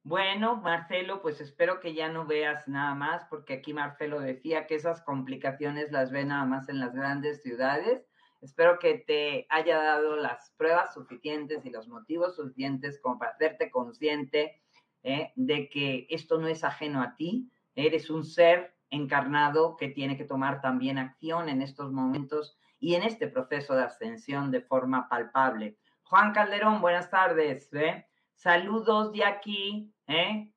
Bueno, 0.05 0.57
Marcelo, 0.57 1.23
pues 1.23 1.41
espero 1.41 1.79
que 1.79 1.95
ya 1.95 2.09
no 2.09 2.27
veas 2.27 2.67
nada 2.67 2.93
más, 2.95 3.25
porque 3.31 3.55
aquí 3.55 3.73
Marcelo 3.73 4.21
decía 4.21 4.67
que 4.67 4.75
esas 4.75 5.01
complicaciones 5.03 5.93
las 5.93 6.11
ve 6.11 6.25
nada 6.25 6.45
más 6.45 6.69
en 6.69 6.81
las 6.81 6.93
grandes 6.93 7.41
ciudades. 7.43 8.05
Espero 8.41 8.81
que 8.81 8.95
te 8.99 9.47
haya 9.49 9.81
dado 9.81 10.17
las 10.17 10.51
pruebas 10.57 10.93
suficientes 10.93 11.65
y 11.65 11.71
los 11.71 11.87
motivos 11.87 12.35
suficientes 12.35 13.01
como 13.01 13.21
para 13.21 13.31
hacerte 13.31 13.71
consciente 13.71 14.61
¿eh? 15.05 15.33
de 15.37 15.69
que 15.69 16.09
esto 16.11 16.39
no 16.39 16.49
es 16.49 16.65
ajeno 16.65 17.01
a 17.01 17.15
ti. 17.15 17.49
Eres 17.77 18.11
un 18.11 18.25
ser 18.25 18.75
encarnado 18.91 19.77
que 19.77 19.89
tiene 19.89 20.17
que 20.17 20.25
tomar 20.25 20.61
también 20.61 20.99
acción 20.99 21.49
en 21.49 21.63
estos 21.63 21.93
momentos 21.93 22.59
y 22.81 22.97
en 22.97 23.05
este 23.05 23.29
proceso 23.29 23.77
de 23.77 23.85
ascensión 23.85 24.51
de 24.51 24.63
forma 24.63 25.09
palpable. 25.09 25.79
Juan 26.03 26.33
Calderón, 26.33 26.81
buenas 26.81 27.09
tardes. 27.09 27.73
¿eh? 27.73 28.05
Saludos 28.43 29.13
de 29.13 29.25
aquí, 29.25 29.95
¿eh? 30.09 30.53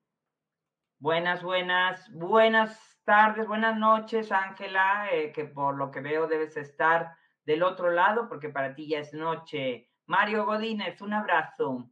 Buenas, 0.98 1.44
buenas, 1.44 2.12
buenas 2.12 3.00
tardes, 3.04 3.48
buenas 3.48 3.78
noches, 3.78 4.32
Ángela, 4.32 5.08
eh, 5.12 5.32
que 5.32 5.46
por 5.46 5.76
lo 5.78 5.92
que 5.92 6.02
veo 6.02 6.26
debes 6.26 6.58
estar 6.58 7.16
del 7.44 7.62
otro 7.62 7.92
lado 7.92 8.28
porque 8.28 8.50
para 8.50 8.74
ti 8.74 8.88
ya 8.88 8.98
es 8.98 9.14
noche. 9.14 9.92
Mario 10.08 10.48
Godínez, 10.48 11.00
un 11.02 11.14
abrazo. 11.14 11.92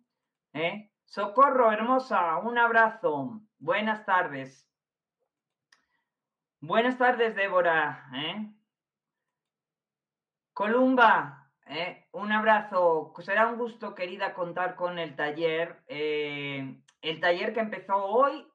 ¿eh? 0.54 0.90
Socorro, 1.06 1.72
hermosa, 1.72 2.38
un 2.38 2.58
abrazo. 2.58 3.42
Buenas 3.60 4.04
tardes. 4.04 4.68
Buenas 6.60 6.98
tardes, 6.98 7.36
Débora. 7.36 8.10
¿eh? 8.16 8.52
Columba, 10.54 11.43
¿eh? 11.68 12.08
un 12.12 12.32
abrazo. 12.32 13.14
Será 13.20 13.48
un 13.48 13.58
gusto, 13.58 13.96
querida, 13.96 14.34
contar 14.34 14.76
con 14.76 15.00
el 15.00 15.16
taller. 15.16 15.84
Eh, 15.88 16.80
el 17.02 17.20
taller 17.20 17.54
que 17.54 17.60
empezó 17.60 17.98
hoy, 18.06 18.48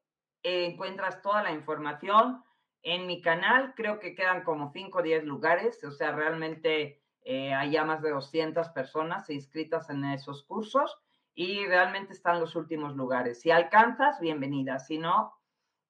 eh, 0.43 0.67
encuentras 0.67 1.23
toda 1.23 1.43
la 1.43 1.53
información 1.53 2.43
en 2.83 3.07
mi 3.07 3.21
canal 3.21 3.75
creo 3.75 3.99
que 3.99 4.15
quedan 4.15 4.45
como 4.45 4.71
5 4.71 4.99
o 4.99 5.03
10 5.03 5.25
lugares, 5.25 5.83
o 5.83 5.91
sea, 5.91 6.13
realmente 6.13 7.03
hay 7.27 7.73
ya 7.73 7.85
más 7.85 8.01
de 8.01 8.11
200 8.11 8.71
personas 8.71 9.29
inscritas 9.29 9.91
en 9.91 10.03
esos 10.05 10.45
cursos 10.45 10.99
y 11.35 11.67
realmente 11.67 12.15
están 12.15 12.41
los 12.41 12.57
últimos 12.57 12.97
lugares. 12.97 13.43
Si 13.43 13.51
alcanzas, 13.51 14.19
bienvenida. 14.19 14.79
Si 14.79 14.97
no, 14.97 15.39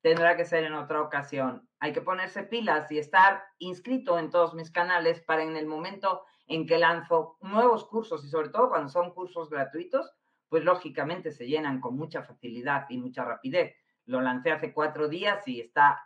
tendrá 0.03 0.37
que 0.37 0.45
ser 0.45 0.65
en 0.65 0.75
otra 0.75 1.01
ocasión. 1.01 1.69
Hay 1.81 1.93
que 1.93 2.03
ponerse 2.03 2.43
pilas 2.43 2.91
y 2.91 2.99
estar 2.99 3.45
inscrito 3.59 4.19
en 4.19 4.31
todos 4.31 4.55
mis 4.55 4.71
canales 4.71 5.21
para 5.21 5.43
en 5.43 5.57
el 5.57 5.67
momento 5.67 6.25
en 6.49 6.67
que 6.67 6.79
lanzo 6.79 7.37
nuevos 7.41 7.85
cursos 7.85 8.25
y 8.25 8.29
sobre 8.29 8.49
todo 8.49 8.71
cuando 8.71 8.89
son 8.89 9.13
cursos 9.13 9.51
gratuitos, 9.51 10.11
pues 10.49 10.65
lógicamente 10.65 11.31
se 11.31 11.47
llenan 11.47 11.81
con 11.81 11.97
mucha 11.97 12.23
facilidad 12.23 12.87
y 12.89 12.99
mucha 12.99 13.25
rapidez. 13.25 13.77
Lo 14.07 14.21
lancé 14.21 14.51
hace 14.51 14.73
cuatro 14.73 15.09
días 15.09 15.47
y 15.47 15.61
está 15.61 16.03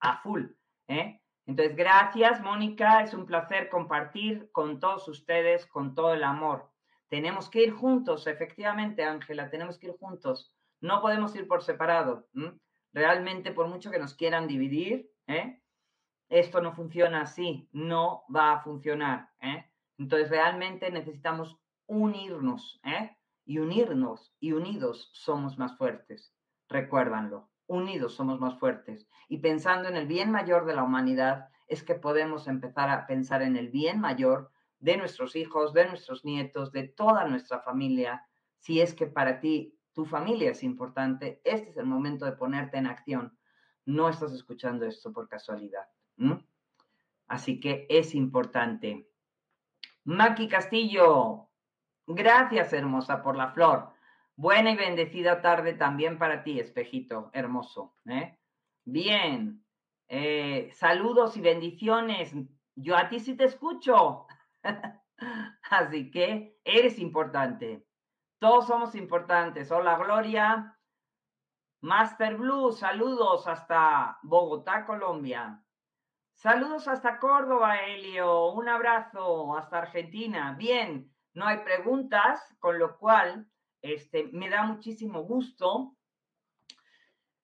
a 0.00 0.18
full. 0.18 0.44
¿eh? 0.88 1.20
Entonces, 1.46 1.74
gracias, 1.74 2.42
Mónica. 2.42 3.02
Es 3.02 3.14
un 3.14 3.24
placer 3.24 3.70
compartir 3.70 4.50
con 4.52 4.78
todos 4.78 5.08
ustedes, 5.08 5.66
con 5.66 5.94
todo 5.94 6.12
el 6.12 6.22
amor. 6.22 6.70
Tenemos 7.08 7.48
que 7.48 7.62
ir 7.62 7.72
juntos, 7.72 8.26
efectivamente, 8.26 9.02
Ángela, 9.02 9.48
tenemos 9.48 9.78
que 9.78 9.86
ir 9.86 9.96
juntos. 9.98 10.52
No 10.80 11.00
podemos 11.00 11.34
ir 11.34 11.48
por 11.48 11.62
separado. 11.62 12.28
Realmente, 12.92 13.52
por 13.52 13.68
mucho 13.68 13.90
que 13.90 13.98
nos 13.98 14.14
quieran 14.14 14.46
dividir, 14.46 15.10
¿eh? 15.26 15.62
esto 16.28 16.60
no 16.60 16.74
funciona 16.74 17.22
así, 17.22 17.68
no 17.72 18.24
va 18.34 18.52
a 18.52 18.60
funcionar. 18.60 19.30
¿eh? 19.40 19.67
Entonces, 19.98 20.30
realmente 20.30 20.90
necesitamos 20.90 21.58
unirnos, 21.86 22.80
¿eh? 22.84 23.16
Y 23.44 23.58
unirnos 23.58 24.34
y 24.40 24.52
unidos 24.52 25.10
somos 25.12 25.58
más 25.58 25.76
fuertes. 25.76 26.34
Recuérdanlo, 26.68 27.50
unidos 27.66 28.14
somos 28.14 28.40
más 28.40 28.58
fuertes. 28.58 29.08
Y 29.28 29.38
pensando 29.38 29.88
en 29.88 29.96
el 29.96 30.06
bien 30.06 30.30
mayor 30.30 30.66
de 30.66 30.74
la 30.74 30.84
humanidad, 30.84 31.48
es 31.66 31.82
que 31.82 31.94
podemos 31.94 32.48
empezar 32.48 32.88
a 32.90 33.06
pensar 33.06 33.42
en 33.42 33.56
el 33.56 33.68
bien 33.68 34.00
mayor 34.00 34.50
de 34.80 34.96
nuestros 34.96 35.36
hijos, 35.36 35.72
de 35.72 35.86
nuestros 35.86 36.24
nietos, 36.24 36.72
de 36.72 36.84
toda 36.88 37.26
nuestra 37.26 37.60
familia. 37.60 38.26
Si 38.58 38.80
es 38.80 38.94
que 38.94 39.06
para 39.06 39.40
ti 39.40 39.78
tu 39.92 40.04
familia 40.04 40.50
es 40.50 40.62
importante, 40.62 41.40
este 41.44 41.70
es 41.70 41.76
el 41.76 41.86
momento 41.86 42.24
de 42.24 42.32
ponerte 42.32 42.78
en 42.78 42.86
acción. 42.86 43.38
No 43.84 44.08
estás 44.08 44.32
escuchando 44.32 44.86
esto 44.86 45.12
por 45.12 45.28
casualidad. 45.28 45.86
Así 47.26 47.60
que 47.60 47.86
es 47.88 48.14
importante. 48.14 49.07
Maki 50.08 50.48
Castillo, 50.48 51.50
gracias 52.06 52.72
hermosa 52.72 53.22
por 53.22 53.36
la 53.36 53.50
flor. 53.50 53.92
Buena 54.36 54.70
y 54.70 54.76
bendecida 54.76 55.42
tarde 55.42 55.74
también 55.74 56.16
para 56.18 56.42
ti, 56.42 56.58
espejito 56.58 57.28
hermoso. 57.34 57.94
¿eh? 58.06 58.38
Bien, 58.86 59.62
eh, 60.08 60.70
saludos 60.72 61.36
y 61.36 61.42
bendiciones. 61.42 62.32
Yo 62.74 62.96
a 62.96 63.10
ti 63.10 63.20
sí 63.20 63.36
te 63.36 63.44
escucho. 63.44 64.26
Así 65.70 66.10
que 66.10 66.58
eres 66.64 66.98
importante. 66.98 67.86
Todos 68.38 68.66
somos 68.66 68.94
importantes. 68.94 69.70
Hola 69.70 69.98
Gloria. 69.98 70.74
Master 71.82 72.38
Blue, 72.38 72.72
saludos 72.72 73.46
hasta 73.46 74.18
Bogotá, 74.22 74.86
Colombia. 74.86 75.62
Saludos 76.38 76.86
hasta 76.86 77.18
Córdoba, 77.18 77.78
Helio. 77.78 78.52
Un 78.52 78.68
abrazo 78.68 79.56
hasta 79.56 79.78
Argentina. 79.78 80.54
Bien, 80.56 81.12
no 81.34 81.48
hay 81.48 81.58
preguntas, 81.64 82.54
con 82.60 82.78
lo 82.78 82.96
cual 82.96 83.48
este, 83.82 84.28
me 84.32 84.48
da 84.48 84.62
muchísimo 84.62 85.24
gusto. 85.24 85.96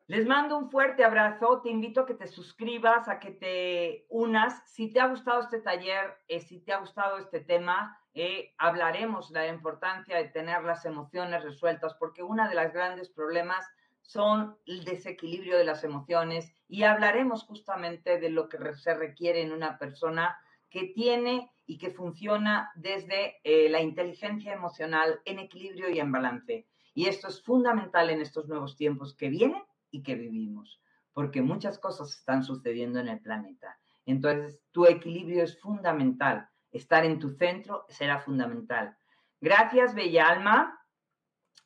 Les 0.06 0.24
mando 0.28 0.56
un 0.56 0.70
fuerte 0.70 1.02
abrazo. 1.02 1.60
Te 1.60 1.70
invito 1.70 2.02
a 2.02 2.06
que 2.06 2.14
te 2.14 2.28
suscribas, 2.28 3.08
a 3.08 3.18
que 3.18 3.32
te 3.32 4.06
unas. 4.10 4.62
Si 4.70 4.92
te 4.92 5.00
ha 5.00 5.08
gustado 5.08 5.40
este 5.40 5.60
taller, 5.60 6.16
eh, 6.28 6.38
si 6.38 6.60
te 6.60 6.72
ha 6.72 6.78
gustado 6.78 7.18
este 7.18 7.40
tema, 7.40 7.98
eh, 8.12 8.54
hablaremos 8.58 9.32
de 9.32 9.40
la 9.40 9.48
importancia 9.48 10.16
de 10.18 10.28
tener 10.28 10.62
las 10.62 10.84
emociones 10.84 11.42
resueltas, 11.42 11.94
porque 11.94 12.22
uno 12.22 12.48
de 12.48 12.54
los 12.54 12.72
grandes 12.72 13.10
problemas 13.10 13.66
son 14.06 14.56
el 14.66 14.84
desequilibrio 14.84 15.56
de 15.56 15.64
las 15.64 15.82
emociones 15.82 16.52
y 16.68 16.82
hablaremos 16.82 17.42
justamente 17.44 18.20
de 18.20 18.30
lo 18.30 18.48
que 18.48 18.58
se 18.74 18.94
requiere 18.94 19.42
en 19.42 19.52
una 19.52 19.78
persona 19.78 20.38
que 20.70 20.88
tiene 20.94 21.50
y 21.66 21.78
que 21.78 21.90
funciona 21.90 22.70
desde 22.74 23.36
eh, 23.44 23.68
la 23.70 23.80
inteligencia 23.80 24.52
emocional 24.52 25.20
en 25.24 25.38
equilibrio 25.38 25.88
y 25.88 26.00
en 26.00 26.12
balance. 26.12 26.66
Y 26.94 27.06
esto 27.06 27.28
es 27.28 27.42
fundamental 27.42 28.10
en 28.10 28.20
estos 28.20 28.46
nuevos 28.46 28.76
tiempos 28.76 29.14
que 29.14 29.30
vienen 29.30 29.62
y 29.90 30.02
que 30.02 30.14
vivimos, 30.14 30.80
porque 31.12 31.42
muchas 31.42 31.78
cosas 31.78 32.14
están 32.14 32.44
sucediendo 32.44 33.00
en 33.00 33.08
el 33.08 33.20
planeta. 33.20 33.78
Entonces, 34.04 34.60
tu 34.70 34.86
equilibrio 34.86 35.42
es 35.42 35.58
fundamental. 35.60 36.48
Estar 36.70 37.04
en 37.04 37.18
tu 37.18 37.30
centro 37.30 37.86
será 37.88 38.20
fundamental. 38.20 38.96
Gracias, 39.40 39.94
Bella 39.94 40.28
Alma. 40.28 40.78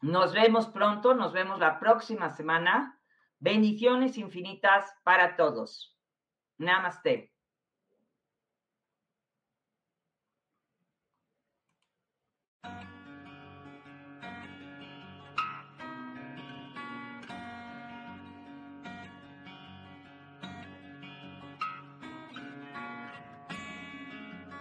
Nos 0.01 0.33
vemos 0.33 0.69
pronto, 0.69 1.15
nos 1.15 1.33
vemos 1.33 1.59
la 1.59 1.81
próxima 1.81 2.31
semana. 2.31 3.01
Bendiciones 3.41 4.17
infinitas 4.17 4.93
para 5.03 5.37
todos. 5.37 5.97
Namaste. 6.59 7.33